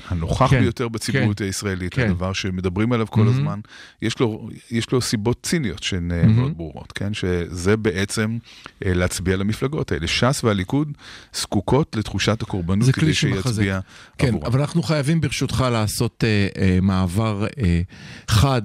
הנוכח 0.09 0.51
כן, 0.51 0.61
ביותר 0.61 0.89
בציבוריות 0.89 1.39
כן, 1.39 1.45
הישראלית, 1.45 1.95
כן. 1.95 2.07
הדבר 2.11 2.33
שמדברים 2.33 2.93
עליו 2.93 3.07
כל 3.07 3.21
מהמם. 3.21 3.33
הזמן. 3.33 3.61
יש 4.03 4.19
לו, 4.21 4.49
יש 4.71 4.93
לו 4.93 5.01
סיבות 5.01 5.39
ציניות 5.43 5.83
שהן 5.83 6.13
אה, 6.13 6.27
מאוד 6.27 6.57
ברורות, 6.57 6.93
כן? 6.93 7.15
שזה 7.15 7.77
בעצם 7.77 8.39
אה, 8.87 8.95
להצביע 8.95 9.37
למפלגות 9.37 9.93
האלה. 9.93 10.07
ש"ס 10.07 10.45
והליכוד 10.45 10.93
זקוקות 11.35 11.97
לתחושת 11.97 12.43
הקורבנות 12.43 12.91
כדי. 12.95 13.15
שיצביע 13.15 13.81
כן, 14.19 14.29
עבורם. 14.29 14.45
אבל 14.47 14.61
אנחנו 14.61 14.83
חייבים 14.83 15.21
ברשותך 15.21 15.65
לעשות 15.73 16.25
אה, 16.27 16.49
אה, 16.63 16.79
מעבר 16.83 17.47
אה, 17.63 17.81
חד. 18.29 18.63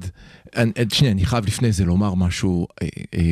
אה, 0.58 0.64
שנייה, 0.94 1.14
אני 1.14 1.26
חייב 1.26 1.46
לפני 1.46 1.72
זה 1.72 1.86
לומר 1.86 2.14
משהו. 2.14 2.68
אה, 2.82 2.88
אה, 3.14 3.32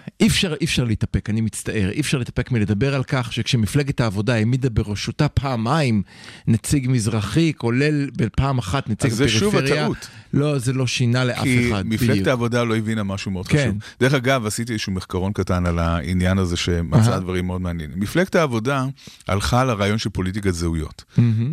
אי 0.21 0.27
אפשר, 0.27 0.53
אי 0.61 0.65
אפשר 0.65 0.83
להתאפק, 0.83 1.29
אני 1.29 1.41
מצטער, 1.41 1.89
אי 1.89 1.99
אפשר 1.99 2.17
להתאפק 2.17 2.51
מלדבר 2.51 2.95
על 2.95 3.03
כך 3.03 3.33
שכשמפלגת 3.33 4.01
העבודה 4.01 4.33
העמידה 4.33 4.69
בראשותה 4.69 5.27
פעמיים 5.27 6.01
נציג 6.47 6.89
מזרחי, 6.89 7.53
כולל 7.57 8.09
בפעם 8.17 8.57
אחת 8.57 8.89
נציג 8.89 9.11
אז 9.11 9.17
זה 9.17 9.29
שוב 9.29 9.55
הטעות. 9.55 10.07
לא, 10.33 10.57
זה 10.57 10.73
לא 10.73 10.87
שינה 10.87 11.23
לאף 11.25 11.43
כי 11.43 11.71
אחד. 11.71 11.85
מפלגת 11.85 12.11
בדיוק. 12.11 12.27
העבודה 12.27 12.63
לא 12.63 12.77
הבינה 12.77 13.03
משהו 13.03 13.31
מאוד 13.31 13.47
כן. 13.47 13.57
חשוב. 13.69 13.77
דרך 13.99 14.13
אגב, 14.13 14.45
עשיתי 14.45 14.73
איזשהו 14.73 14.91
מחקרון 14.91 15.33
קטן 15.33 15.65
על 15.65 15.79
העניין 15.79 16.37
הזה 16.37 16.57
שמצא. 16.57 17.19
דברים 17.19 17.47
מאוד 17.47 17.61
מעניינים. 17.61 17.99
מפלגת 17.99 18.35
העבודה 18.35 18.85
הלכה 19.27 19.63
לרעיון 19.63 19.97
של 19.97 20.09
פוליטיקת 20.09 20.53
זהויות. 20.53 21.03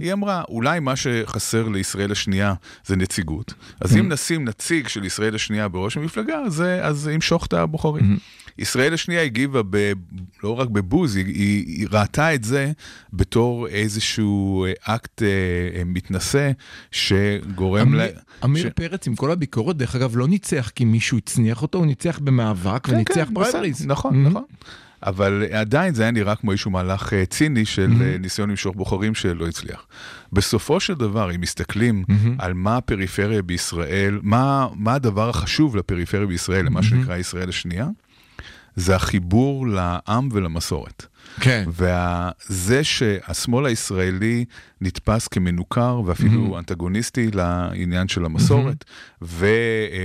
היא 0.00 0.12
אמרה, 0.12 0.42
אולי 0.48 0.80
מה 0.80 0.96
שחסר 0.96 1.68
לישראל 1.68 2.12
השנייה 2.12 2.54
זה 2.86 2.96
נציגות, 2.96 3.54
אז 3.80 3.96
אם 3.96 4.12
נשים 4.12 4.44
נציג 4.44 4.88
של 4.88 5.04
ישראל 5.04 5.34
השנייה 5.34 5.68
בראש 5.68 5.96
המפלגה, 5.96 6.38
אז, 6.46 6.64
אז 6.82 6.96
זה 6.96 7.12
ימשוך 7.12 7.46
את 7.46 7.52
הבוחרים. 7.52 8.18
ישראל 8.58 8.94
השנייה 8.94 9.22
הגיבה 9.22 9.60
ב, 9.70 9.92
לא 10.44 10.60
רק 10.60 10.68
בבוז, 10.68 11.16
היא, 11.16 11.24
היא, 11.26 11.66
היא 11.66 11.86
ראתה 11.90 12.34
את 12.34 12.44
זה 12.44 12.72
בתור 13.12 13.66
איזשהו 13.68 14.64
אה, 14.64 14.94
אקט 14.94 15.22
אה, 15.22 15.26
אה, 15.76 15.82
מתנשא 15.86 16.50
שגורם 16.90 17.94
ל... 17.94 18.06
אמיר, 18.44 18.62
ש- 18.68 18.72
פרץ, 18.74 19.06
עם 19.06 19.14
כל 19.14 19.30
הביקורת, 19.30 19.76
דרך 19.76 19.96
אגב, 19.96 20.16
לא 20.16 20.28
ניצח 20.28 20.70
כי 20.74 20.84
מישהו 20.84 21.18
הצניח 21.18 21.62
אותו, 21.62 21.78
הוא 21.78 21.86
ניצח 21.86 22.18
במאבק 22.18 22.86
כן, 22.86 22.94
וניצח 22.94 23.14
כן, 23.28 23.34
פריימריז. 23.34 23.86
נכון, 23.86 24.26
Mhm. 24.26 24.28
נכון. 24.28 24.42
אבל 25.02 25.44
עדיין 25.52 25.94
זה 25.94 26.02
היה 26.02 26.10
נראה 26.10 26.34
כמו 26.36 26.50
איזשהו 26.52 26.70
מהלך 26.70 27.12
אה, 27.12 27.26
ציני 27.26 27.64
של 27.64 27.90
אה, 28.00 28.16
ניסיון 28.18 28.50
למשוך 28.50 28.76
בוחרים 28.76 29.14
שלא 29.14 29.46
הצליח. 29.48 29.86
בסופו 30.32 30.80
של 30.80 30.94
דבר, 30.94 31.34
אם 31.34 31.40
מסתכלים 31.40 32.04
על 32.38 32.52
מה 32.54 32.76
הפריפריה 32.76 33.42
בישראל, 33.42 34.18
מה, 34.22 34.66
מה 34.74 34.94
הדבר 34.94 35.28
החשוב 35.28 35.76
לפריפריה 35.76 36.26
בישראל, 36.26 36.66
למה 36.66 36.82
שנקרא 36.82 37.16
ישראל 37.16 37.48
השנייה, 37.48 37.86
זה 38.78 38.96
החיבור 38.96 39.66
לעם 39.66 40.28
ולמסורת. 40.32 41.06
כן. 41.40 41.64
וזה 41.68 42.84
שהשמאל 42.84 43.66
הישראלי 43.66 44.44
נתפס 44.80 45.28
כמנוכר 45.28 46.00
ואפילו 46.06 46.54
mm-hmm. 46.54 46.58
אנטגוניסטי 46.58 47.30
לעניין 47.30 48.08
של 48.08 48.24
המסורת, 48.24 48.84
mm-hmm. 48.84 49.24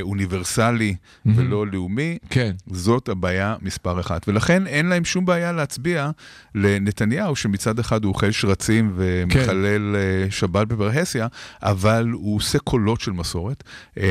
ואוניברסלי 0.02 0.96
mm-hmm. 0.96 1.32
ולא 1.36 1.68
לאומי, 1.68 2.18
כן. 2.30 2.52
זאת 2.68 3.10
הבעיה 3.10 3.56
מספר 3.62 4.00
אחת. 4.00 4.28
ולכן 4.28 4.68
אין 4.68 4.86
להם 4.86 5.06
שום 5.06 5.26
בעיה 5.26 5.52
להצביע 5.52 6.10
לנתניהו, 6.56 7.36
שמצד 7.36 7.80
אחד 7.80 8.04
הוא 8.04 8.14
אוכל 8.14 8.32
שרצים 8.32 8.94
ומחלל 8.96 9.96
כן. 10.24 10.32
שבת 10.32 10.68
בפרהסיה, 10.68 11.28
אבל 11.62 12.10
הוא 12.14 12.36
עושה 12.36 12.60
קולות 12.60 13.02
של 13.02 13.12
מסורת. 13.12 13.64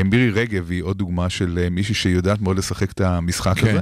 מירי 0.05 0.29
רגב 0.29 0.71
היא 0.71 0.83
עוד 0.83 0.97
דוגמה 0.97 1.29
של 1.29 1.67
מישהי 1.71 1.95
שיודעת 1.95 2.41
מאוד 2.41 2.57
לשחק 2.57 2.91
את 2.91 3.01
המשחק 3.01 3.57
כן. 3.57 3.67
הזה. 3.67 3.79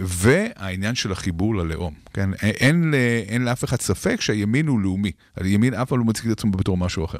והעניין 0.00 0.94
של 0.94 1.12
החיבור 1.12 1.54
ללאום. 1.54 1.94
כן? 2.12 2.30
אין, 2.60 2.94
אין 3.28 3.44
לאף 3.44 3.64
אחד 3.64 3.80
ספק 3.80 4.20
שהימין 4.20 4.66
הוא 4.66 4.80
לאומי. 4.80 5.12
הימין 5.36 5.74
אף 5.74 5.88
פעם 5.88 5.98
לא 5.98 6.04
מציג 6.04 6.30
את 6.30 6.38
עצמו 6.38 6.50
בתור 6.50 6.76
משהו 6.76 7.04
אחר. 7.04 7.18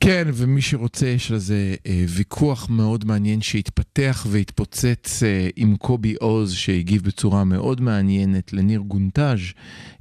כן, 0.00 0.28
ומי 0.32 0.62
שרוצה, 0.62 1.06
יש 1.06 1.30
לזה 1.30 1.74
אה, 1.86 2.04
ויכוח 2.08 2.66
מאוד 2.70 3.04
מעניין 3.04 3.42
שהתפתח 3.42 4.26
והתפוצץ 4.30 5.22
אה, 5.22 5.48
עם 5.56 5.76
קובי 5.76 6.14
עוז, 6.20 6.52
שהגיב 6.52 7.02
בצורה 7.02 7.44
מאוד 7.44 7.80
מעניינת 7.80 8.52
לניר 8.52 8.80
גונטאז'. 8.80 9.38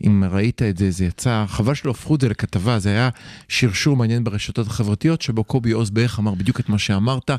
אם 0.05 0.23
ראית 0.31 0.61
את 0.61 0.77
זה, 0.77 0.91
זה 0.91 1.05
יצא, 1.05 1.45
חבל 1.47 1.73
שלא 1.73 1.91
הפכו 1.91 2.15
את 2.15 2.21
זה 2.21 2.29
לכתבה, 2.29 2.79
זה 2.79 2.89
היה 2.89 3.09
שרשור 3.47 3.95
מעניין 3.97 4.23
ברשתות 4.23 4.67
החברתיות, 4.67 5.21
שבו 5.21 5.43
קובי 5.43 5.71
עוז 5.71 5.89
בערך 5.89 6.19
אמר 6.19 6.33
בדיוק 6.33 6.59
את 6.59 6.69
מה 6.69 6.77
שאמרת. 6.77 7.31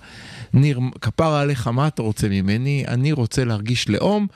ניר, 0.55 0.81
כפרה 1.01 1.41
עליך, 1.41 1.69
מה 1.69 1.89
אתה 1.89 2.03
רוצה 2.03 2.29
ממני? 2.29 2.85
אני 2.89 3.13
רוצה 3.13 3.45
להרגיש 3.45 3.89
לאום 3.89 4.27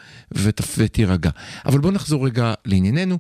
ותירגע. 0.79 1.31
אבל 1.67 1.79
בוא 1.79 1.93
נחזור 1.93 2.27
רגע 2.27 2.55
לענייננו. 2.67 3.19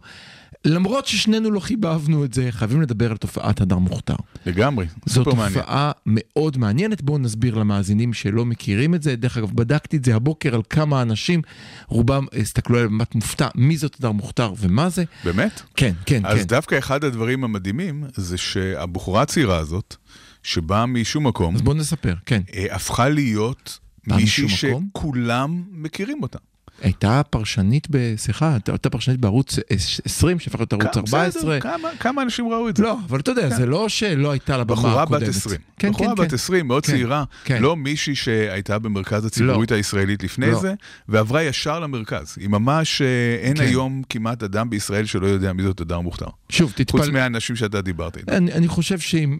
למרות 0.64 1.06
ששנינו 1.06 1.50
לא 1.50 1.60
חיבבנו 1.60 2.24
את 2.24 2.32
זה, 2.34 2.46
חייבים 2.50 2.82
לדבר 2.82 3.10
על 3.10 3.16
תופעת 3.16 3.60
הדר 3.60 3.78
מוכתר. 3.78 4.14
לגמרי, 4.46 4.86
זו 5.06 5.24
תופעה 5.24 5.50
מעניין. 5.50 5.94
מאוד 6.06 6.58
מעניינת, 6.58 7.02
בואו 7.02 7.18
נסביר 7.18 7.54
למאזינים 7.54 8.12
שלא 8.12 8.44
מכירים 8.44 8.94
את 8.94 9.02
זה. 9.02 9.16
דרך 9.16 9.36
אגב, 9.36 9.50
בדקתי 9.54 9.96
את 9.96 10.04
זה 10.04 10.16
הבוקר 10.16 10.54
על 10.54 10.62
כמה 10.70 11.02
אנשים, 11.02 11.42
רובם 11.86 12.26
הסתכלו 12.40 12.76
עליהם 12.76 12.92
במבט 12.92 13.14
מופתע, 13.14 13.48
מי 13.54 13.76
זאת 13.76 13.96
הדר 13.98 14.12
מוכתר 14.12 14.52
ומה 14.58 14.88
זה. 14.88 15.04
באמת? 15.24 15.62
כן, 15.76 15.92
כן, 16.06 16.26
אז 16.26 16.32
כן. 16.34 16.40
אז 16.40 16.46
דווקא 16.46 16.78
אחד 16.78 17.04
הדברים 17.04 17.44
המדהימים 17.44 18.04
זה 18.14 18.38
שהבחורה 18.38 19.22
הצעירה 19.22 19.58
הזאת, 19.58 19.96
שבאה 20.42 20.86
משום 20.86 21.26
מקום, 21.26 21.54
אז 21.54 21.62
בואו 21.62 21.76
נספר, 21.76 22.14
כן. 22.26 22.40
אה, 22.54 22.66
הפכה 22.70 23.08
להיות 23.08 23.78
מישהי 24.06 24.48
שכולם 24.48 25.62
מכירים 25.70 26.22
אותה. 26.22 26.38
הייתה 26.80 27.22
פרשנית, 27.30 27.88
סליחה, 28.16 28.56
הייתה 28.66 28.90
פרשנית 28.90 29.20
בערוץ 29.20 29.58
20, 30.04 30.38
שהפך 30.38 30.58
להיות 30.58 30.72
ערוץ 30.72 30.96
14. 30.96 31.60
כמה, 31.60 31.88
כמה 32.00 32.22
אנשים 32.22 32.48
ראו 32.48 32.68
את 32.68 32.76
זה? 32.76 32.82
לא, 32.82 32.96
אבל 33.08 33.20
אתה 33.20 33.30
יודע, 33.30 33.50
כן. 33.50 33.56
זה 33.56 33.66
לא 33.66 33.88
שלא 33.88 34.30
הייתה 34.30 34.56
לה 34.56 34.64
במה 34.64 34.74
הקודמת. 34.74 35.06
בחורה 35.06 35.20
בת 35.20 35.28
20. 35.28 35.60
כן, 35.78 35.90
בחורה 35.90 36.16
כן, 36.16 36.22
בת 36.22 36.32
20, 36.32 36.60
כן. 36.60 36.66
מאוד 36.66 36.86
כן, 36.86 36.92
צעירה. 36.92 37.24
כן. 37.44 37.62
לא 37.62 37.76
מישהי 37.76 38.14
שהייתה 38.14 38.78
במרכז 38.78 39.24
הציבורית 39.24 39.70
לא. 39.70 39.76
הישראלית 39.76 40.22
לפני 40.22 40.50
לא. 40.50 40.60
זה, 40.60 40.74
ועברה 41.08 41.42
ישר 41.42 41.80
למרכז. 41.80 42.36
היא 42.40 42.48
ממש, 42.48 43.02
אה, 43.02 43.06
אין 43.40 43.56
כן. 43.56 43.62
היום 43.62 44.02
כמעט 44.08 44.42
אדם 44.42 44.70
בישראל 44.70 45.04
שלא 45.04 45.26
יודע 45.26 45.52
מי 45.52 45.62
זאת 45.62 45.80
אדם 45.80 46.02
מוכתר. 46.02 46.26
שוב, 46.48 46.72
תתפל... 46.76 46.98
חוץ 46.98 47.08
מהאנשים 47.08 47.56
שאתה 47.56 47.82
דיברת 47.82 48.16
איתם. 48.16 48.32
אני, 48.32 48.52
אני 48.52 48.68
חושב 48.68 48.98
שאם... 48.98 49.38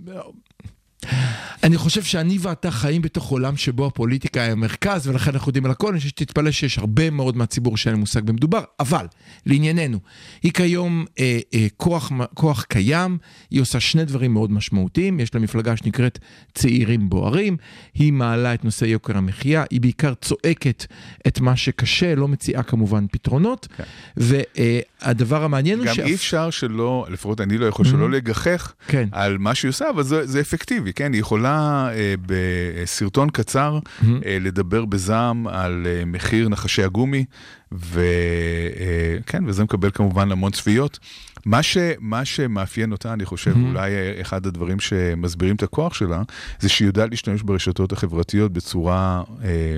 אני 1.62 1.76
חושב 1.76 2.02
שאני 2.02 2.38
ואתה 2.40 2.70
חיים 2.70 3.02
בתוך 3.02 3.30
עולם 3.30 3.56
שבו 3.56 3.86
הפוליטיקה 3.86 4.42
היא 4.42 4.52
המרכז, 4.52 5.06
ולכן 5.08 5.30
אנחנו 5.34 5.48
יודעים 5.48 5.64
על 5.64 5.70
הכל, 5.70 5.88
אני 5.88 5.98
חושב 5.98 6.08
שתתפלא 6.08 6.50
שיש 6.50 6.78
הרבה 6.78 7.10
מאוד 7.10 7.36
מהציבור 7.36 7.76
שאין 7.76 7.94
מושג 7.94 8.22
במדובר, 8.22 8.60
אבל 8.80 9.06
לענייננו, 9.46 9.98
היא 10.42 10.52
כיום 10.52 11.04
אה, 11.18 11.38
אה, 11.54 11.66
כוח, 11.76 12.12
כוח 12.34 12.62
קיים, 12.62 13.18
היא 13.50 13.60
עושה 13.60 13.80
שני 13.80 14.04
דברים 14.04 14.32
מאוד 14.32 14.52
משמעותיים, 14.52 15.20
יש 15.20 15.34
לה 15.34 15.40
מפלגה 15.40 15.76
שנקראת 15.76 16.18
צעירים 16.54 17.10
בוערים, 17.10 17.56
היא 17.94 18.12
מעלה 18.12 18.54
את 18.54 18.64
נושא 18.64 18.84
יוקר 18.84 19.16
המחיה, 19.16 19.64
היא 19.70 19.80
בעיקר 19.80 20.14
צועקת 20.14 20.86
את 21.26 21.40
מה 21.40 21.56
שקשה, 21.56 22.14
לא 22.14 22.28
מציעה 22.28 22.62
כמובן 22.62 23.06
פתרונות, 23.12 23.68
כן. 23.76 23.84
והדבר 24.16 25.44
המעניין 25.44 25.78
הוא 25.78 25.86
ש... 25.94 25.98
גם. 25.98 26.06
אי 26.06 26.14
אפשר 26.14 26.50
שלא, 26.50 27.06
לפחות 27.10 27.40
אני 27.40 27.58
לא 27.58 27.66
יכול 27.66 27.84
שלא 27.84 28.06
mm-hmm. 28.06 28.10
לגחך 28.10 28.72
כן. 28.88 29.08
על 29.12 29.38
מה 29.38 29.54
שהיא 29.54 29.68
עושה, 29.68 29.90
אבל 29.90 30.02
זה, 30.02 30.26
זה 30.26 30.40
אפקטיבי, 30.40 30.92
כן? 30.92 31.12
היא 31.12 31.20
יכולה 31.20 31.49
אה, 31.50 32.14
בסרטון 32.26 33.30
קצר 33.30 33.78
mm-hmm. 33.78 34.06
אה, 34.26 34.38
לדבר 34.40 34.84
בזעם 34.84 35.46
על 35.46 35.86
אה, 35.86 36.04
מחיר 36.04 36.48
נחשי 36.48 36.82
הגומי, 36.82 37.24
וכן, 37.72 39.44
וזה 39.46 39.64
מקבל 39.64 39.90
כמובן 39.90 40.32
המון 40.32 40.52
צפיות. 40.52 40.98
מה, 41.46 41.62
ש, 41.62 41.76
מה 42.00 42.24
שמאפיין 42.24 42.92
אותה, 42.92 43.12
אני 43.12 43.24
חושב, 43.24 43.54
mm-hmm. 43.54 43.68
אולי 43.68 43.90
אחד 44.20 44.46
הדברים 44.46 44.80
שמסבירים 44.80 45.56
את 45.56 45.62
הכוח 45.62 45.94
שלה, 45.94 46.22
זה 46.60 46.68
שהיא 46.68 46.86
יודעת 46.86 47.10
להשתמש 47.10 47.42
ברשתות 47.42 47.92
החברתיות 47.92 48.52
בצורה 48.52 49.22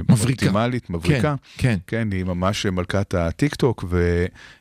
מבריקה. 0.09 0.13
אופטימלית, 0.13 0.91
מבריקה. 0.91 1.35
כן, 1.57 1.69
כן. 1.69 1.79
כן, 1.87 2.09
היא 2.13 2.25
ממש 2.25 2.67
מלכת 2.67 3.15
הטיק 3.15 3.55
טוק, 3.55 3.85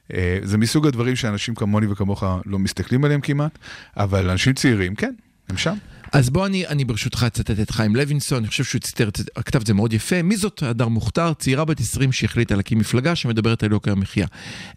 וזה 0.09 0.57
מסוג 0.57 0.87
הדברים 0.87 1.15
שאנשים 1.15 1.55
כמוני 1.55 1.87
וכמוך 1.87 2.23
לא 2.45 2.59
מסתכלים 2.59 3.05
עליהם 3.05 3.21
כמעט, 3.21 3.57
אבל 3.97 4.29
אנשים 4.29 4.53
צעירים, 4.53 4.95
כן, 4.95 5.13
הם 5.49 5.57
שם. 5.57 5.75
אז 6.13 6.29
בוא 6.29 6.45
אני, 6.45 6.67
אני 6.67 6.85
ברשותך 6.85 7.25
אצטט 7.27 7.59
את 7.59 7.71
חיים 7.71 7.95
לוינסון, 7.95 8.37
אני 8.37 8.47
חושב 8.47 8.63
שהוא 8.63 8.81
ציטר, 8.81 9.09
כתב 9.45 9.61
את 9.61 9.67
זה 9.67 9.73
מאוד 9.73 9.93
יפה. 9.93 10.21
מי 10.21 10.37
זאת 10.37 10.63
הדר 10.63 10.87
מוכתר? 10.87 11.33
צעירה 11.33 11.65
בת 11.65 11.79
20 11.79 12.11
שהחליטה 12.11 12.55
להקים 12.55 12.77
מפלגה 12.79 13.15
שמדברת 13.15 13.63
על 13.63 13.71
יוקר 13.71 13.91
המחיה. 13.91 14.27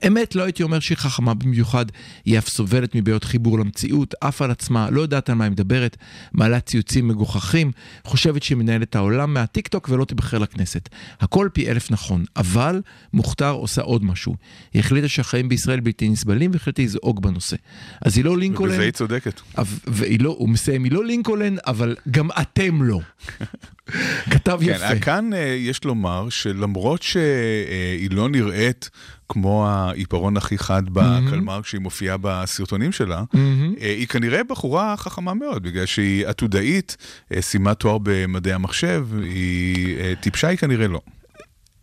אמת, 0.06 0.34
לא 0.34 0.42
הייתי 0.42 0.62
אומר 0.62 0.80
שהיא 0.80 0.98
חכמה 0.98 1.34
במיוחד, 1.34 1.86
היא 2.24 2.38
אף 2.38 2.48
סובלת 2.48 2.94
מבעיות 2.94 3.24
חיבור 3.24 3.58
למציאות, 3.58 4.14
עף 4.20 4.42
על 4.42 4.50
עצמה, 4.50 4.90
לא 4.90 5.00
יודעת 5.00 5.30
על 5.30 5.34
מה 5.34 5.44
היא 5.44 5.50
מדברת, 5.50 5.96
מעלה 6.32 6.60
ציוצים 6.60 7.08
מגוחכים, 7.08 7.72
חושבת 8.04 8.42
שהיא 8.42 8.58
מנהלת 8.58 8.88
את 8.88 8.96
העולם 8.96 9.34
מהטיקטוק 9.34 9.88
ולא 9.88 10.04
תיבחר 10.04 10.38
לכנסת. 10.38 10.88
הכל 11.20 11.48
פי 11.52 11.70
אלף 11.70 11.90
נכון, 11.90 12.24
אבל 12.36 12.82
מוכתר 13.12 13.50
עושה 13.50 13.82
עוד 13.82 14.04
משהו. 14.04 14.36
היא 14.74 14.80
החליטה 14.80 15.08
שהחיים 15.08 15.48
בישראל 15.48 15.80
בלתי 15.80 16.08
נסבלים 16.08 16.50
והחליטה 16.52 16.82
לזעוק 16.82 17.20
בנושא. 17.20 17.56
אז 18.04 18.16
היא 18.16 18.24
לא 18.24 18.38
לינקולן... 18.38 18.70
ובזה 18.70 18.82
היא 18.82 18.92
צודקת. 18.92 19.40
והיא 19.86 20.20
לא, 20.20 20.36
הוא 20.38 20.48
מסיים, 20.48 20.84
היא 20.84 20.92
לא 20.92 21.04
לינקולן. 21.04 21.23
לינקולן, 21.28 21.56
אבל 21.66 21.96
גם 22.10 22.28
אתם 22.40 22.82
לא. 22.82 23.00
כתב 24.32 24.58
כן, 24.60 24.66
יפה. 24.66 24.98
כאן 24.98 25.30
uh, 25.32 25.36
יש 25.36 25.84
לומר 25.84 26.28
שלמרות 26.28 27.02
שהיא 27.02 28.10
לא 28.10 28.28
נראית 28.28 28.90
כמו 29.28 29.68
העיפרון 29.68 30.36
הכי 30.36 30.58
חד 30.58 30.82
בקלמר 30.92 31.62
כשהיא 31.62 31.80
מופיעה 31.80 32.16
בסרטונים 32.20 32.92
שלה, 32.92 33.22
uh, 33.34 33.38
היא 33.80 34.06
כנראה 34.06 34.44
בחורה 34.44 34.96
חכמה 34.96 35.34
מאוד, 35.34 35.62
בגלל 35.62 35.86
שהיא 35.86 36.26
עתודאית, 36.26 36.96
סיימה 37.40 37.74
תואר 37.74 37.98
במדעי 38.02 38.52
המחשב, 38.52 39.06
היא 39.22 40.14
טיפשה 40.20 40.48
היא 40.48 40.58
כנראה 40.58 40.88
לא. 40.88 41.00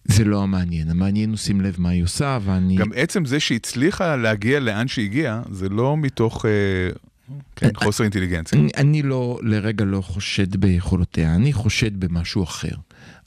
זה 0.05 0.23
לא 0.23 0.43
המעניין, 0.43 0.89
המעניין 0.89 1.29
הוא 1.29 1.37
שים 1.37 1.61
לב 1.61 1.75
מה 1.77 1.89
היא 1.89 2.03
עושה, 2.03 2.37
ואני... 2.45 2.75
גם 2.75 2.89
עצם 2.95 3.25
זה 3.25 3.39
שהצליחה 3.39 4.15
להגיע 4.15 4.59
לאן 4.59 4.87
שהגיעה, 4.87 5.41
זה 5.51 5.69
לא 5.69 5.97
מתוך... 5.97 6.45
Uh, 6.45 7.10
כן, 7.55 7.69
חוסר 7.75 8.03
אינטליגנציה. 8.03 8.59
אני, 8.59 8.69
אני 8.77 9.01
לא, 9.01 9.39
לרגע 9.41 9.85
לא 9.85 10.01
חושד 10.01 10.55
ביכולותיה, 10.55 11.35
אני 11.35 11.53
חושד 11.53 11.99
במשהו 11.99 12.43
אחר. 12.43 12.75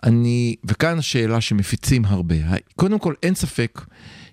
אני, 0.03 0.57
וכאן 0.65 0.99
השאלה 0.99 1.41
שמפיצים 1.41 2.05
הרבה, 2.05 2.35
קודם 2.77 2.99
כל 2.99 3.15
אין 3.23 3.35
ספק 3.35 3.81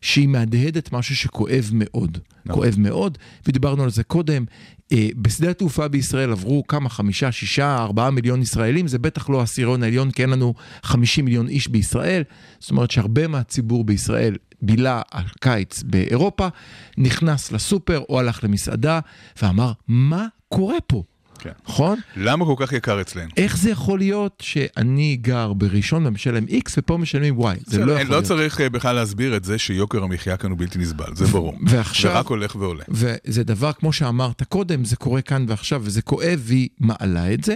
שהיא 0.02 0.28
מהדהדת 0.28 0.94
משהו 0.94 1.16
שכואב 1.16 1.70
מאוד, 1.74 2.18
נכון. 2.46 2.62
כואב 2.62 2.76
מאוד, 2.78 3.18
ודיברנו 3.48 3.84
על 3.84 3.90
זה 3.90 4.04
קודם, 4.04 4.46
אה, 4.92 5.10
בשדה 5.16 5.50
התעופה 5.50 5.88
בישראל 5.88 6.32
עברו 6.32 6.68
כמה, 6.68 6.90
חמישה, 6.90 7.32
שישה, 7.32 7.78
ארבעה 7.78 8.12
מיליון 8.12 8.42
ישראלים, 8.42 8.88
זה 8.88 9.00
בטח 9.00 9.30
לא 9.30 9.40
העשירון 9.40 9.84
העליון, 9.84 10.12
כי 10.12 10.22
אין 10.22 10.30
לנו 10.30 10.54
חמישים 10.84 11.26
מיליון 11.26 11.48
איש 11.48 11.68
בישראל, 11.68 12.24
זאת 12.60 12.72
אומרת 12.72 12.92
שהרבה 12.92 13.28
מהציבור 13.28 13.84
בישראל 13.84 14.36
בילה 14.62 15.02
הקיץ 15.12 15.84
באירופה, 15.84 16.48
נכנס 16.98 17.52
לסופר 17.52 18.02
או 18.10 18.20
הלך 18.20 18.44
למסעדה 18.44 19.00
ואמר, 19.42 19.72
מה 19.88 20.28
קורה 20.50 20.82
פה? 20.88 21.04
כן. 21.42 21.50
נכון? 21.68 22.00
למה 22.16 22.46
כל 22.46 22.56
כך 22.58 22.74
יקר 22.74 23.02
אצלנו? 23.02 23.30
איך 23.38 23.58
זה 23.58 23.70
יכול 23.70 24.00
להיות 24.00 24.44
שאני 24.46 25.18
גר 25.22 25.54
בראשון 25.54 26.06
ומשלם 26.06 26.46
X 26.46 26.72
ופה 26.78 26.98
משלמים 26.98 27.40
Y? 27.40 27.44
זה 27.66 27.86
לא 27.86 27.92
יכול 27.92 28.04
לא 28.04 28.10
להיות. 28.10 28.24
צריך 28.24 28.62
אה, 28.62 28.70
בכלל 28.70 28.96
להסביר 28.96 29.36
את 29.36 29.44
זה 29.44 29.58
שיוקר 29.58 30.04
המחיה 30.04 30.38
כאן 30.38 30.50
הוא 30.52 30.60
בלתי 30.60 30.80
נסבל, 30.80 31.16
זה 31.16 31.26
ברור. 31.26 31.54
ועכשיו... 31.68 32.12
זה 32.12 32.20
רק 32.20 32.28
הולך 32.28 32.56
ועולה. 32.56 32.84
וזה 32.90 33.44
דבר, 33.44 33.72
כמו 33.74 33.94
שאמרת 33.94 34.44
קודם, 34.44 34.86
זה 34.86 34.96
קורה 34.96 35.22
כאן 35.22 35.46
ועכשיו 35.48 35.82
וזה 35.84 36.02
כואב 36.02 36.42
והיא 36.44 36.70
מעלה 36.80 37.34
את 37.34 37.44
זה. 37.44 37.56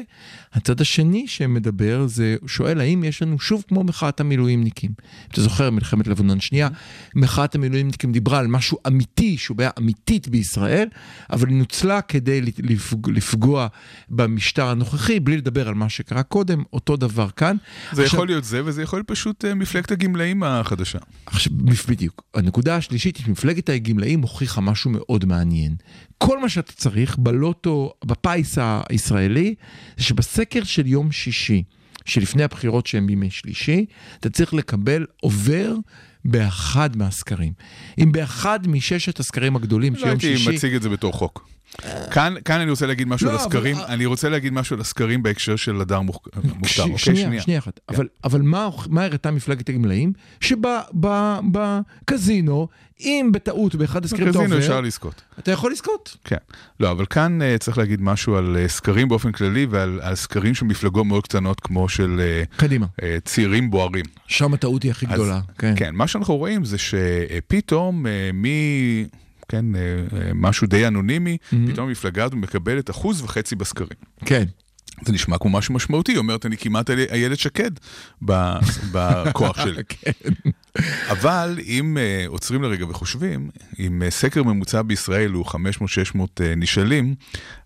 הצד 0.54 0.82
השני 0.82 1.28
שמדבר 1.28 2.08
זה 2.08 2.36
שואל 2.48 2.82
האם 2.82 3.04
יש 3.04 3.22
לנו 3.22 3.40
שוב 3.40 3.64
כמו 3.68 3.84
מחאת 3.84 4.20
המילואימניקים. 4.20 4.92
אתה 5.32 5.42
זוכר 5.42 5.70
מלחמת 5.72 6.08
לבנון 6.08 6.40
שנייה, 6.40 6.70
מחאת 7.16 7.56
המילואימניקים 7.56 8.12
דיברה 8.12 8.40
על 8.40 8.48
משהו 8.48 8.78
אמיתי, 8.88 9.38
שהוא 9.38 9.58
בעיה 9.58 9.70
אמיתית 9.80 10.28
בישראל, 10.28 10.88
אבל 11.32 11.48
היא 11.48 11.58
נוצלה 11.58 12.02
כדי 12.02 12.42
לפגוע 13.08 13.68
במשטר 14.10 14.68
הנוכחי, 14.68 15.20
בלי 15.20 15.38
לדבר 15.38 15.68
על 15.68 15.74
מה 15.74 15.90
שקרה 15.90 16.24
קודם, 16.24 16.64
אותו 16.74 16.98
דבר 16.98 17.30
כאן. 17.30 17.56
זה 17.92 18.04
עכשיו, 18.04 18.16
יכול 18.16 18.28
להיות 18.28 18.44
זה, 18.44 18.62
וזה 18.66 18.84
יכול 18.84 19.00
להיות 19.00 19.08
פשוט 19.08 19.46
אה, 19.46 19.54
מפלגת 19.54 19.92
הגמלאים 19.92 20.44
החדשה. 20.44 21.00
עכשיו, 21.26 21.54
בדיוק. 21.88 22.24
הנקודה 22.34 22.76
השלישית, 22.76 23.28
מפלגת 23.28 23.70
הגמלאים 23.70 24.22
הוכיחה 24.22 24.62
משהו 24.62 24.92
מאוד 24.92 25.26
מעניין. 25.26 25.76
כל 26.18 26.42
מה 26.42 26.50
שאתה 26.50 26.72
צריך 26.72 27.18
בלוטו, 27.18 27.94
בפיס 28.06 28.58
הישראלי, 28.90 29.56
זה 29.98 30.04
שבסקר 30.04 30.64
של 30.64 30.88
יום 30.88 31.12
שישי, 31.12 31.64
שלפני 32.06 32.44
הבחירות 32.44 32.88
שהם 32.88 33.08
בימי 33.08 33.30
שלישי, 33.30 33.86
אתה 34.20 34.30
צריך 34.30 34.54
לקבל 34.54 35.06
עובר 35.22 35.76
באחד 36.26 36.98
מהסקרים. 36.98 37.54
אם 38.04 38.12
באחד 38.12 38.68
מששת 38.68 39.20
הסקרים 39.20 39.56
הגדולים 39.56 39.94
לא 39.94 40.00
של 40.00 40.06
יום 40.06 40.18
הייתי 40.22 40.38
שישי... 40.38 40.50
מציג 40.50 40.74
את 40.74 40.82
זה 40.82 40.90
בתור 40.90 41.14
חוק. 41.14 41.50
כאן, 42.12 42.34
כאן 42.46 42.60
אני 42.62 42.72
רוצה 42.72 42.86
להגיד 42.86 43.08
משהו 43.08 43.28
לא, 43.28 43.32
על 43.32 43.38
הסקרים, 43.38 43.76
אבל- 43.76 43.86
אני 43.88 44.06
רוצה 44.06 44.30
להגיד 44.30 44.54
משהו 44.54 44.76
על 44.76 44.82
הסקרים 44.82 45.24
בהקשר 45.24 45.56
של 45.56 45.82
הדר 45.82 46.00
מוכ- 46.00 46.30
מוכתר, 46.44 46.68
ש- 46.68 46.80
אוקיי? 46.80 46.98
שנייה, 46.98 47.42
שנייה 47.42 47.60
אחת. 47.60 47.80
כן. 47.88 47.96
אבל, 47.96 48.08
אבל 48.24 48.42
מה, 48.42 48.70
מה 48.90 49.04
הראתה 49.04 49.32
מפלגת 49.32 49.70
הגמלאים? 49.70 50.14
שבקזינו, 51.62 52.68
אם 53.00 53.30
בטעות 53.34 53.76
באחד 53.76 54.06
הסקרים 54.06 54.30
אתה 54.30 54.40
בקזינו 54.40 54.58
אפשר 54.58 54.72
עובר, 54.76 54.82
לזכות. 54.88 55.22
אתה 55.40 55.52
יכול 55.52 55.72
לזכות. 55.72 56.18
כן. 56.24 56.36
לא, 56.80 56.92
אבל 56.92 57.06
כאן 57.06 57.40
uh, 57.42 57.58
צריך 57.58 57.78
להגיד 57.78 58.02
משהו 58.02 58.36
על 58.36 58.58
uh, 58.66 58.70
סקרים 58.72 59.08
באופן 59.08 59.32
כללי 59.32 59.66
ועל 59.70 60.00
על 60.04 60.16
סקרים 60.16 60.54
של 60.56 60.66
מפלגות 60.66 61.06
מאוד 61.06 61.24
קטנות 61.24 61.60
כמו 61.60 61.90
של 61.90 62.22
uh, 62.54 62.56
קדימה. 62.58 62.86
uh, 63.02 63.04
צעירים 63.26 63.70
בוערים. 63.72 64.06
שם 64.28 64.54
הטעות 64.54 64.84
היא 64.84 64.92
הכי 64.92 65.06
אז- 65.06 65.12
גדולה. 65.14 65.40
כן. 65.58 65.74
כן, 65.78 65.96
מה 65.96 66.08
שאנחנו 66.08 66.36
רואים 66.38 66.66
זה 66.66 66.78
שפתאום 66.78 68.06
uh, 68.06 68.10
מ... 68.34 68.46
כן, 69.50 69.66
uh, 69.76 69.78
uh, 70.12 70.16
משהו 70.36 70.68
די 70.68 70.88
אנונימי, 70.88 71.38
פתאום 71.68 71.88
המפלגה 71.88 72.24
הזו 72.24 72.36
מקבלת 72.36 72.90
אחוז 72.90 73.22
וחצי 73.22 73.56
בסקרים. 73.56 73.90
כן. 74.26 74.44
זה 75.06 75.14
נשמע 75.14 75.38
כמו 75.38 75.50
משהו 75.50 75.74
משמעותי, 75.74 76.12
היא 76.12 76.18
אומרת, 76.18 76.46
אני 76.46 76.58
כמעט 76.58 76.90
איילת 76.90 77.40
שקד 77.40 77.72
ב- 78.26 78.54
בכוח 78.92 79.58
שלי. 79.64 79.84
כן. 79.90 80.12
אבל 81.10 81.60
אם 81.66 81.98
uh, 81.98 82.30
עוצרים 82.30 82.62
לרגע 82.64 82.86
וחושבים, 82.86 83.50
אם 83.80 84.02
uh, 84.08 84.12
סקר 84.12 84.44
ממוצע 84.44 84.82
בישראל 84.82 85.32
הוא 85.32 85.46
500-600 85.46 85.56
uh, 86.16 86.20
נשאלים, 86.58 87.16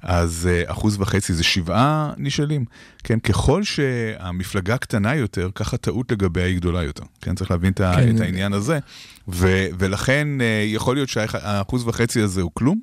אז 0.02 0.50
uh, 0.50 0.72
אחוז 0.72 0.98
וחצי 1.00 1.34
זה 1.34 1.44
שבעה 1.44 2.14
נשאלים. 2.18 2.66
כן, 3.04 3.20
ככל 3.20 3.64
שהמפלגה 3.64 4.78
קטנה 4.78 5.16
יותר, 5.16 5.50
ככה 5.56 5.78
טעות 5.78 6.12
לגביה 6.12 6.46
היא 6.46 6.56
גדולה 6.56 6.84
יותר. 6.84 7.04
כן, 7.22 7.36
צריך 7.36 7.52
להבין 7.52 7.72
את, 7.72 7.78
כן. 7.78 8.16
את 8.16 8.22
העניין 8.22 8.54
הזה. 8.54 8.80
ו- 9.28 9.68
ולכן 9.80 10.28
uh, 10.40 10.44
יכול 10.66 10.96
להיות 10.96 11.10
שהאחוז 11.10 11.88
וחצי 11.88 12.22
הזה 12.22 12.42
הוא 12.42 12.52
כלום, 12.54 12.80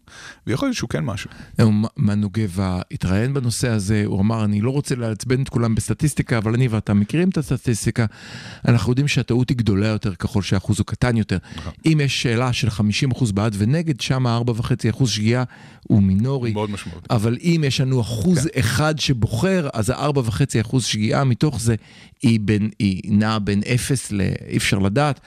ויכול 0.46 0.68
להיות 0.68 0.76
שהוא 0.76 0.90
כן 0.90 1.04
משהו. 1.04 1.30
מנו 1.96 2.30
גבע 2.32 2.80
התראיין 2.90 3.34
בנושא 3.34 3.68
הזה, 3.68 4.02
הוא 4.06 4.20
אמר, 4.20 4.44
אני 4.44 4.60
לא 4.60 4.70
רוצה 4.70 4.94
לעצבן 4.94 5.42
את 5.42 5.48
כולם 5.48 5.74
בסטטיסטיקה, 5.74 6.38
אבל 6.38 6.54
אני 6.54 6.68
ואתה 6.68 6.94
מכירים 6.94 7.28
את 7.28 7.36
הסטטיסטיקה. 7.36 8.06
אנחנו 8.68 8.92
יודעים 8.92 9.08
שהטעות 9.08 9.48
היא 9.48 9.56
גדולה 9.56 9.86
יותר 9.86 10.14
ככל 10.16 10.42
שהאחוז 10.42 10.78
הוא 10.78 10.86
קטן 10.86 11.16
יותר. 11.16 11.38
נכון. 11.56 11.72
אם 11.86 12.00
יש 12.04 12.22
שאלה 12.22 12.52
של 12.52 12.68
50% 12.68 13.32
בעד 13.34 13.54
ונגד, 13.58 14.00
שם 14.00 14.26
ה-4.5% 14.26 15.06
שגיאה 15.06 15.44
הוא 15.82 16.02
מינורי. 16.02 16.52
מאוד 16.52 16.70
משמעותי. 16.70 17.06
אבל 17.10 17.38
אם 17.42 17.64
יש 17.66 17.80
לנו 17.80 18.00
אחוז 18.00 18.46
כן. 18.46 18.60
אחד 18.60 18.98
שבוחר, 18.98 19.68
אז 19.72 19.90
ה-4.5% 19.90 20.80
שגיאה 20.80 21.24
מתוך 21.24 21.60
זה 21.60 21.74
היא, 22.22 22.40
בין, 22.40 22.70
היא 22.78 23.02
נעה 23.04 23.38
בין 23.38 23.62
אפס 23.74 24.12
ל... 24.12 24.20
אי 24.48 24.56
אפשר 24.56 24.78
לדעת, 24.78 25.20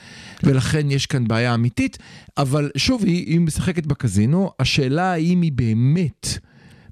ולכן 0.44 0.92
יש 0.92 1.06
כאן 1.06 1.28
בעיה 1.28 1.54
אמיתית. 1.54 1.98
אבל 2.38 2.70
שוב, 2.78 3.04
היא, 3.04 3.26
היא 3.26 3.40
משחקת 3.40 3.86
בקזינו, 3.86 4.52
השאלה 4.60 5.12
האם 5.12 5.42
היא 5.42 5.52
באמת 5.52 6.40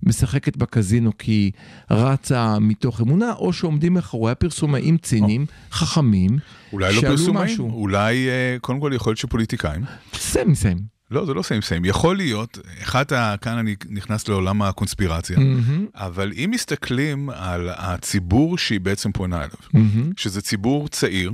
משחקת 0.03 0.57
בקזינו 0.57 1.11
כי 1.17 1.31
היא 1.31 1.51
רצה 1.91 2.59
מתוך 2.59 3.01
אמונה, 3.01 3.33
או 3.33 3.53
שעומדים 3.53 3.93
מאחורי 3.93 4.31
הפרסומאים 4.31 4.97
ציניים, 4.97 5.45
חכמים, 5.71 6.37
אולי 6.73 6.95
לא 6.95 7.01
פרסומאים, 7.01 7.45
משהו. 7.45 7.69
אולי, 7.71 8.27
uh, 8.27 8.59
קודם 8.61 8.79
כל 8.79 8.91
יכול 8.95 9.11
להיות 9.11 9.17
שפוליטיקאים. 9.19 9.81
סיים 10.13 10.55
סיים. 10.55 10.97
לא, 11.11 11.25
זה 11.25 11.33
לא 11.33 11.41
סיים 11.41 11.61
סיים. 11.61 11.85
יכול 11.85 12.17
להיות, 12.17 12.59
אחד, 12.81 13.13
ה- 13.13 13.35
כאן 13.41 13.57
אני 13.57 13.75
נכנס 13.89 14.27
לעולם 14.27 14.61
הקונספירציה, 14.61 15.37
אבל 15.95 16.31
אם 16.35 16.49
מסתכלים 16.53 17.29
על 17.29 17.69
הציבור 17.75 18.57
שהיא 18.57 18.79
בעצם 18.79 19.11
פונה 19.11 19.37
אליו, 19.37 19.83
שזה 20.17 20.41
ציבור 20.41 20.87
צעיר, 20.87 21.31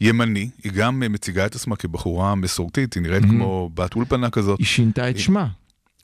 ימני, 0.00 0.48
היא 0.64 0.72
גם 0.72 1.02
אה, 1.02 1.08
מציגה 1.08 1.46
את 1.46 1.54
עצמה 1.54 1.76
כבחורה 1.76 2.34
מסורתית, 2.34 2.94
היא 2.94 3.02
נראית 3.02 3.24
כמו 3.24 3.70
בת 3.74 3.94
אולפנה 3.94 4.30
כזאת. 4.30 4.58
היא 4.58 4.66
שינתה 4.66 5.10
את 5.10 5.18
שמה. 5.18 5.48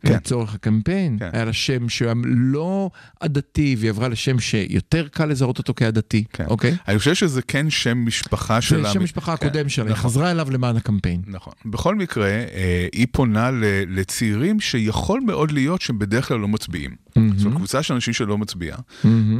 כן. 0.06 0.12
לצורך 0.14 0.54
הקמפיין, 0.54 1.16
כן. 1.18 1.28
היה 1.32 1.44
לה 1.44 1.52
שם 1.52 1.88
שהוא 1.88 2.10
לא 2.26 2.90
עדתי, 3.20 3.76
והיא 3.78 3.90
עברה 3.90 4.08
לשם 4.08 4.38
שיותר 4.38 5.08
קל 5.08 5.26
לזהות 5.26 5.58
אותו 5.58 5.72
כעדתי, 5.76 6.24
כן. 6.32 6.44
אוקיי? 6.46 6.76
אני 6.88 6.98
חושב 6.98 7.14
שזה 7.14 7.42
כן 7.42 7.70
שם 7.70 7.98
משפחה 8.06 8.54
זה 8.54 8.62
שלה. 8.62 8.92
שם 8.92 9.00
המשפחה 9.00 9.36
כן, 9.36 9.46
הקודם 9.46 9.68
שלה, 9.68 9.84
היא 9.84 9.92
נכון. 9.92 10.10
חזרה 10.10 10.30
אליו 10.30 10.50
למען 10.50 10.76
הקמפיין. 10.76 11.22
נכון. 11.26 11.52
בכל 11.66 11.94
מקרה, 11.94 12.26
אה, 12.28 12.86
היא 12.92 13.06
פונה 13.12 13.50
ל- 13.50 13.64
לצעירים 13.98 14.60
שיכול 14.60 15.20
מאוד 15.20 15.50
להיות 15.52 15.80
שהם 15.80 15.98
בדרך 15.98 16.28
כלל 16.28 16.38
לא 16.38 16.48
מצביעים. 16.48 17.08
זאת 17.36 17.44
אומרת, 17.44 17.56
קבוצה 17.56 17.82
של 17.82 17.94
אנשים 17.94 18.14
שלא 18.14 18.38
מצביעה. 18.38 18.78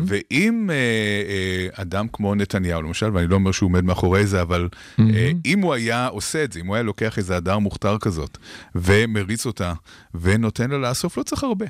ואם 0.06 0.70
אה, 0.70 0.74
אה, 0.74 1.82
אדם 1.82 2.06
כמו 2.12 2.34
נתניהו, 2.34 2.82
למשל, 2.82 3.10
ואני 3.14 3.26
לא 3.26 3.34
אומר 3.34 3.52
שהוא 3.52 3.66
עומד 3.68 3.84
מאחורי 3.84 4.26
זה, 4.26 4.42
אבל 4.42 4.68
אה, 5.00 5.30
אם 5.46 5.60
הוא 5.60 5.74
היה 5.74 6.06
עושה 6.06 6.44
את 6.44 6.52
זה, 6.52 6.60
אם 6.60 6.66
הוא 6.66 6.74
היה 6.74 6.82
לוקח 6.82 7.18
איזה 7.18 7.36
הדר 7.36 7.58
מוכתר 7.58 7.96
כזאת, 8.00 8.38
ומריץ 8.74 9.46
אותה, 9.46 9.72
ונותן 10.20 10.47
לה 10.70 10.78
לאסוף, 10.78 11.18
לא 11.18 11.22
צריך 11.22 11.42
הרבה. 11.42 11.66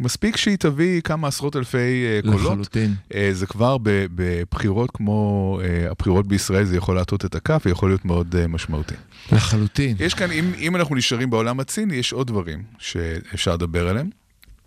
מספיק 0.00 0.36
שהיא 0.36 0.56
תביא 0.56 1.00
כמה 1.00 1.28
עשרות 1.28 1.56
אלפי 1.56 1.78
אה, 1.78 2.20
קולות. 2.22 2.52
לחלוטין. 2.52 2.94
אה, 3.14 3.30
זה 3.32 3.46
כבר 3.46 3.76
בבחירות 3.82 4.90
כמו 4.90 5.60
אה, 5.64 5.90
הבחירות 5.90 6.26
בישראל, 6.26 6.64
זה 6.64 6.76
יכול 6.76 6.96
להטות 6.96 7.24
את 7.24 7.34
הכף 7.34 7.62
ויכול 7.66 7.90
להיות 7.90 8.04
מאוד 8.04 8.36
אה, 8.36 8.46
משמעותי. 8.46 8.94
לחלוטין. 9.32 9.96
יש 10.00 10.14
כאן, 10.14 10.30
אם, 10.30 10.52
אם 10.58 10.76
אנחנו 10.76 10.94
נשארים 10.94 11.30
בעולם 11.30 11.60
הציני, 11.60 11.94
יש 11.94 12.12
עוד 12.12 12.26
דברים 12.26 12.62
שאפשר 12.78 13.54
לדבר 13.54 13.88
עליהם. 13.88 14.10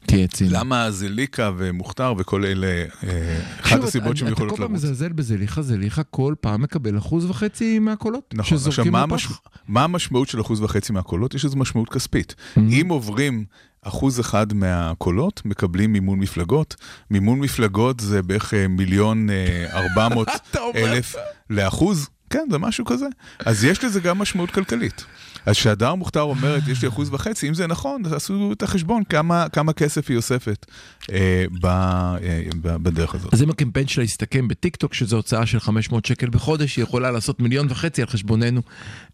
תהיה 0.06 0.28
ציני. 0.28 0.50
למה 0.50 0.92
זליקה 0.92 1.52
ומוכתר 1.58 2.14
וכל 2.18 2.46
אלה, 2.46 2.68
אה, 2.68 3.40
אחת 3.62 3.84
הסיבות 3.84 4.18
אתה 4.18 4.30
יכולות 4.30 4.52
כל 4.52 4.58
פעם 4.58 4.72
לרוץ. 4.72 4.84
מזלזל 4.84 5.10
בזליכה, 5.10 5.62
זליכה 5.62 6.04
כל 6.04 6.34
פעם 6.42 6.62
מקבל 6.62 6.98
אחוז 6.98 7.26
וחצי 7.26 7.80
מהקולות. 7.80 8.34
נכון, 8.34 8.58
עכשיו 8.68 8.86
מה. 8.86 9.02
המש... 9.02 9.28
מה 9.68 9.84
המשמעות 9.84 10.28
של 10.28 10.42
אחוז 10.42 10.62
וחצי 10.62 10.94
מהקולות? 10.94 11.34
יש 11.34 11.46
לזה 11.46 11.56
משמעות 11.56 11.90
כספית. 11.90 12.36
Mm-hmm. 12.36 12.60
אם 12.60 12.88
עוברים 12.90 13.46
אחוז 13.82 14.20
אחד 14.20 14.54
מהקולות, 14.54 15.42
מקבלים 15.46 15.94
מימון 15.94 16.20
מפלגות. 16.20 16.76
מימון 17.12 17.40
מפלגות 17.40 18.00
זה 18.00 18.22
בערך 18.22 18.54
אה, 18.54 18.68
מיליון 18.68 19.30
אה, 19.30 19.66
ארבע 19.74 20.10
מאות 20.10 20.28
אתה? 20.52 20.60
אלף 20.76 21.16
לאחוז. 21.50 22.10
כן, 22.30 22.48
זה 22.52 22.58
משהו 22.58 22.86
כזה. 22.86 23.06
אז 23.40 23.64
יש 23.64 23.84
לזה 23.84 24.00
גם 24.00 24.18
משמעות 24.20 24.52
כלכלית. 24.52 25.06
אז 25.46 25.56
כשהדר 25.56 25.96
מוכתר 25.96 26.22
אומרת, 26.22 26.68
יש 26.68 26.82
לי 26.82 26.88
אחוז 26.88 27.10
וחצי, 27.14 27.50
אם 27.50 27.54
זה 27.54 27.68
נכון, 27.68 28.02
אז 28.06 28.12
תעשו 28.12 28.52
את 28.52 28.64
החשבון 28.64 29.04
כמה, 29.04 29.50
כמה 29.50 29.74
כסף 29.74 30.10
היא 30.10 30.18
אוספת 30.18 30.66
אה, 31.12 31.46
ב, 31.62 31.66
אה, 31.66 32.42
ב, 32.62 32.76
בדרך 32.76 33.16
הזאת. 33.16 33.34
אז 33.34 33.44
אם 33.44 33.50
הקמפיין 33.50 33.88
שלה 33.88 34.04
יסתכם 34.04 34.48
בטיקטוק, 34.48 34.94
שזו 34.94 35.16
הוצאה 35.16 35.46
של 35.46 35.60
500 35.60 36.06
שקל 36.06 36.30
בחודש, 36.30 36.76
היא 36.76 36.84
יכולה 36.84 37.12
לעשות 37.12 37.40
מיליון 37.40 37.68
וחצי 37.70 38.02
על 38.02 38.08
חשבוננו. 38.08 38.62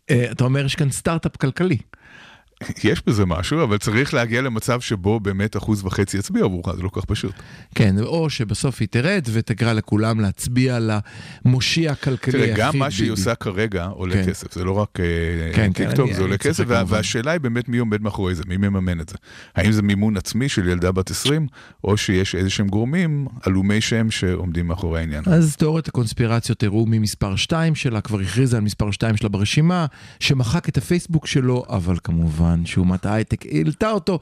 אה, 0.09 0.31
אתה 0.31 0.43
אומר, 0.43 0.65
יש 0.65 0.75
כאן 0.75 0.91
סטארט-אפ 0.91 1.37
כלכלי. 1.37 1.77
יש 2.83 3.01
בזה 3.07 3.25
משהו, 3.25 3.63
אבל 3.63 3.77
צריך 3.77 4.13
להגיע 4.13 4.41
למצב 4.41 4.81
שבו 4.81 5.19
באמת 5.19 5.57
אחוז 5.57 5.85
וחצי 5.85 6.17
יצביע 6.17 6.43
עבורך, 6.43 6.75
זה 6.75 6.81
לא 6.83 6.89
כל 6.89 6.99
כך 7.01 7.05
פשוט. 7.05 7.31
כן, 7.75 7.95
או 8.01 8.29
שבסוף 8.29 8.77
היא 8.81 8.87
תרד 8.91 9.27
ותקרא 9.31 9.73
לכולם 9.73 10.19
להצביע 10.19 10.77
למושיע 11.45 11.91
הכלכלי 11.91 12.31
תראה, 12.31 12.43
היחיד. 12.45 12.57
גם 12.63 12.77
מה 12.79 12.91
שהיא. 12.91 13.11
עושה 13.11 13.35
כרגע 13.35 13.85
עולה 13.85 14.13
כן. 14.13 14.23
כסף, 14.29 14.53
זה 14.53 14.63
לא 14.63 14.71
רק 14.71 14.99
אה, 14.99 15.05
כן, 15.53 15.71
כן, 15.75 15.85
טיקטוק, 15.85 16.07
אני- 16.07 16.15
זה 16.15 16.21
עולה 16.21 16.37
כסף, 16.37 16.63
וה-. 16.67 16.83
והשאלה 16.87 17.31
היא 17.31 17.39
באמת 17.39 17.69
מי 17.69 17.77
עומד 17.77 18.01
מאחורי 18.01 18.35
זה, 18.35 18.43
מי 18.47 18.57
מממן 18.57 18.99
את 19.01 19.09
זה. 19.09 19.15
האם 19.55 19.71
זה 19.71 19.81
מימון 19.81 20.17
עצמי 20.17 20.49
של 20.49 20.67
ילדה 20.67 20.91
בת 20.91 21.11
20, 21.11 21.47
או 21.83 21.97
שיש 21.97 22.35
איזה 22.35 22.49
שהם 22.49 22.67
גורמים 22.67 23.27
עלומי 23.45 23.81
שם 23.81 24.11
שעומדים 24.11 24.67
מאחורי 24.67 24.99
העניין. 24.99 25.23
אז 25.27 25.55
תיאוריית 25.55 25.87
הקונספירציות 25.87 26.63
הראו 26.63 26.85
ממספר 26.87 27.35
2 27.35 27.75
שלה, 27.75 28.01
כבר 28.01 28.19
הכריזה 28.19 28.57
על 28.57 28.63
מספר 28.63 28.91
2 28.91 29.17
שלה 29.17 29.29
ברשימה, 29.29 29.85
שמחק 30.19 30.69
את 30.69 30.77
הפייסבוק 30.77 31.27
שלו, 31.27 31.65
אבל 31.69 31.95
כמובן 32.03 32.48
שאומת 32.65 33.05
ההייטק 33.05 33.45
העלתה 33.45 33.91
אותו, 33.91 34.19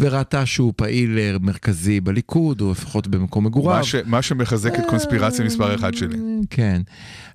וראתה 0.00 0.46
שהוא 0.46 0.72
פעיל 0.76 1.18
אה, 1.18 1.36
מרכזי 1.40 2.00
בליכוד, 2.00 2.60
או 2.60 2.70
לפחות 2.70 3.06
במקום 3.08 3.46
מגוריו. 3.46 3.76
מה 3.78 3.84
ש- 3.84 3.94
מה 4.06 4.22
שמחזק 4.22 4.74
את 4.74 4.84
קונספירציה 4.88 5.44
מספר 5.44 5.74
אחת 5.74 5.94
שלי. 5.94 6.18
כן. 6.50 6.82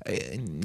אה, 0.08 0.14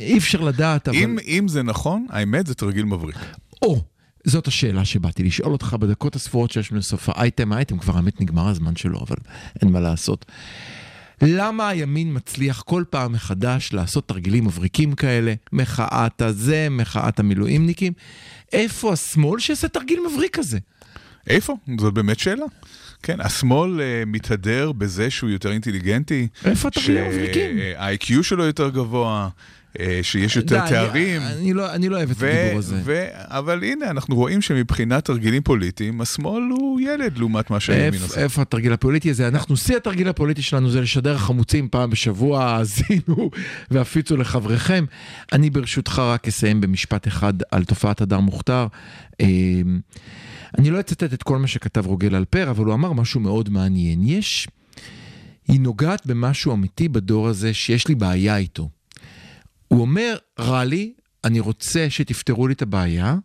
אי 0.00 0.18
אפשר 0.18 0.40
לדעת, 0.40 0.88
אבל... 0.88 0.96
אם- 0.98 1.18
אם 1.26 1.48
זה 1.48 1.62
נכון, 1.62 2.06
האמת 2.10 2.46
זה 2.46 2.54
תרגיל 2.54 2.84
מבריק. 2.84 3.16
או, 3.62 3.80
זאת 4.24 4.46
השאלה 4.46 4.84
שבאתי 4.84 5.22
לשאול 5.22 5.52
אותך 5.52 5.76
בדקות 5.80 6.16
הספורות 6.16 6.50
שיש 6.50 6.70
לנו 6.72 6.78
לסוף 6.78 7.08
האייטם. 7.08 7.52
האייטם 7.52 7.78
כבר 7.78 7.96
האמת 7.96 8.20
נגמר 8.20 8.48
הזמן 8.48 8.76
שלו, 8.76 8.98
אבל 9.00 9.16
אין 9.62 9.72
מה 9.72 9.80
לעשות. 9.80 10.24
למה 11.22 11.68
הימין 11.68 12.16
מצליח 12.16 12.62
כל 12.62 12.84
פעם 12.90 13.12
מחדש 13.12 13.72
לעשות 13.72 14.08
תרגילים 14.08 14.44
מבריקים 14.44 14.94
כאלה? 14.94 15.34
מחאת 15.52 16.22
הזה, 16.22 16.68
מחאת 16.70 17.20
המילואימניקים. 17.20 17.92
איפה 18.52 18.92
השמאל 18.92 19.40
שיעשה 19.40 19.68
תרגיל 19.68 20.00
מבריק 20.10 20.36
כזה? 20.36 20.58
איפה? 21.26 21.56
זאת 21.80 21.94
באמת 21.94 22.18
שאלה. 22.18 22.44
כן, 23.02 23.20
השמאל 23.20 23.80
אה, 23.80 24.02
מתהדר 24.06 24.72
בזה 24.72 25.10
שהוא 25.10 25.30
יותר 25.30 25.52
אינטליגנטי. 25.52 26.28
איפה 26.44 26.68
התרגילים 26.68 27.04
המבריקים? 27.04 27.58
שה-IQ 27.58 28.22
שלו 28.22 28.44
יותר 28.44 28.68
גבוה. 28.68 29.28
אה, 29.80 29.98
שיש 30.02 30.36
יותר 30.36 30.60
די, 30.64 30.70
תארים. 30.70 31.22
אני 31.22 31.52
לא, 31.52 31.74
אני 31.74 31.88
לא 31.88 31.96
אוהב 31.96 32.10
את 32.10 32.22
הדיבור 32.22 32.58
הזה. 32.58 32.80
ו- 32.84 33.06
אבל 33.12 33.64
הנה, 33.64 33.90
אנחנו 33.90 34.16
רואים 34.16 34.42
שמבחינת 34.42 35.04
תרגילים 35.04 35.42
פוליטיים, 35.42 36.00
השמאל 36.00 36.42
הוא 36.50 36.80
ילד 36.80 37.18
לעומת 37.18 37.50
מה 37.50 37.60
שהימין 37.60 38.02
עושה. 38.02 38.20
איפה 38.20 38.42
התרגיל 38.42 38.72
הפוליטי 38.72 39.10
הזה? 39.10 39.28
אנחנו, 39.28 39.56
שיא 39.56 39.76
התרגיל 39.76 40.08
הפוליטי 40.08 40.42
שלנו 40.42 40.70
זה 40.70 40.80
לשדר 40.80 41.18
חמוצים 41.18 41.68
פעם 41.68 41.90
בשבוע, 41.90 42.44
האזינו 42.44 43.30
והפיצו 43.70 44.16
לחבריכם. 44.16 44.84
אני 45.32 45.50
ברשותך 45.50 45.98
רק 45.98 46.28
אסיים 46.28 46.60
במשפט 46.60 47.08
אחד 47.08 47.34
על 47.50 47.64
תופעת 47.64 48.00
הדר 48.00 48.20
מוכתר. 48.20 48.66
אמ, 49.20 49.80
אני 50.58 50.70
לא 50.70 50.80
אצטט 50.80 51.12
את 51.14 51.22
כל 51.22 51.38
מה 51.38 51.46
שכתב 51.46 51.86
רוגל 51.86 52.14
אלפר, 52.14 52.50
אבל 52.50 52.64
הוא 52.64 52.74
אמר 52.74 52.92
משהו 52.92 53.20
מאוד 53.20 53.48
מעניין. 53.48 54.00
יש, 54.06 54.48
היא 55.48 55.60
נוגעת 55.60 56.06
במשהו 56.06 56.52
אמיתי 56.52 56.88
בדור 56.88 57.28
הזה 57.28 57.54
שיש 57.54 57.88
לי 57.88 57.94
בעיה 57.94 58.36
איתו. 58.36 58.68
הוא 59.68 59.80
אומר, 59.80 60.16
רע 60.38 60.64
לי, 60.64 60.92
אני 61.24 61.40
רוצה 61.40 61.86
שתפתרו 61.90 62.48
לי 62.48 62.54
את 62.54 62.62
הבעיה, 62.62 63.16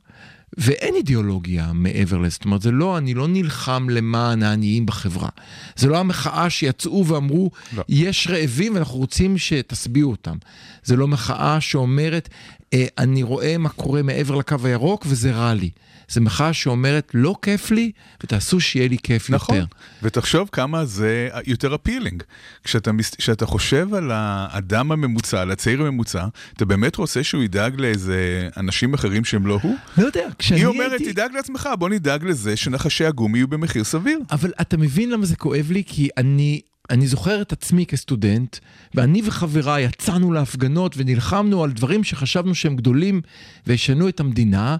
ואין 0.58 0.96
אידיאולוגיה 0.96 1.72
מעבר 1.74 2.18
לזה. 2.18 2.30
זאת 2.30 2.46
אומרת, 2.46 2.62
זה 2.62 2.72
לא, 2.72 2.98
אני 2.98 3.14
לא 3.14 3.28
נלחם 3.28 3.88
למען 3.89 4.44
העניים 4.44 4.86
בחברה. 4.86 5.30
זה 5.76 5.88
לא 5.88 5.98
המחאה 6.00 6.50
שיצאו 6.50 7.08
ואמרו, 7.08 7.52
לא. 7.74 7.84
יש 7.89 8.28
רעבים 8.28 8.76
ואנחנו 8.76 8.98
רוצים 8.98 9.38
שתשביעו 9.38 10.12
אותם. 10.12 10.38
זה 10.84 10.96
לא 10.96 11.08
מחאה 11.08 11.62
שאומרת, 11.62 12.30
אה, 12.74 12.86
אני 12.98 13.24
רואה 13.24 13.58
מה 13.58 13.70
קורה 13.70 14.02
מעבר 14.02 14.36
לקו 14.36 14.56
הירוק 14.64 15.06
וזה 15.10 15.32
רע 15.32 15.54
לי. 15.54 15.70
זה 16.14 16.22
מחאה 16.22 16.53
שאומרת, 16.53 17.11
לא 17.14 17.36
כיף 17.41 17.72
לי, 17.72 17.91
ותעשו 18.24 18.59
שיהיה 18.59 18.88
לי 18.88 18.97
כיף 19.03 19.30
נכון, 19.30 19.55
יותר. 19.55 19.68
ותחשוב 20.03 20.49
כמה 20.51 20.86
זה 20.86 21.30
יותר 21.47 21.76
אפילינג. 21.76 22.24
כשאתה, 22.64 22.91
כשאתה 23.18 23.45
חושב 23.45 23.93
על 23.93 24.11
האדם 24.14 24.91
הממוצע, 24.91 25.41
על 25.41 25.51
הצעיר 25.51 25.82
הממוצע, 25.82 26.26
אתה 26.57 26.66
באמת 26.66 26.95
רוצה 26.95 27.24
שהוא 27.24 27.43
ידאג 27.43 27.82
לאיזה 27.82 28.49
אנשים 28.57 28.93
אחרים 28.93 29.26
שהם 29.26 29.47
לא 29.47 29.59
הוא? 29.61 29.76
לא 29.97 30.05
יודע, 30.05 30.28
כשאני 30.39 30.59
היא 30.59 30.68
הייתי... 30.68 30.84
אומרת, 30.84 31.01
תדאג 31.01 31.32
לעצמך, 31.34 31.70
בוא 31.80 31.89
נדאג 31.89 32.24
לזה 32.24 32.55
שנחשי 32.55 33.05
הגומי 33.05 33.38
יהיו 33.38 33.47
במחיר 33.47 33.84
סביר. 33.84 34.20
אבל 34.32 34.51
אתה 34.61 34.78
מבין 34.78 35.09
למה 35.09 35.26
זה 35.26 35.36
כואב 35.36 35.72
לי? 35.72 35.84
כי 35.88 36.09
אני, 36.18 36.61
אני 36.90 37.08
זוכר 37.08 37.42
את 37.42 37.52
עצמי 37.52 37.86
כסטודנט, 37.86 38.58
ואני 38.96 39.22
וחבריי 39.26 39.84
יצאנו 39.84 40.32
להפגנות 40.32 40.94
ונלחמנו 40.98 41.64
על 41.64 41.72
דברים 41.72 42.04
שחשבנו 42.04 42.56
שהם 42.56 42.76
גדולים 42.76 43.22
וישנו 43.68 44.10
את 44.10 44.20
המדינה 44.20 44.78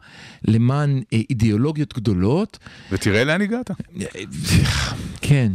למען 0.47 1.01
אה, 1.14 1.20
אידיאולוגיות 1.30 1.93
גדולות. 1.93 2.60
ותראה 2.91 3.24
לאן 3.24 3.41
הגעת. 3.41 3.72
כן. 5.22 5.51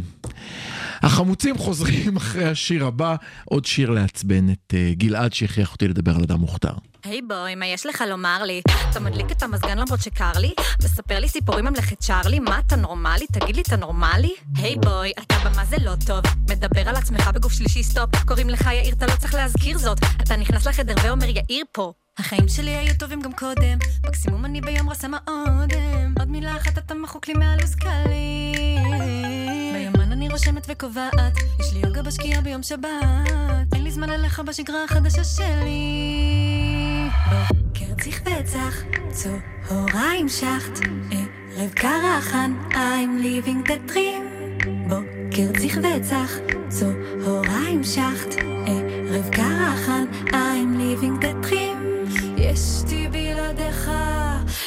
החמוצים 1.03 1.57
חוזרים 1.57 2.17
אחרי 2.17 2.45
השיר 2.45 2.85
הבא, 2.85 3.15
עוד 3.45 3.65
שיר 3.65 3.89
לעצבן 3.89 4.49
את 4.49 4.73
אה, 4.73 4.91
גלעד 4.93 5.33
שהכריח 5.33 5.73
אותי 5.73 5.87
לדבר 5.87 6.15
על 6.15 6.21
אדם 6.23 6.39
מוכתר. 6.39 6.73
היי 7.03 7.21
בואי, 7.21 7.55
מה 7.55 7.65
יש 7.65 7.85
לך 7.85 8.03
לומר 8.09 8.43
לי? 8.43 8.61
אתה 8.89 8.99
מדליק 8.99 9.31
את 9.31 9.43
המזגן 9.43 9.77
למרות 9.77 10.01
שקר 10.01 10.31
לי? 10.35 10.53
מספר 10.83 11.19
לי 11.19 11.29
סיפורים 11.29 11.65
ממלכת 11.65 11.99
צ'ארלי? 11.99 12.39
מה, 12.39 12.59
אתה 12.59 12.75
נורמלי? 12.75 13.25
תגיד 13.31 13.55
לי, 13.55 13.61
אתה 13.61 13.75
נורמלי? 13.75 14.33
היי 14.55 14.75
בואי, 14.75 15.11
אתה 15.21 15.35
במה 15.45 15.65
זה 15.65 15.75
לא 15.83 15.93
טוב. 16.05 16.21
מדבר 16.49 16.89
על 16.89 16.95
עצמך 16.95 17.29
בגוף 17.33 17.53
שלישי 17.53 17.83
סטופ. 17.83 18.09
קוראים 18.25 18.49
לך 18.49 18.61
יאיר, 18.61 18.93
אתה 18.93 19.05
לא 19.05 19.15
צריך 19.19 19.33
להזכיר 19.33 19.77
זאת. 19.77 19.97
אתה 20.23 20.35
נכנס 20.35 20.67
לחדר 20.67 20.95
ואומר 21.03 21.27
יאיר 21.29 21.65
פה. 21.71 21.93
החיים 22.17 22.47
שלי 22.47 22.75
היו 22.75 22.93
טובים 22.99 23.21
גם 23.21 23.33
קודם, 23.33 23.77
מקסימום 24.07 24.45
אני 24.45 24.61
ביום 24.61 24.89
רסה 24.89 25.07
מהאודם. 25.07 26.13
עוד 26.19 26.29
מילה 26.29 26.57
אחת 26.57 26.77
אתה 26.77 26.93
מחוק 26.93 27.27
לי 27.27 27.33
מהלו"ז 27.33 27.75
קלי. 27.75 28.68
רושמת 30.31 30.65
וקובעת, 30.69 31.37
יש 31.59 31.73
לי 31.73 31.79
יוגה 31.79 32.01
בשקיעה 32.01 32.41
ביום 32.41 32.63
שבת. 32.63 32.87
אין 33.73 33.83
לי 33.83 33.91
זמן 33.91 34.09
עליך 34.09 34.39
בשגרה 34.39 34.83
החדשה 34.83 35.23
שלי. 35.23 37.09
בוקר 37.29 38.03
צריך 38.03 38.21
וצח, 38.21 38.83
צהריים 39.09 40.29
שחט, 40.29 40.79
ערב 41.11 41.69
קרחן, 41.73 42.53
I'm 42.71 43.23
living 43.23 43.69
the 43.69 43.91
dream. 43.91 44.65
בוקר 44.89 45.59
צריך 45.59 45.77
וצח, 45.77 46.31
צהריים 46.69 47.83
שחט, 47.83 48.35
ערב 48.67 49.29
קרחן, 49.29 50.05
I'm 50.27 50.79
living 50.79 51.23
the 51.23 51.47
dream. 51.47 51.79
ישתי 52.37 53.07
בלעדיך, 53.11 53.91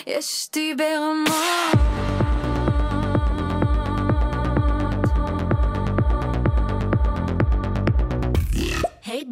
ישתי 0.06 0.74
ברמות. 0.78 2.71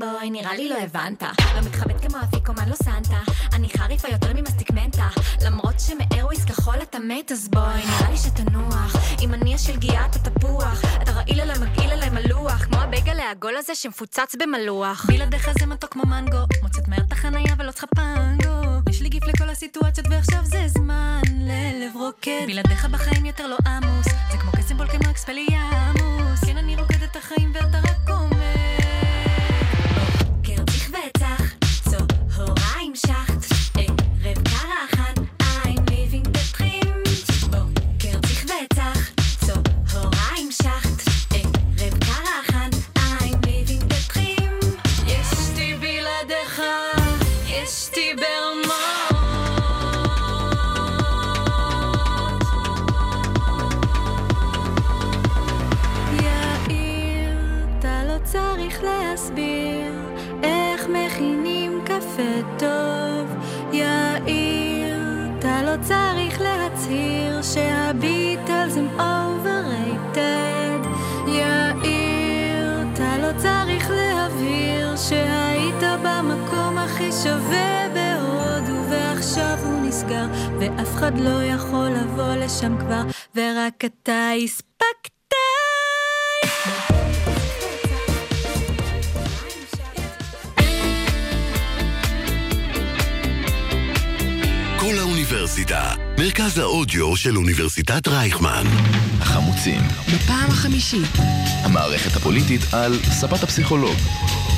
בואי, 0.00 0.30
נראה 0.30 0.56
לי 0.56 0.68
לא 0.68 0.74
הבנת. 0.78 1.22
לא 1.22 1.60
מתחבט 1.66 2.06
כמו 2.06 2.18
אפיקומן 2.24 2.68
לא 2.68 2.74
סנטה. 2.74 3.18
אני 3.52 3.68
חריפה 3.68 4.08
יותר 4.08 4.32
ממסטיק 4.34 4.70
מנטה. 4.70 5.08
למרות 5.44 5.74
שמאירוויס 5.80 6.44
כחול 6.44 6.82
אתה 6.82 6.98
מת, 6.98 7.32
אז 7.32 7.48
בואי, 7.48 7.86
נראה 7.86 8.10
לי 8.10 8.16
שתנוח. 8.16 8.96
עם 9.20 9.34
הניע 9.34 9.58
של 9.58 9.76
גיאה 9.76 10.06
אתה 10.06 10.18
תפוח. 10.18 10.82
אתה 11.02 11.12
רעיל 11.12 11.40
עליי, 11.40 11.58
מגעיל 11.58 11.90
עליי 11.90 12.10
מלוח. 12.10 12.64
כמו 12.64 12.76
הבייגלה 12.76 13.22
העגול 13.22 13.56
הזה 13.56 13.74
שמפוצץ 13.74 14.34
במלוח. 14.38 15.06
בלעדיך 15.08 15.50
זה 15.58 15.66
מתוק 15.66 15.92
כמו 15.92 16.02
מנגו. 16.06 16.38
מוצאת 16.62 16.88
מהר 16.88 17.00
את 17.08 17.12
החנייה 17.12 17.54
ולא 17.58 17.72
צריכה 17.72 17.86
פנגו. 17.86 18.90
יש 18.90 19.02
לי 19.02 19.08
גיף 19.08 19.24
לכל 19.24 19.48
הסיטואציות 19.48 20.06
ועכשיו 20.10 20.44
זה 20.44 20.68
זמן 20.68 21.20
ללב 21.40 21.96
רוקד. 21.96 22.44
בלעדיך 22.46 22.84
בחיים 22.84 23.26
יותר 23.26 23.46
לא 23.46 23.56
עמוס. 23.66 24.06
זה 24.32 24.38
כמו 24.38 24.52
קסם 24.52 24.76
בול 24.76 24.88
כמו 24.88 25.10
אקספליאמוס. 25.10 26.40
כן, 26.46 26.56
אני 26.56 26.76
רוקדת 26.76 27.10
את 27.10 27.16
החיים 27.16 27.52
ואתה 27.54 27.78
רק 27.78 28.10
אומר. 28.10 28.69
צהריים 33.06 33.39
אחד 81.00 81.18
לא 81.18 81.44
יכול 81.44 81.88
לבוא 81.88 82.34
לשם 82.34 82.78
כבר 82.80 83.02
ורק 83.34 83.84
אתה 83.84 84.30
הספקת. 84.44 85.34
כל 94.80 94.98
האוניברסיטה, 94.98 95.94
מרכז 96.18 96.58
האודיו 96.58 97.16
של 97.16 97.36
אוניברסיטת 97.36 98.08
רייכמן. 98.08 98.64
החמוצים, 99.20 99.80
בפעם 100.14 100.50
החמישית. 100.50 101.08
המערכת 101.64 102.16
הפוליטית 102.16 102.60
על 102.72 102.92
ספת 103.02 103.42
הפסיכולוג, 103.42 103.96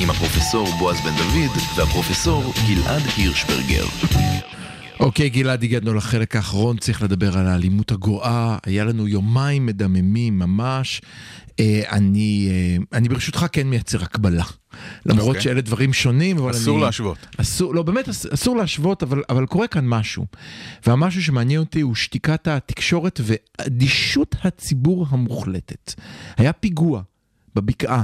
עם 0.01 0.11
הפרופסור 0.11 0.68
בועז 0.78 1.01
בן 1.01 1.16
דוד 1.16 1.62
והפרופסור 1.76 2.53
גלעד 2.68 3.03
הירשברגר. 3.16 3.84
אוקיי, 5.03 5.28
גלעד, 5.28 5.62
הגענו 5.62 5.94
לחלק 5.94 6.36
האחרון, 6.36 6.76
צריך 6.76 7.03
לדבר 7.03 7.38
על 7.38 7.46
האלימות 7.46 7.90
הגואה. 7.92 8.59
היה 8.66 8.84
לנו 8.84 9.09
יומיים 9.09 9.66
מדממים 9.66 10.38
ממש. 10.38 11.03
אה, 11.61 11.82
אני, 11.92 12.48
אה, 12.50 12.98
אני 12.98 13.09
ברשותך 13.09 13.46
כן 13.53 13.66
מייצר 13.66 14.03
הקבלה. 14.03 14.44
למרות 15.07 15.28
אוקיי. 15.28 15.40
שאלה 15.42 15.61
דברים 15.61 15.92
שונים, 15.92 16.38
אבל 16.38 16.50
אסור 16.50 16.76
אני... 16.76 16.84
להשוות. 16.84 17.18
אסור, 17.36 17.74
לא, 17.74 17.82
באמת 17.82 18.09
אס- 18.09 18.26
אסור 18.26 18.57
להשוות, 18.57 19.03
אבל, 19.03 19.22
אבל 19.28 19.46
קורה 19.46 19.66
כאן 19.66 19.84
משהו. 19.88 20.26
והמשהו 20.86 21.22
שמעניין 21.22 21.61
אותי 21.61 21.80
הוא 21.80 21.94
שתיקת 21.94 22.48
התקשורת 22.48 23.20
ואדישות 23.24 24.36
הציבור 24.44 25.07
המוחלטת. 25.11 25.94
היה 26.36 26.53
פיגוע 26.53 27.03
בבקעה. 27.55 28.03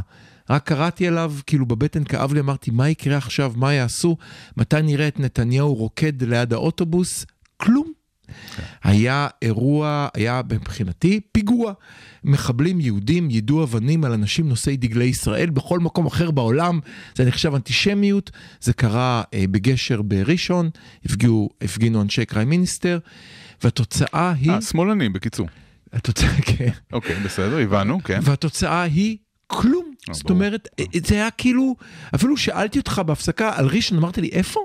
רק 0.51 0.67
קראתי 0.67 1.09
עליו, 1.09 1.35
כאילו 1.47 1.67
בבטן 1.67 2.05
כאב 2.05 2.33
לי, 2.33 2.41
אמרתי, 2.41 2.71
מה 2.71 2.89
יקרה 2.89 3.17
עכשיו, 3.17 3.53
מה 3.57 3.75
יעשו, 3.75 4.17
מתי 4.57 4.83
נראה 4.83 5.09
את 5.09 5.21
נתניהו 5.21 5.75
רוקד 5.75 6.23
ליד 6.23 6.53
האוטובוס? 6.53 7.27
כלום. 7.57 7.93
היה 8.85 9.29
אירוע, 9.43 10.09
היה 10.15 10.41
מבחינתי 10.53 11.21
פיגוע. 11.33 11.73
מחבלים 12.25 12.81
יהודים 12.81 13.31
יידו 13.31 13.63
אבנים 13.63 14.05
על 14.05 14.13
אנשים 14.13 14.49
נושאי 14.49 14.77
דגלי 14.77 15.05
ישראל 15.05 15.51
בכל 15.51 15.79
מקום 15.79 16.07
אחר 16.07 16.31
בעולם, 16.31 16.81
זה 17.15 17.25
נחשב 17.25 17.55
אנטישמיות, 17.55 18.31
זה 18.61 18.73
קרה 18.73 19.23
אה, 19.35 19.45
בגשר 19.51 20.03
בראשון, 20.03 20.71
הפגיעו, 21.05 21.49
הפגינו 21.63 22.03
אנשי 22.03 22.25
קריים 22.25 22.49
מיניסטר, 22.49 22.99
והתוצאה 23.65 24.33
היא... 24.41 24.51
אה, 24.51 24.63
שמאלנים, 24.63 25.13
בקיצור. 25.13 25.49
התוצאה, 25.93 26.43
כן. 26.57 26.71
אוקיי, 26.93 27.17
בסדר, 27.25 27.59
הבנו, 27.59 28.03
כן. 28.03 28.21
והתוצאה 28.23 28.83
היא 28.83 29.17
כלום. 29.47 29.88
אה, 30.09 30.15
זאת. 30.15 30.31
אומרת, 30.31 30.69
אה, 30.81 30.85
זה 31.07 31.15
היה 31.15 31.31
כאילו, 31.31 31.77
אפילו 32.15 32.37
שאלתי 32.37 32.79
אותך 32.79 33.03
בהפסקה 33.07 33.53
על 33.57 33.67
ראשון, 33.67 33.99
אמרת 33.99 34.19
לי, 34.19 34.29
איפה? 34.29 34.61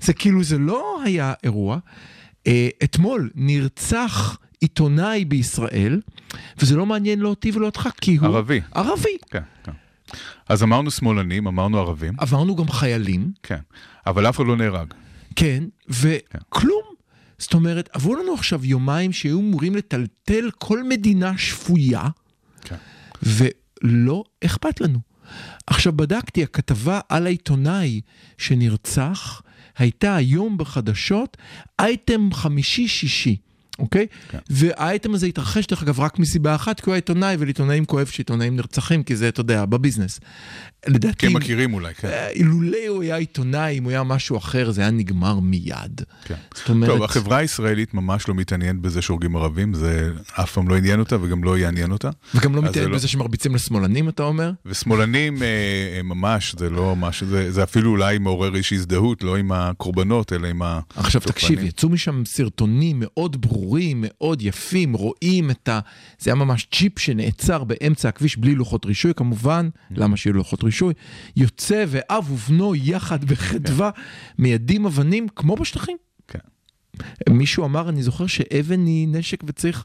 זה 0.00 0.12
כאילו, 0.12 0.44
זה 0.44 0.58
לא 0.58 1.02
היה 1.04 1.32
אירוע. 1.44 1.78
אה, 2.46 2.68
אתמול 2.84 3.30
נרצח 3.34 4.38
עיתונאי 4.60 5.24
בישראל, 5.24 6.00
וזה 6.58 6.76
לא 6.76 6.86
מעניין 6.86 7.20
לא 7.20 7.28
אותי 7.28 7.50
ולא 7.54 7.66
אותך, 7.66 7.88
כי 8.00 8.16
הוא... 8.16 8.26
ערבי. 8.26 8.60
ערבי. 8.74 9.16
כן, 9.30 9.42
כן. 9.64 9.72
אז 10.48 10.62
אמרנו 10.62 10.90
שמאלנים, 10.90 11.46
אמרנו 11.46 11.78
ערבים, 11.78 12.14
עברנו 12.18 12.56
גם 12.56 12.68
חיילים, 12.68 13.32
כן. 13.42 13.58
אבל 14.06 14.28
אף 14.28 14.36
אחד 14.36 14.46
לא 14.46 14.56
נהרג. 14.56 14.94
כן, 15.36 15.64
וכלום. 15.88 16.94
זאת 17.38 17.54
אומרת, 17.54 17.88
עברו 17.92 18.14
לנו 18.14 18.34
עכשיו 18.34 18.64
יומיים 18.64 19.12
שהיו 19.12 19.40
אמורים 19.40 19.76
לטלטל 19.76 20.50
כל 20.58 20.82
מדינה 20.82 21.38
שפויה, 21.38 22.08
כן. 22.60 22.76
ולא 23.82 24.24
אכפת 24.44 24.80
לנו. 24.80 24.98
עכשיו 25.66 25.92
בדקתי, 25.92 26.42
הכתבה 26.42 27.00
על 27.08 27.26
העיתונאי 27.26 28.00
שנרצח 28.38 29.42
הייתה 29.78 30.16
היום 30.16 30.58
בחדשות, 30.58 31.36
אייטם 31.78 32.28
חמישי-שישי, 32.32 33.36
אוקיי? 33.78 34.06
כן. 34.28 34.38
והאייטם 34.50 35.14
הזה 35.14 35.26
התרחש, 35.26 35.66
דרך 35.66 35.82
אגב, 35.82 36.00
רק 36.00 36.18
מסיבה 36.18 36.54
אחת, 36.54 36.80
כי 36.80 36.86
הוא 36.86 36.92
היה 36.92 36.98
עיתונאי, 36.98 37.36
ולעיתונאים 37.38 37.84
כואב 37.84 38.06
שעיתונאים 38.06 38.56
נרצחים, 38.56 39.02
כי 39.02 39.16
זה, 39.16 39.28
אתה 39.28 39.40
יודע, 39.40 39.64
בביזנס. 39.64 40.20
לדעתי... 40.86 41.18
כי 41.18 41.26
הם 41.26 41.32
מכירים 41.32 41.74
אולי, 41.74 41.94
כן. 41.94 42.08
אה, 42.08 42.30
אילולא 42.30 42.78
הוא 42.88 43.02
היה 43.02 43.16
עיתונאי, 43.16 43.78
אם 43.78 43.84
הוא 43.84 43.90
היה 43.90 44.02
משהו 44.02 44.36
אחר, 44.36 44.70
זה 44.70 44.80
היה 44.80 44.90
נגמר 44.90 45.40
מיד. 45.40 46.00
כן. 46.24 46.34
זאת 46.54 46.68
אומרת... 46.68 46.90
טוב, 46.90 47.02
החברה 47.02 47.36
הישראלית 47.36 47.94
ממש 47.94 48.28
לא 48.28 48.34
מתעניינת 48.34 48.80
בזה 48.80 49.02
שהורגים 49.02 49.36
ערבים, 49.36 49.74
זה 49.74 50.10
אף 50.40 50.52
פעם 50.52 50.68
לא 50.68 50.76
עניין 50.76 51.00
אותה 51.00 51.16
וגם 51.22 51.44
לא 51.44 51.58
יעניין 51.58 51.92
אותה. 51.92 52.10
וגם 52.34 52.54
לא 52.54 52.62
מתעניין 52.62 52.90
לא- 52.90 52.96
בזה 52.96 53.08
שמרביצים 53.08 53.54
לשמאלנים, 53.54 54.08
אתה 54.08 54.22
אומר? 54.22 54.52
ושמאלנים 54.66 55.42
אה, 55.42 55.96
הם 56.00 56.08
ממש, 56.08 56.54
זה 56.58 56.70
לא 56.70 56.96
משהו, 56.96 57.26
זה, 57.26 57.52
זה 57.52 57.62
אפילו 57.62 57.90
אולי 57.90 58.18
מעורר 58.18 58.54
איזושהי 58.54 58.76
הזדהות, 58.76 59.22
לא 59.22 59.36
עם 59.36 59.52
הקורבנות, 59.52 60.32
אלא 60.32 60.46
עם 60.46 60.62
ה... 60.62 60.80
עכשיו. 60.96 61.20
תקשיב, 61.20 61.62
יצאו 61.62 61.88
משם 61.88 62.22
סרטונים 62.26 62.96
מאוד 62.98 63.40
ברורים, 63.40 64.04
מאוד 64.06 64.42
יפים, 64.42 64.92
רואים 64.92 65.50
את 65.50 65.68
ה... 65.68 65.80
זה 66.18 66.30
היה 66.30 66.34
ממש 66.34 66.68
ג'יפ 66.72 66.98
שנעצר 66.98 67.64
באמצע 67.64 68.08
הכביש 68.08 68.36
בלי 68.36 68.54
לוחות 68.54 68.86
רישוי 68.86 69.12
כמובן, 69.16 69.68
למה 69.90 70.16
שיהיו 70.16 70.34
לוחות 70.34 70.64
רישוי, 70.64 70.73
יוצא 71.36 71.84
ואב 71.88 72.32
ובנו 72.32 72.74
יחד 72.74 73.24
בחדווה 73.24 73.90
מיידים 74.38 74.86
אבנים 74.86 75.26
כמו 75.36 75.56
בשטחים. 75.56 75.96
כן. 76.28 76.38
מישהו 77.28 77.64
אמר, 77.64 77.88
אני 77.88 78.02
זוכר 78.02 78.26
שאבן 78.26 78.86
היא 78.86 79.08
נשק 79.08 79.44
וצריך, 79.46 79.84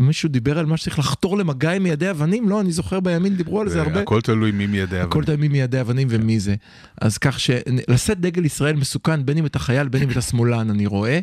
מישהו 0.00 0.28
דיבר 0.28 0.58
על 0.58 0.66
מה 0.66 0.76
שצריך 0.76 0.98
לחתור 0.98 1.38
למגע 1.38 1.72
עם 1.72 1.82
מיידי 1.82 2.10
אבנים, 2.10 2.48
לא, 2.48 2.60
אני 2.60 2.72
זוכר 2.72 3.00
בימין 3.00 3.36
דיברו 3.36 3.60
על 3.60 3.68
זה 3.68 3.80
הרבה. 3.80 4.00
הכל 4.00 4.20
תלוי 4.20 4.50
מי 4.52 4.66
מיידי 4.66 5.00
הכל 5.00 5.18
אבנים. 5.22 5.36
תלוי 5.36 5.48
מיידי 5.48 5.80
אבנים 5.80 6.08
ומי 6.10 6.40
זה. 6.40 6.54
אז 7.00 7.18
כך 7.18 7.40
שלשאת 7.40 8.20
דגל 8.20 8.44
ישראל 8.44 8.76
מסוכן, 8.76 9.26
בין 9.26 9.38
אם 9.38 9.46
אתה 9.46 9.58
חייל, 9.58 9.88
בין 9.88 10.02
אם 10.02 10.10
אתה 10.10 10.20
שמאלן, 10.20 10.70
אני 10.70 10.86
רואה, 10.86 11.20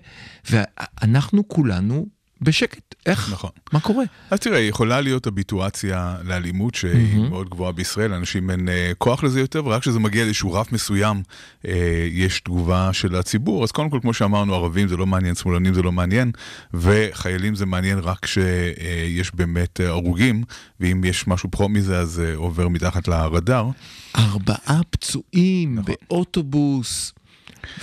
ואנחנו 0.52 1.48
כולנו 1.48 2.08
בשקט. 2.42 2.96
איך? 3.06 3.30
נכון. 3.34 3.50
מה 3.74 3.80
קורה? 3.80 4.04
אז 4.32 4.40
תראה, 4.40 4.60
יכולה 4.60 5.02
להיות 5.02 5.28
הביטואציה 5.28 6.16
לאלימות 6.24 6.76
שהיא 6.76 7.16
מהמם. 7.16 7.30
מאוד 7.30 7.50
גבוהה 7.50 7.72
בישראל, 7.72 8.12
לאנשים 8.12 8.50
אין 8.50 8.70
אה, 8.70 8.92
כוח 8.98 9.24
לזה 9.24 9.40
יותר, 9.40 9.66
ורק 9.66 9.82
כשזה 9.82 10.00
מגיע 10.00 10.24
לאיזשהו 10.24 10.54
רף 10.54 10.72
מסוים, 10.72 11.24
אה, 11.68 12.08
יש 12.12 12.42
תגובה 12.42 12.90
של 12.94 13.16
הציבור. 13.16 13.64
אז 13.64 13.72
קודם 13.72 13.90
כל, 13.90 14.00
כמו 14.02 14.14
שאמרנו, 14.14 14.56
ערבים 14.56 14.88
זה 14.88 14.98
לא 14.98 15.06
מעניין, 15.06 15.36
שמאלנים 15.36 15.74
זה 15.74 15.82
לא 15.82 15.92
מעניין, 15.92 16.32
וחיילים 16.74 17.56
זה 17.56 17.66
מעניין 17.66 18.00
רק 18.00 18.20
כשיש 18.20 19.36
באמת 19.36 19.82
אה, 19.82 19.88
הרוגים, 19.88 20.44
ואם 20.80 21.04
יש 21.04 21.28
משהו 21.28 21.52
פחות 21.52 21.70
מזה, 21.72 22.00
אז 22.00 22.20
אה, 22.26 22.36
עובר 22.36 22.68
מתחת 22.68 23.08
לרדאר. 23.08 23.70
ארבעה 24.16 24.82
פצועים 24.90 25.76
נכון. 25.76 25.96
באוטובוס. 26.10 27.14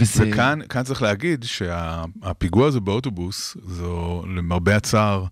וזה... 0.00 0.24
וכאן 0.30 0.58
כאן 0.68 0.82
צריך 0.82 1.02
להגיד 1.02 1.44
שהפיגוע 1.44 2.66
הזה 2.66 2.80
באוטובוס, 2.80 3.56
זו 3.66 4.24
למרבה 4.36 4.76
הצער 4.76 5.24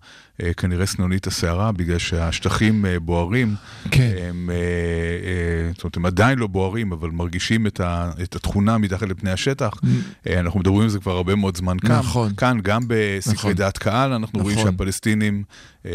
כנראה 0.57 0.87
סנונית 0.87 1.27
הסערה, 1.27 1.73
בגלל 1.73 1.99
שהשטחים 1.99 2.87
אה, 2.87 3.01
בוערים. 3.01 3.55
כן. 3.91 4.15
הם, 4.21 4.51
אה, 4.51 4.57
אה, 4.57 5.73
זאת 5.75 5.85
אומרת, 5.85 5.97
הם 5.97 6.07
עדיין 6.07 6.39
לא 6.39 6.47
בוערים, 6.47 6.93
אבל 6.93 7.11
מרגישים 7.11 7.67
את, 7.67 7.81
ה, 7.81 8.11
את 8.23 8.37
התכונה 8.37 8.79
מתחת 8.79 9.09
לפני 9.09 9.31
השטח. 9.31 9.73
אה, 10.29 10.41
אנחנו 10.41 10.61
מדברים 10.61 10.83
על 10.83 10.89
זה 10.89 10.99
כבר 10.99 11.13
הרבה 11.13 11.35
מאוד 11.35 11.57
זמן 11.57 11.79
כאן. 11.79 11.99
נכון. 11.99 12.35
כאן, 12.37 12.59
גם 12.63 12.83
בסקרי 12.89 13.35
נכון. 13.35 13.53
דעת 13.53 13.79
קהל, 13.79 14.13
אנחנו 14.13 14.41
רואים 14.41 14.59
נכון. 14.59 14.71
שהפלסטינים 14.71 15.43
אה, 15.87 15.93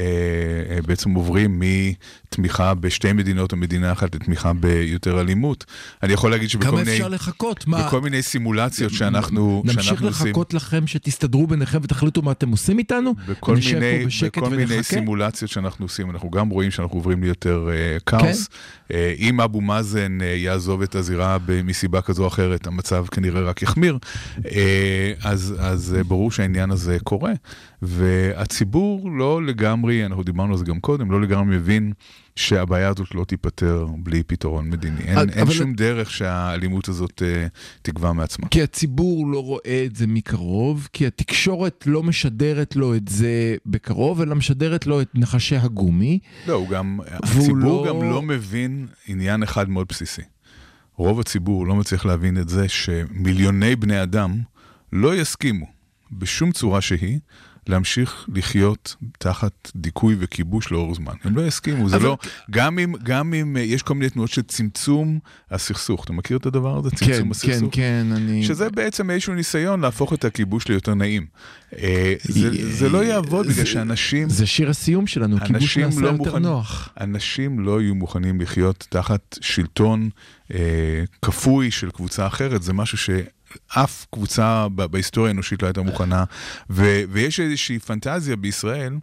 אה, 0.70 0.82
בעצם 0.82 1.14
עוברים 1.14 1.62
מתמיכה 1.62 2.74
בשתי 2.74 3.14
מדינות 3.14 3.52
או 3.52 3.58
מדינה 3.58 3.92
אחת 3.92 4.16
לתמיכה 4.16 4.54
ביותר 4.54 5.22
אלימות. 5.22 5.66
אני 6.04 6.14
יכול 6.14 6.32
להגיד 6.32 6.50
שבכל 6.50 6.68
כמה 6.68 6.78
מיני... 6.78 6.92
אפשר 6.92 7.08
לחכות? 7.08 7.68
מה? 7.68 7.88
בכל 7.88 8.02
מיני 8.02 8.22
סימולציות 8.22 8.94
שאנחנו, 8.94 9.62
נמשיך 9.66 9.84
שאנחנו 9.84 10.08
עושים. 10.08 10.28
לחכות 10.28 10.54
לכם 10.54 10.88
שתסתדרו 10.88 11.48
ביניכם 11.48 11.80
ותחליטו 11.82 12.22
מה 12.22 12.32
אתם 12.32 12.50
עושים 12.50 12.80
איתנו? 12.80 13.16
בכל 13.28 13.56
מיני, 13.56 14.06
בכל 14.38 14.50
מיני 14.50 14.64
ונחכה? 14.64 14.84
סימולציות 14.84 15.52
שאנחנו 15.52 15.86
עושים, 15.86 16.10
אנחנו 16.10 16.30
גם 16.30 16.50
רואים 16.50 16.72
שאנחנו 16.72 16.98
עוברים 16.98 17.24
ליותר 17.24 17.70
אה, 17.72 17.98
כאוס. 18.06 18.48
כן. 18.48 18.96
אה, 18.96 19.14
אם 19.18 19.42
אבו 19.42 19.62
מאזן 19.62 20.22
אה, 20.22 20.26
יעזוב 20.26 20.82
את 20.82 20.96
הזירה 20.96 21.38
מסיבה 21.64 22.02
כזו 22.02 22.24
או 22.24 22.28
אחרת, 22.28 22.68
המצב 22.68 23.06
כנראה 23.12 23.42
רק 23.42 23.62
יחמיר. 23.62 23.98
אה, 24.46 25.14
אז, 25.24 25.56
אז 25.60 25.96
אה, 25.98 26.04
ברור 26.04 26.32
שהעניין 26.32 26.72
הזה 26.72 26.98
קורה, 27.04 27.32
והציבור 27.82 29.12
לא 29.12 29.44
לגמרי, 29.44 30.06
אנחנו 30.06 30.24
דיברנו 30.24 30.52
על 30.52 30.58
זה 30.58 30.66
גם 30.66 30.80
קודם, 30.80 31.12
לא 31.12 31.22
לגמרי 31.22 31.58
מבין 31.58 31.94
שהבעיה 32.36 32.88
הזאת 32.90 33.16
לא 33.16 33.24
תיפתר 33.24 33.88
בלי 33.98 34.24
פתרון 34.24 34.70
מדיני. 34.70 35.02
אין, 35.02 35.18
אבל- 35.18 35.30
אין 35.30 35.52
שום 35.52 35.74
דרך 35.74 36.12
שהאלימות 36.12 36.88
הזאת 36.88 37.22
אה, 37.26 37.48
תגווע 37.82 38.14
מעצמה. 38.14 38.48
כי 38.48 38.62
הציבור 38.64 39.28
לא 39.28 39.44
רואה 39.44 39.84
את 39.86 39.96
זה 39.96 40.08
מקרוב, 40.08 40.88
כי 40.94 41.08
התקשורת 41.08 41.84
לא 41.88 42.04
משדרת 42.04 42.76
לו 42.76 42.96
את 42.96 43.08
זה 43.08 43.56
בקרוב, 43.66 44.22
אלא 44.22 44.36
משדרת 44.36 44.88
לו 44.88 45.02
את 45.02 45.10
נחשי 45.16 45.56
הגומי. 45.56 46.20
לא, 46.48 46.54
הוא 46.54 46.70
גם, 46.70 47.00
הציבור 47.08 47.56
לא- 47.58 47.86
גם 47.90 48.10
לא 48.10 48.22
מבין 48.22 48.88
עניין 49.08 49.44
אחד 49.44 49.70
מאוד 49.70 49.88
בסיסי. 49.90 50.22
רוב 50.96 51.20
הציבור 51.20 51.68
לא 51.68 51.76
מצליח 51.76 52.06
להבין 52.06 52.38
את 52.38 52.50
זה 52.50 52.68
שמיליוני 52.70 53.76
בני 53.76 54.04
אדם 54.04 54.38
לא 54.94 55.16
יסכימו 55.16 55.66
בשום 56.12 56.52
צורה 56.52 56.82
שהיא 56.82 57.20
להמשיך 57.68 58.26
לחיות 58.36 58.96
תחת 59.20 59.72
דיכוי 59.76 60.16
וכיבוש 60.20 60.72
לאורך 60.72 60.98
זמן. 60.98 61.14
הם 61.24 61.36
לא 61.36 61.48
יסכימו, 61.48 61.90
זה 61.90 62.00
לא... 62.00 62.18
גם 62.52 62.80
אם, 62.80 62.94
גם 63.04 63.34
אם 63.34 63.58
אה, 63.58 63.62
יש 63.62 63.82
כל 63.84 63.94
מיני 63.94 64.10
תנועות 64.10 64.30
של 64.32 64.42
צמצום 64.42 65.20
הסכסוך. 65.52 66.04
אתה 66.04 66.14
מכיר 66.14 66.38
את 66.38 66.46
הדבר 66.46 66.78
הזה? 66.78 66.90
צמצום 66.90 67.08
כן, 67.14 67.24
כן, 67.24 67.32
הסכסוך? 67.32 67.70
כן, 67.76 68.06
אני... 68.16 68.44
שזה 68.44 68.70
בעצם 68.70 69.10
איזשהו 69.10 69.34
ניסיון 69.34 69.82
להפוך 69.82 70.14
את 70.14 70.26
הכיבוש 70.26 70.68
ליותר 70.68 70.94
נעים. 70.94 71.26
אה, 71.78 72.14
זה, 72.24 72.48
אה, 72.48 72.52
זה 72.72 72.90
לא 72.90 73.04
יעבוד 73.04 73.46
בגלל 73.46 73.56
זה- 73.56 73.66
שאנשים... 73.66 74.30
זה 74.30 74.46
שיר 74.46 74.70
הסיום 74.70 75.08
שלנו, 75.08 75.38
כיבוש 75.46 75.78
נעשה 75.78 76.02
לא 76.02 76.08
יותר 76.08 76.18
מוכנים, 76.18 76.44
נוח. 76.44 76.90
אנשים 77.02 77.60
לא 77.60 77.82
יהיו 77.82 77.96
מוכנים 77.96 78.42
לחיות 78.42 78.88
תחת 78.90 79.38
שלטון 79.42 80.10
אה, 80.54 80.60
כפוי 81.22 81.72
של 81.72 81.92
קבוצה 81.92 82.28
אחרת, 82.28 82.64
זה 82.64 82.74
משהו 82.74 82.98
שאף 83.54 84.06
קבוצה 84.12 84.68
בהיסטוריה 84.70 85.30
האנושית 85.30 85.62
לא 85.62 85.68
הייתה 85.68 85.82
מוכנה, 85.82 86.24
ו, 86.70 87.02
ויש 87.12 87.40
איזושהי 87.40 87.80
פנטזיה 87.80 88.36
בישראל, 88.36 88.94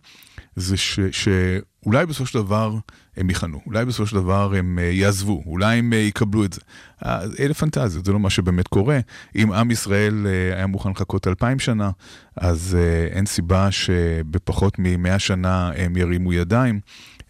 זה 0.56 0.76
ש, 0.76 1.00
שאולי 1.12 2.06
בסופו 2.06 2.26
של 2.26 2.38
דבר 2.38 2.74
הם 3.16 3.30
יכנו, 3.30 3.60
אולי 3.66 3.84
בסופו 3.84 4.06
של 4.06 4.16
דבר 4.16 4.54
הם 4.56 4.78
אה, 4.78 4.84
יעזבו, 4.84 5.42
אולי 5.46 5.78
הם 5.78 5.92
אה, 5.92 5.98
יקבלו 5.98 6.44
את 6.44 6.52
זה. 6.52 6.60
אה, 7.04 7.20
אלה 7.38 7.54
פנטזיות, 7.54 8.04
זה 8.04 8.12
לא 8.12 8.18
מה 8.18 8.30
שבאמת 8.30 8.68
קורה. 8.68 8.98
אם 9.36 9.52
עם 9.52 9.70
ישראל 9.70 10.26
היה 10.54 10.66
מוכן 10.66 10.90
לחכות 10.90 11.26
אלפיים 11.26 11.58
שנה, 11.58 11.90
אז 12.36 12.76
אין 13.10 13.26
סיבה 13.26 13.70
שבפחות 13.70 14.74
ממאה 14.78 15.18
שנה 15.18 15.70
הם 15.76 15.96
ירימו 15.96 16.32
ידיים. 16.32 16.80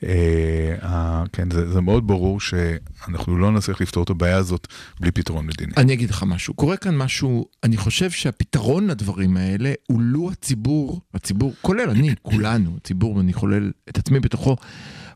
אה, 0.05 1.24
כן, 1.32 1.51
זה, 1.51 1.72
זה 1.72 1.80
מאוד 1.80 2.07
ברור 2.07 2.40
שאנחנו 2.40 3.38
לא 3.38 3.53
נצליח 3.53 3.80
לפתור 3.80 4.03
את 4.03 4.11
הבעיה 4.11 4.36
הזאת 4.36 4.66
בלי 5.01 5.11
פתרון 5.11 5.46
מדיני. 5.46 5.72
אני 5.76 5.92
אגיד 5.92 6.11
לך 6.11 6.24
משהו, 6.26 6.55
קורה 6.55 6.76
כאן 6.76 6.96
משהו, 6.96 7.46
אני 7.64 7.76
חושב 7.76 8.11
שהפתרון 8.11 8.86
לדברים 8.86 9.36
האלה 9.36 9.72
הוא 9.86 10.01
לו 10.03 10.30
הציבור, 10.30 11.01
הציבור, 11.14 11.53
כולל 11.62 11.90
אני, 11.90 12.14
כולנו, 12.22 12.76
הציבור, 12.76 13.16
ואני 13.16 13.32
כולל 13.32 13.72
את 13.88 13.99
עצמי 13.99 14.20
בתוכו, 14.20 14.57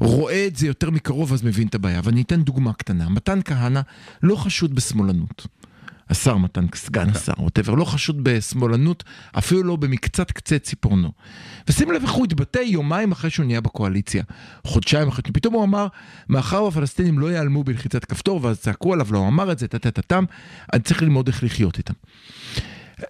רואה 0.01 0.47
את 0.47 0.57
זה 0.57 0.67
יותר 0.67 0.91
מקרוב 0.91 1.33
אז 1.33 1.43
מבין 1.43 1.69
את 1.69 1.75
הבעיה. 1.75 2.01
ואני 2.05 2.23
אתן 2.23 2.43
דוגמה 2.43 2.73
קטנה, 2.73 3.09
מתן 3.09 3.39
כהנא 3.45 3.81
לא 4.23 4.37
חשוד 4.37 4.75
בשמאלנות. 4.75 5.47
השר 6.13 6.37
מתן, 6.37 6.67
סגן 6.75 7.09
השר, 7.09 7.33
ווטאבר, 7.39 7.75
לא 7.75 7.85
חשוד 7.85 8.25
בשמאלנות, 8.25 9.05
אפילו 9.39 9.63
לא 9.63 9.77
במקצת 9.77 10.31
קצה 10.31 10.59
ציפורנו. 10.59 11.13
ושים 11.69 11.91
לב 11.91 12.03
איך 12.03 12.11
הוא 12.11 12.25
התבטא 12.25 12.59
יומיים 12.59 13.13
אחרי 13.13 13.31
שהוא 13.31 13.47
נהיה 13.47 13.61
בקואליציה, 13.61 14.23
חודשיים 14.67 15.09
אחרי, 15.09 15.23
פתאום 15.33 15.55
הוא 15.55 15.65
אמר, 15.65 15.87
מאחר 16.29 16.65
והפלסטינים 16.65 17.19
לא 17.19 17.27
ייעלמו 17.27 17.65
בלחיצת 17.65 18.05
כפתור, 18.05 18.41
ואז 18.43 18.61
צעקו 18.61 18.93
עליו, 18.93 19.07
לא 19.11 19.29
אמר 19.29 19.53
את 19.53 19.59
זה, 19.59 19.69
טה-טה-טם, 19.69 20.25
אני 20.73 20.83
צריך 20.83 21.03
ללמוד 21.03 21.29
איך 21.29 21.45
לחיות 21.45 21.79
איתם. 21.79 21.95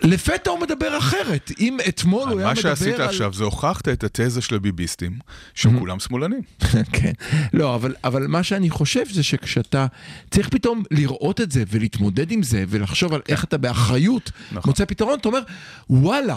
לפתע 0.01 0.51
הוא 0.51 0.61
מדבר 0.61 0.99
אחרת. 0.99 1.51
אם 1.61 1.79
אתמול 1.89 2.29
הוא 2.29 2.39
היה 2.39 2.47
מה 2.47 2.53
מדבר 2.53 2.69
על... 2.71 2.77
שעשית 2.77 3.01
עכשיו 3.01 3.33
זה 3.35 3.45
הוכחת 3.45 3.89
את 3.89 4.05
התזה 4.05 4.41
של 4.41 4.55
הביביסטים, 4.55 5.19
שהם 5.55 5.79
כולם 5.79 6.01
שמאלנים. 6.01 6.43
כן. 6.93 7.13
לא, 7.53 7.75
אבל, 7.75 7.95
אבל 8.05 8.27
מה 8.27 8.43
שאני 8.43 8.71
חושב 8.71 9.05
זה 9.11 9.23
שכשאתה 9.23 9.87
צריך 10.31 10.49
פתאום 10.49 10.83
לראות 10.91 11.41
את 11.41 11.53
זה 11.53 11.65
ולהתמודד 11.71 12.31
עם 12.31 12.43
זה 12.43 12.65
ולחשוב 12.69 13.15
על 13.15 13.21
איך 13.29 13.45
אתה 13.45 13.59
באחריות 13.59 14.31
נכון. 14.53 14.71
מוצא 14.71 14.85
פתרון, 14.85 15.19
אתה 15.19 15.29
אומר, 15.29 15.41
וואלה. 15.91 16.37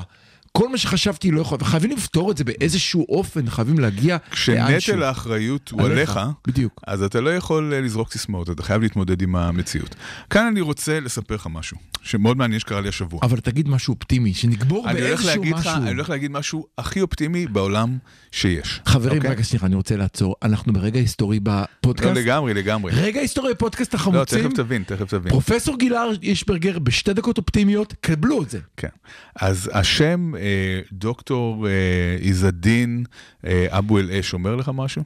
כל 0.57 0.69
מה 0.69 0.77
שחשבתי 0.77 1.31
לא 1.31 1.41
יכול, 1.41 1.57
וחייבים 1.61 1.91
לפתור 1.91 2.31
את 2.31 2.37
זה 2.37 2.43
באיזשהו 2.43 3.05
אופן, 3.09 3.49
חייבים 3.49 3.79
להגיע. 3.79 4.17
כשנטל 4.31 5.03
האחריות 5.03 5.69
הוא 5.69 5.81
עליך, 5.81 6.19
בדיוק. 6.47 6.81
אז 6.87 7.03
אתה 7.03 7.21
לא 7.21 7.35
יכול 7.35 7.73
אה, 7.73 7.81
לזרוק 7.81 8.11
סיסמאות, 8.11 8.49
אתה 8.49 8.63
חייב 8.63 8.81
להתמודד 8.81 9.21
עם 9.21 9.35
המציאות. 9.35 9.95
כאן 10.29 10.45
אני 10.45 10.61
רוצה 10.61 10.99
לספר 10.99 11.35
לך 11.35 11.47
משהו, 11.51 11.77
שמאוד 12.01 12.37
מעניין 12.37 12.59
שקרה 12.59 12.81
לי 12.81 12.89
השבוע. 12.89 13.19
אבל 13.23 13.39
תגיד 13.39 13.67
משהו 13.69 13.93
אופטימי, 13.93 14.33
שנגבור 14.33 14.87
באיזשהו 14.93 15.43
משהו. 15.43 15.71
אני 15.75 15.89
הולך 15.89 16.09
להגיד 16.09 16.31
משהו 16.31 16.65
הכי 16.77 17.01
אופטימי 17.01 17.47
בעולם 17.47 17.97
שיש. 18.31 18.81
חברים, 18.85 19.17
אוקיי? 19.17 19.31
רגע, 19.31 19.43
סליחה, 19.43 19.65
אני 19.65 19.75
רוצה 19.75 19.95
לעצור. 19.95 20.35
אנחנו 20.43 20.73
ברגע 20.73 20.99
היסטורי 20.99 21.39
לא, 21.45 21.63
בפודקאסט. 21.81 22.17
לגמרי, 22.17 22.53
לגמרי. 22.53 22.91
רגע 22.95 23.19
היסטורי 23.19 23.53
בפודקאסט 23.53 23.93
לא, 23.93 23.99
החמוצים. 23.99 24.43
תכף 24.43 24.53
תבין, 24.53 24.83
תכף 24.83 25.09
תבין. 25.09 25.29
פרופסור 25.29 25.77
גילהר 25.77 26.11
אישברגר 26.23 26.79
בשתי 26.79 27.13
דקות 27.13 27.37
אופטימיות, 27.37 27.93
קבלו 28.01 28.43
את 28.43 28.49
זה. 28.49 28.59
כן. 28.77 28.87
אז 29.35 29.69
השם 29.73 30.35
אה, 30.35 30.44
דוקטור 30.91 31.67
אה, 31.67 32.17
עז-א-דין 32.21 33.03
אה, 33.45 33.65
אבו 33.69 33.99
אל-אש 33.99 34.33
אומר 34.33 34.55
לך 34.55 34.71
משהו? 34.73 35.03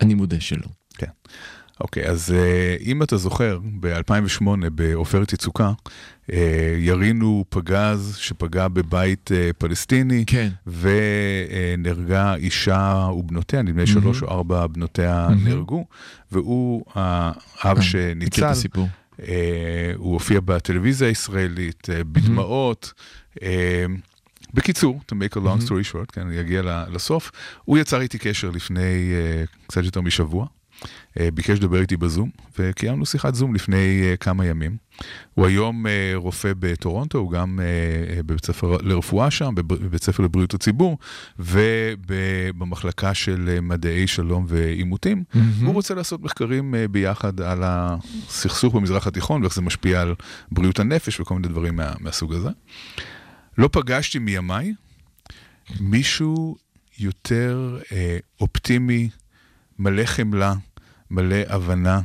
אני 0.00 0.14
מודה 0.14 0.40
שלא. 0.40 0.66
כן. 0.98 1.06
אוקיי, 1.80 2.06
אז 2.06 2.32
אה, 2.32 2.76
אם 2.80 3.02
אתה 3.02 3.16
זוכר, 3.16 3.58
ב-2008 3.80 4.44
בעופרת 4.74 5.32
יצוקה, 5.32 5.72
אה, 6.32 6.76
ירינו 6.78 7.44
פגז 7.48 8.16
שפגע 8.16 8.68
בבית 8.68 9.32
אה, 9.32 9.50
פלסטיני, 9.58 10.24
כן. 10.26 10.48
ונהרגה 10.66 12.34
אישה 12.34 13.08
ובנותיה, 13.18 13.62
נדמה 13.62 13.80
לי 13.80 13.86
שלוש 13.86 14.22
או 14.22 14.28
ארבע 14.28 14.66
בנותיה 14.66 15.28
נהרגו, 15.44 15.84
והוא 16.32 16.84
האב 16.94 17.36
אה, 17.64 17.74
מכיר 17.74 17.82
שניצל. 17.82 18.44
את 18.44 18.50
הסיפור. 18.50 18.88
אה, 19.22 19.92
הוא 19.96 20.12
הופיע 20.12 20.40
בטלוויזיה 20.44 21.08
הישראלית, 21.08 21.88
אה, 21.90 22.04
בדמעות. 22.04 22.92
אה, 23.42 23.84
בקיצור, 24.56 25.00
to 25.12 25.14
make 25.14 25.36
a 25.36 25.40
long 25.40 25.66
story 25.66 25.92
short, 25.92 26.12
כן, 26.12 26.20
אני 26.20 26.40
אגיע 26.40 26.62
לסוף, 26.92 27.30
הוא 27.64 27.78
יצר 27.78 28.00
איתי 28.00 28.18
קשר 28.18 28.50
לפני 28.50 29.12
אה, 29.12 29.44
קצת 29.66 29.84
יותר 29.84 30.00
משבוע, 30.00 30.46
אה, 31.20 31.28
ביקש 31.34 31.50
לדבר 31.58 31.80
איתי 31.80 31.96
בזום, 31.96 32.30
וקיימנו 32.58 33.06
שיחת 33.06 33.34
זום 33.34 33.54
לפני 33.54 34.02
אה, 34.02 34.16
כמה 34.16 34.46
ימים. 34.46 34.76
הוא 35.34 35.46
היום 35.46 35.86
רופא 36.14 36.52
בטורונטו, 36.58 37.18
הוא 37.18 37.30
גם 37.30 37.60
בבית 38.26 38.44
ספר 38.46 38.76
לרפואה 38.82 39.30
שם, 39.30 39.54
בב- 39.54 39.74
בבית 39.74 40.02
ספר 40.02 40.22
לבריאות 40.22 40.54
הציבור, 40.54 40.98
ובמחלקה 41.38 43.14
של 43.14 43.58
מדעי 43.62 44.06
שלום 44.06 44.44
ועימותים. 44.48 45.24
הוא 45.64 45.74
רוצה 45.74 45.94
לעשות 45.94 46.22
מחקרים 46.22 46.74
ביחד 46.90 47.40
על 47.40 47.62
הסכסוך 47.64 48.74
במזרח 48.74 49.06
התיכון, 49.06 49.42
ואיך 49.42 49.54
זה 49.54 49.62
משפיע 49.62 50.00
על 50.02 50.14
בריאות 50.52 50.78
הנפש 50.80 51.20
וכל 51.20 51.34
מיני 51.34 51.48
דברים 51.48 51.76
מה, 51.76 51.92
מהסוג 52.00 52.34
הזה. 52.34 52.50
לא 53.58 53.68
פגשתי 53.72 54.18
מימיי 54.18 54.74
מישהו 55.80 56.56
יותר 56.98 57.78
אה, 57.92 58.18
אופטימי, 58.40 59.08
מלא 59.78 60.04
חמלה, 60.04 60.54
מלא 61.10 61.36
הבנה, 61.48 62.00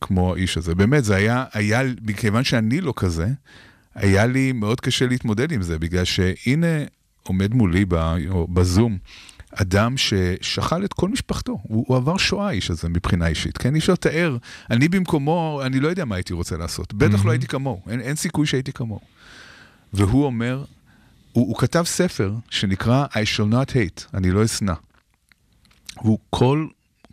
כמו 0.00 0.34
האיש 0.34 0.56
הזה. 0.56 0.74
באמת, 0.74 1.04
זה 1.04 1.16
היה, 1.16 1.44
היה, 1.52 1.82
מכיוון 2.02 2.44
שאני 2.44 2.80
לא 2.80 2.92
כזה, 2.96 3.26
היה 3.94 4.26
לי 4.26 4.52
מאוד 4.52 4.80
קשה 4.80 5.06
להתמודד 5.06 5.52
עם 5.52 5.62
זה, 5.62 5.78
בגלל 5.78 6.04
שהנה 6.04 6.84
עומד 7.22 7.54
מולי 7.54 7.84
ב, 7.88 8.14
בזום 8.52 8.98
אדם 9.54 9.96
ששכל 9.96 10.84
את 10.84 10.92
כל 10.92 11.08
משפחתו. 11.08 11.58
הוא, 11.62 11.84
הוא 11.88 11.96
עבר 11.96 12.16
שואה, 12.16 12.48
האיש 12.48 12.70
הזה, 12.70 12.88
מבחינה 12.88 13.26
אישית. 13.26 13.58
כן, 13.58 13.74
אי 13.74 13.80
אפשר 13.80 13.92
לתאר. 13.92 14.36
אני 14.70 14.88
במקומו, 14.88 15.60
אני 15.64 15.80
לא 15.80 15.88
יודע 15.88 16.04
מה 16.04 16.14
הייתי 16.14 16.32
רוצה 16.32 16.56
לעשות. 16.56 16.94
בטח 16.94 17.24
לא 17.24 17.30
הייתי 17.30 17.46
כמוהו, 17.46 17.82
אין, 17.88 18.00
אין 18.00 18.16
סיכוי 18.16 18.46
שהייתי 18.46 18.72
כמוהו. 18.72 19.00
והוא 19.92 20.24
אומר, 20.24 20.64
הוא, 21.34 21.48
הוא 21.48 21.58
כתב 21.58 21.82
ספר 21.86 22.32
שנקרא 22.50 23.06
I 23.10 23.26
shall 23.36 23.52
not 23.52 23.70
hate, 23.70 24.08
אני 24.14 24.30
לא 24.30 24.44
אשנא. 24.44 24.74
והוא 26.02 26.18
כל, 26.30 26.66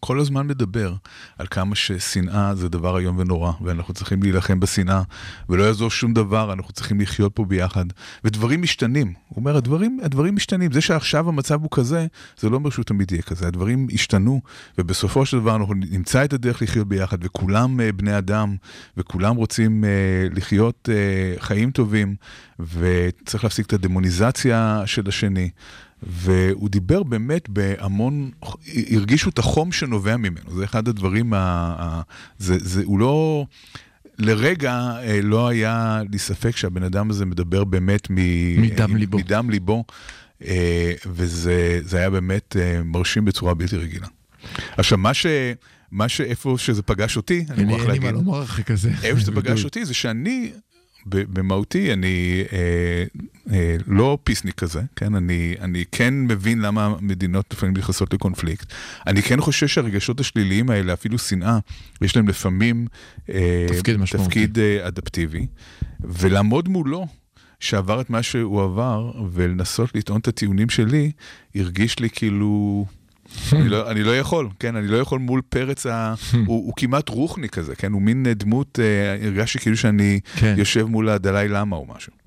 כל 0.06 0.20
הזמן 0.20 0.48
מדבר 0.48 0.94
על 1.38 1.48
כמה 1.48 1.76
ששנאה 1.76 2.56
זה 2.56 2.70
דבר 2.70 3.00
איום 3.00 3.20
ונורא, 3.20 3.52
ואנחנו 3.62 3.94
צריכים 3.94 4.24
להילחם 4.24 4.60
בשנאה, 4.60 5.02
ולא 5.50 5.64
יעזור 5.64 5.90
שום 5.90 6.14
דבר, 6.14 6.54
אנחנו 6.54 6.74
צריכים 6.74 7.02
לחיות 7.02 7.36
פה 7.36 7.46
ביחד. 7.46 7.86
ודברים 8.24 8.62
משתנים. 8.62 9.14
הוא 9.28 9.38
אומר, 9.38 9.58
הדברים, 9.58 10.00
הדברים 10.04 10.36
משתנים. 10.36 10.72
זה 10.72 10.82
שעכשיו 10.82 11.30
המצב 11.30 11.62
הוא 11.62 11.70
כזה, 11.72 12.08
זה 12.40 12.50
לא 12.50 12.56
אומר 12.56 12.70
שהוא 12.70 12.86
תמיד 12.86 13.12
יהיה 13.12 13.22
כזה. 13.22 13.48
הדברים 13.48 13.88
השתנו, 13.94 14.42
ובסופו 14.78 15.26
של 15.26 15.40
דבר 15.40 15.56
אנחנו 15.56 15.74
נמצא 15.74 16.26
את 16.26 16.34
הדרך 16.34 16.62
לחיות 16.62 16.88
ביחד, 16.88 17.18
וכולם 17.22 17.80
uh, 17.80 17.92
בני 17.96 18.18
אדם, 18.18 18.56
וכולם 18.98 19.36
רוצים 19.36 19.84
uh, 19.84 20.38
לחיות 20.38 20.90
uh, 20.92 21.42
חיים 21.42 21.72
טובים, 21.72 22.16
וצריך 22.60 23.44
להפסיק 23.44 23.66
את 23.66 23.74
הדמוניזציה 23.74 24.84
של 24.86 25.08
השני. 25.08 25.50
והוא 26.04 26.70
דיבר 26.70 27.04
באמת 27.04 27.50
בהמון, 27.50 28.32
הרגישו 28.92 29.30
את 29.30 29.40
החום 29.40 29.72
שנובע 29.72 30.18
ממנו, 30.18 30.56
זה 30.56 30.64
אחד 30.64 30.88
הדברים, 30.88 31.34
ה, 31.34 31.38
ה, 31.80 32.02
זה, 32.38 32.58
זה, 32.60 32.82
הוא 32.86 33.00
לא, 33.00 33.46
לרגע 34.18 34.74
אה, 34.74 35.20
לא 35.24 35.48
היה 35.48 36.02
לי 36.12 36.20
ספק 36.20 36.58
שהבן 36.58 36.84
אדם 36.84 37.10
הזה 37.10 37.26
מדבר 37.26 37.64
באמת 37.64 38.08
מ, 38.10 38.16
מדם 38.62 38.96
ליבו. 38.96 39.18
מדם 39.18 39.50
ליבו, 39.50 39.84
אה, 40.46 40.94
וזה 41.06 41.80
זה 41.84 41.98
היה 41.98 42.10
באמת 42.10 42.56
אה, 42.60 42.84
מרשים 42.84 43.26
בצורה 43.26 43.54
בלתי 43.54 43.78
רגילה. 43.78 44.08
עכשיו, 44.78 44.98
מה 44.98 45.14
ש... 45.14 45.26
מה 45.92 46.10
שאיפה 46.10 46.56
שזה 46.58 46.82
פגש 46.82 47.18
אותי, 47.18 47.46
אני 47.50 47.64
מוכרח 47.64 47.82
אין 47.82 47.92
לי 47.92 48.00
להגיד, 48.00 48.04
מה 48.04 48.12
לומר 48.12 48.44
אחרי 48.44 48.64
כזה. 48.64 48.92
איפה 49.04 49.20
שזה 49.20 49.32
פגש 49.42 49.66
אותי 49.66 49.86
זה 49.86 49.94
שאני, 49.94 50.52
במהותי, 51.06 51.94
אני 51.94 52.44
אה, 52.54 53.04
אה, 53.52 53.76
לא 53.88 54.18
פיסניק 54.24 54.56
כזה, 54.56 54.82
כן? 54.96 55.16
אני, 55.16 55.56
אני 55.62 55.84
כן 55.92 56.14
מבין 56.14 56.62
למה 56.62 56.96
מדינות 57.02 57.46
לפעמים 57.54 57.78
נכנסות 57.78 58.14
לקונפליקט. 58.14 58.74
אני 59.08 59.22
כן 59.22 59.42
חושב 59.42 59.68
שהרגשות 59.68 60.20
השליליים 60.20 60.70
האלה, 60.70 60.94
אפילו 60.94 61.18
שנאה, 61.18 61.60
יש 62.02 62.16
להם 62.16 62.28
לפעמים 62.28 62.88
אה, 63.30 63.66
תפקיד 63.68 63.98
משמעותי. 63.98 64.30
תפקיד 64.30 64.60
אה, 64.60 64.88
אדפטיבי, 64.88 65.48
ולעמוד 66.00 66.70
מולו. 66.70 67.08
שעבר 67.62 68.02
את 68.02 68.10
מה 68.10 68.24
שהוא 68.24 68.64
עבר, 68.64 69.12
ולנסות 69.32 69.96
לטעון 69.96 70.20
את 70.20 70.28
הטיעונים 70.28 70.70
שלי, 70.70 71.12
הרגיש 71.56 72.00
לי 72.00 72.10
כאילו... 72.10 72.86
אני, 73.54 73.70
לא, 73.70 73.92
אני 73.92 74.04
לא 74.04 74.18
יכול, 74.18 74.50
כן, 74.60 74.76
אני 74.76 74.88
לא 74.88 74.98
יכול 74.98 75.20
מול 75.20 75.42
פרץ, 75.50 75.86
ה... 75.86 76.14
הוא, 76.34 76.66
הוא 76.66 76.74
כמעט 76.76 77.10
רוחני 77.10 77.50
כזה, 77.50 77.76
כן, 77.76 77.92
הוא 77.92 78.02
מין 78.02 78.26
דמות, 78.36 78.80
אה, 78.80 79.28
הרגשתי 79.28 79.60
כאילו 79.60 79.78
שאני 79.78 80.20
כן. 80.40 80.56
יושב 80.58 80.86
מול 80.86 81.10
הדלאי 81.10 81.48
למה 81.48 81.76
או 81.76 81.86
משהו. 81.96 82.21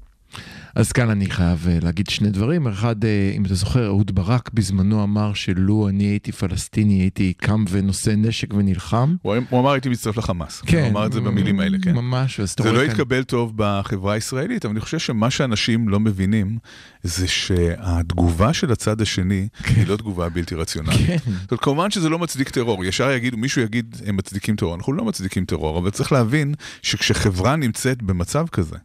אז 0.75 0.93
כאן 0.93 1.11
אני 1.11 1.27
חייב 1.31 1.67
אה, 1.69 1.79
להגיד 1.83 2.07
שני 2.11 2.31
דברים. 2.31 2.67
אחד, 2.69 3.05
אה, 3.05 3.33
אם 3.37 3.45
אתה 3.45 3.55
זוכר, 3.55 3.87
אהוד 3.87 4.15
ברק 4.15 4.51
בזמנו 4.55 5.03
אמר 5.03 5.35
שלו 5.35 5.89
אני 5.89 6.05
הייתי 6.05 6.33
פלסטיני, 6.33 6.95
הייתי 6.95 7.33
קם 7.37 7.65
ונושא 7.71 8.11
נשק 8.17 8.55
ונלחם. 8.55 9.17
הוא, 9.23 9.35
הוא 9.51 9.61
אמר 9.61 9.73
הייתי 9.73 9.89
מצטרף 9.89 10.17
לחמאס, 10.17 10.61
כן. 10.67 10.81
הוא 10.81 10.89
אמר 10.89 11.07
את 11.07 11.13
זה 11.13 11.21
במילים 11.21 11.61
האלה, 11.61 11.79
כן. 11.83 11.93
ממש, 11.95 12.41
זה 12.41 12.73
לא 12.73 12.79
כאן- 12.81 12.91
התקבל 12.91 13.23
טוב 13.25 13.53
בחברה 13.57 14.13
הישראלית, 14.15 14.65
אבל 14.65 14.73
אני 14.73 14.81
חושב 14.81 14.99
שמה 14.99 15.31
שאנשים 15.31 15.89
לא 15.89 16.01
מבינים, 16.01 16.59
זה 17.03 17.29
שהתגובה 17.29 18.53
של 18.53 18.73
הצד 18.73 19.01
השני 19.01 19.49
היא 19.67 19.87
לא 19.87 19.97
תגובה 19.97 20.29
בלתי 20.29 20.55
רציונלית. 20.55 21.07
כן. 21.07 21.17
זאת 21.43 21.51
אומרת, 21.51 21.63
כמובן 21.65 21.91
שזה 21.91 22.09
לא 22.09 22.19
מצדיק 22.19 22.49
טרור, 22.49 22.85
ישר 22.85 23.11
יגידו, 23.11 23.37
מישהו 23.37 23.63
יגיד, 23.63 23.97
הם 24.07 24.17
מצדיקים 24.17 24.57
טרור, 24.57 24.75
אנחנו 24.75 24.93
לא 24.93 25.05
מצדיקים 25.05 25.45
טרור, 25.45 25.79
אבל 25.79 25.91
צריך 25.91 26.13
להבין 26.13 26.55
שכשחברה 26.83 27.57
נמצאת 27.57 28.03
במצב 28.03 28.47
כזה, 28.53 28.77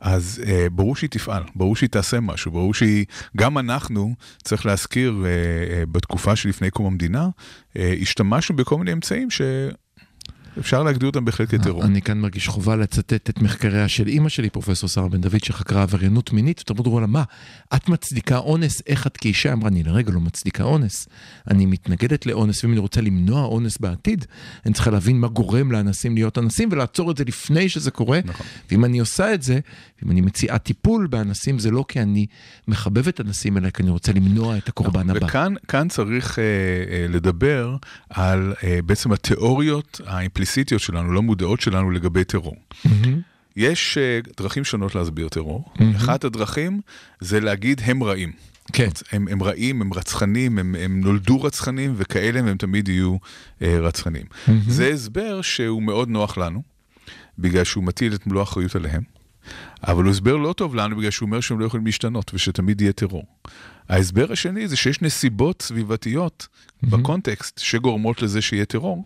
אז 0.00 0.42
אה, 0.46 0.66
ברור 0.72 0.96
שהיא 0.96 1.10
תפעל, 1.10 1.42
ברור 1.54 1.76
שהיא 1.76 1.90
תעשה 1.90 2.20
משהו, 2.20 2.50
ברור 2.52 2.74
שהיא, 2.74 3.04
גם 3.36 3.58
אנחנו, 3.58 4.14
צריך 4.42 4.66
להזכיר, 4.66 5.24
אה, 5.24 5.30
אה, 5.30 5.86
בתקופה 5.86 6.36
שלפני 6.36 6.70
קום 6.70 6.86
המדינה, 6.86 7.28
אה, 7.76 7.94
השתמשנו 8.00 8.56
בכל 8.56 8.78
מיני 8.78 8.92
אמצעים 8.92 9.30
ש... 9.30 9.40
אפשר 10.60 10.82
להגדיר 10.82 11.08
אותם 11.08 11.24
בהחלט 11.24 11.54
כטרור. 11.54 11.84
אני 11.84 12.02
כאן 12.02 12.18
מרגיש 12.18 12.48
חובה 12.48 12.76
לצטט 12.76 13.30
את 13.30 13.42
מחקריה 13.42 13.88
של 13.88 14.06
אימא 14.06 14.28
שלי, 14.28 14.50
פרופסור 14.50 14.88
שרה 14.88 15.08
בן 15.08 15.20
דוד, 15.20 15.44
שחקרה 15.44 15.82
עבריינות 15.82 16.32
מינית, 16.32 16.60
ותמרו 16.60 17.00
לה, 17.00 17.06
מה, 17.06 17.22
את 17.74 17.88
מצדיקה 17.88 18.38
אונס, 18.38 18.82
איך 18.86 19.06
את 19.06 19.16
כאישה? 19.16 19.52
אמרה, 19.52 19.68
אני 19.68 19.82
לרגע 19.82 20.12
לא 20.12 20.20
מצדיקה 20.20 20.64
אונס. 20.64 21.08
אני 21.50 21.66
מתנגדת 21.66 22.26
לאונס, 22.26 22.64
ואם 22.64 22.72
אני 22.72 22.80
רוצה 22.80 23.00
למנוע 23.00 23.44
אונס 23.44 23.78
בעתיד, 23.78 24.24
אני 24.66 24.74
צריכה 24.74 24.90
להבין 24.90 25.20
מה 25.20 25.28
גורם 25.28 25.72
לאנסים 25.72 26.14
להיות 26.14 26.38
אנסים, 26.38 26.68
ולעצור 26.72 27.10
את 27.10 27.16
זה 27.16 27.24
לפני 27.24 27.68
שזה 27.68 27.90
קורה. 27.90 28.20
נכון. 28.24 28.46
ואם 28.70 28.84
אני 28.84 28.98
עושה 28.98 29.34
את 29.34 29.42
זה, 29.42 29.58
אם 30.04 30.10
אני 30.10 30.20
מציעה 30.20 30.58
טיפול 30.58 31.06
באנסים, 31.06 31.58
זה 31.58 31.70
לא 31.70 31.84
כי 31.88 32.00
אני 32.00 32.26
מחבב 32.68 33.08
את 33.08 33.20
אנסים, 33.20 33.56
אלא 33.56 33.70
כי 33.70 33.82
אני 33.82 33.90
רוצה 33.90 34.12
למנוע 34.12 34.56
את 34.56 34.68
הקורבן 34.68 35.00
נכון. 35.00 35.16
הבא. 35.16 35.26
וכאן 35.64 35.88
צריך 35.88 36.38
אה, 36.38 36.44
אה, 36.44 37.06
לדבר 37.08 37.76
על 38.10 38.54
אה, 38.64 38.78
בעצם 38.86 39.12
התיאוריות 39.12 40.00
האימפליסיטיות 40.50 40.82
שלנו, 40.82 41.12
לא 41.12 41.22
מודעות 41.22 41.60
שלנו 41.60 41.90
לגבי 41.90 42.24
טרור. 42.24 42.56
Mm-hmm. 42.56 42.88
יש 43.56 43.98
uh, 43.98 44.32
דרכים 44.36 44.64
שונות 44.64 44.94
להסביר 44.94 45.28
טרור. 45.28 45.64
Mm-hmm. 45.64 45.96
אחת 45.96 46.24
הדרכים 46.24 46.80
זה 47.20 47.40
להגיד 47.40 47.80
הם 47.84 48.02
רעים. 48.02 48.32
כן. 48.72 48.88
הם, 49.12 49.28
הם 49.28 49.42
רעים, 49.42 49.82
הם 49.82 49.92
רצחנים, 49.92 50.58
הם, 50.58 50.74
הם 50.78 51.00
נולדו 51.00 51.42
רצחנים 51.42 51.94
וכאלה 51.96 52.42
והם 52.44 52.56
תמיד 52.56 52.88
יהיו 52.88 53.16
uh, 53.16 53.64
רצחנים. 53.64 54.22
Mm-hmm. 54.22 54.50
זה 54.68 54.88
הסבר 54.88 55.42
שהוא 55.42 55.82
מאוד 55.82 56.08
נוח 56.08 56.38
לנו, 56.38 56.62
בגלל 57.38 57.64
שהוא 57.64 57.84
מטיל 57.84 58.14
את 58.14 58.26
מלוא 58.26 58.40
האחריות 58.40 58.76
עליהם. 58.76 59.02
אבל 59.82 60.04
הוא 60.04 60.10
הסבר 60.10 60.36
לא 60.36 60.52
טוב 60.52 60.74
לנו 60.74 60.96
בגלל 60.96 61.10
שהוא 61.10 61.26
אומר 61.26 61.40
שהם 61.40 61.60
לא 61.60 61.64
יכולים 61.64 61.86
להשתנות 61.86 62.30
ושתמיד 62.34 62.80
יהיה 62.80 62.92
טרור. 62.92 63.24
ההסבר 63.88 64.32
השני 64.32 64.68
זה 64.68 64.76
שיש 64.76 65.02
נסיבות 65.02 65.62
סביבתיות 65.62 66.48
mm-hmm. 66.48 66.86
בקונטקסט 66.90 67.58
שגורמות 67.58 68.22
לזה 68.22 68.42
שיהיה 68.42 68.64
טרור. 68.64 69.04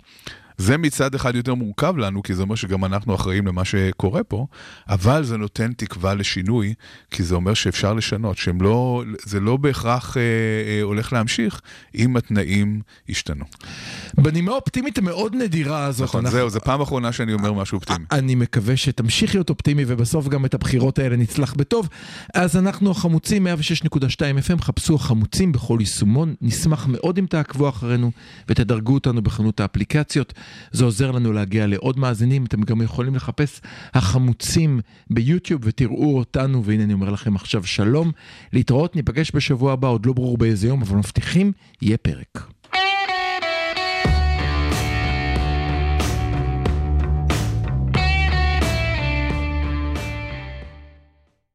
זה 0.59 0.79
מצד 0.79 1.15
אחד 1.15 1.35
יותר 1.35 1.55
מורכב 1.55 1.97
לנו, 1.97 2.23
כי 2.23 2.35
זה 2.35 2.43
אומר 2.43 2.55
שגם 2.55 2.85
אנחנו 2.85 3.15
אחראים 3.15 3.47
למה 3.47 3.65
שקורה 3.65 4.25
פה, 4.25 4.47
אבל 4.89 5.25
זה 5.25 5.37
נותן 5.37 5.73
תקווה 5.73 6.15
לשינוי, 6.15 6.75
כי 7.11 7.23
זה 7.23 7.35
אומר 7.35 7.55
שאפשר 7.55 7.95
לשנות, 7.95 8.37
שזה 8.37 8.53
לא, 8.61 9.05
לא 9.41 9.57
בהכרח 9.57 10.17
אה, 10.17 10.23
אה, 10.23 10.83
הולך 10.83 11.13
להמשיך 11.13 11.61
אם 11.95 12.17
התנאים 12.17 12.81
ישתנו. 13.09 13.45
בנימה 14.15 14.53
אופטימית 14.53 14.99
המאוד 14.99 15.35
נדירה 15.35 15.85
הזאת. 15.85 16.09
נכון, 16.09 16.25
אנחנו... 16.25 16.39
זהו, 16.39 16.51
זו 16.51 16.61
פעם 16.61 16.81
אחרונה 16.81 17.13
שאני 17.13 17.33
אומר 17.33 17.53
משהו 17.53 17.77
אופטימי. 17.77 18.05
אני 18.13 18.35
מקווה 18.35 18.77
שתמשיך 18.77 19.35
להיות 19.35 19.51
אופטימי 19.51 19.85
ובסוף 19.87 20.29
גם 20.29 20.45
את 20.45 20.55
הבחירות 20.55 20.99
האלה 20.99 21.17
נצלח 21.17 21.55
בטוב. 21.55 21.89
אז 22.35 22.57
אנחנו 22.57 22.91
החמוצים, 22.91 23.47
106.2 23.47 23.91
FM, 24.49 24.63
חפשו 24.63 24.95
החמוצים 24.95 25.53
בכל 25.53 25.77
יישומון. 25.81 26.35
נשמח 26.41 26.87
מאוד 26.87 27.19
אם 27.19 27.27
תעקבו 27.27 27.69
אחרינו 27.69 28.11
ותדרגו 28.49 28.95
אותנו 28.95 29.23
בחנות 29.23 29.61
האפליקציות. 29.61 30.33
זה 30.73 30.85
עוזר 30.85 31.11
לנו 31.11 31.33
להגיע 31.33 31.67
לעוד 31.67 31.99
מאזינים. 31.99 32.45
אתם 32.45 32.63
גם 32.63 32.83
יכולים 32.83 33.15
לחפש 33.15 33.61
החמוצים 33.95 34.81
ביוטיוב 35.11 35.61
ותראו 35.65 36.19
אותנו, 36.19 36.65
והנה 36.65 36.85
אני 36.85 36.93
אומר 36.93 37.11
לכם 37.11 37.37
עכשיו 37.37 37.65
שלום. 37.65 38.13
להתראות, 38.53 38.97
ניפגש 38.97 39.31
בשבוע 39.35 39.73
הבא, 39.73 39.89
עוד 39.89 40.07
לא 40.07 40.13
ברור 40.13 40.39
באיזה 40.39 40.69
יום, 40.69 40.83
אבל 40.83 40.97
מבטיחים, 40.97 41.53
יהיה 41.83 41.97
פרק. 41.97 42.54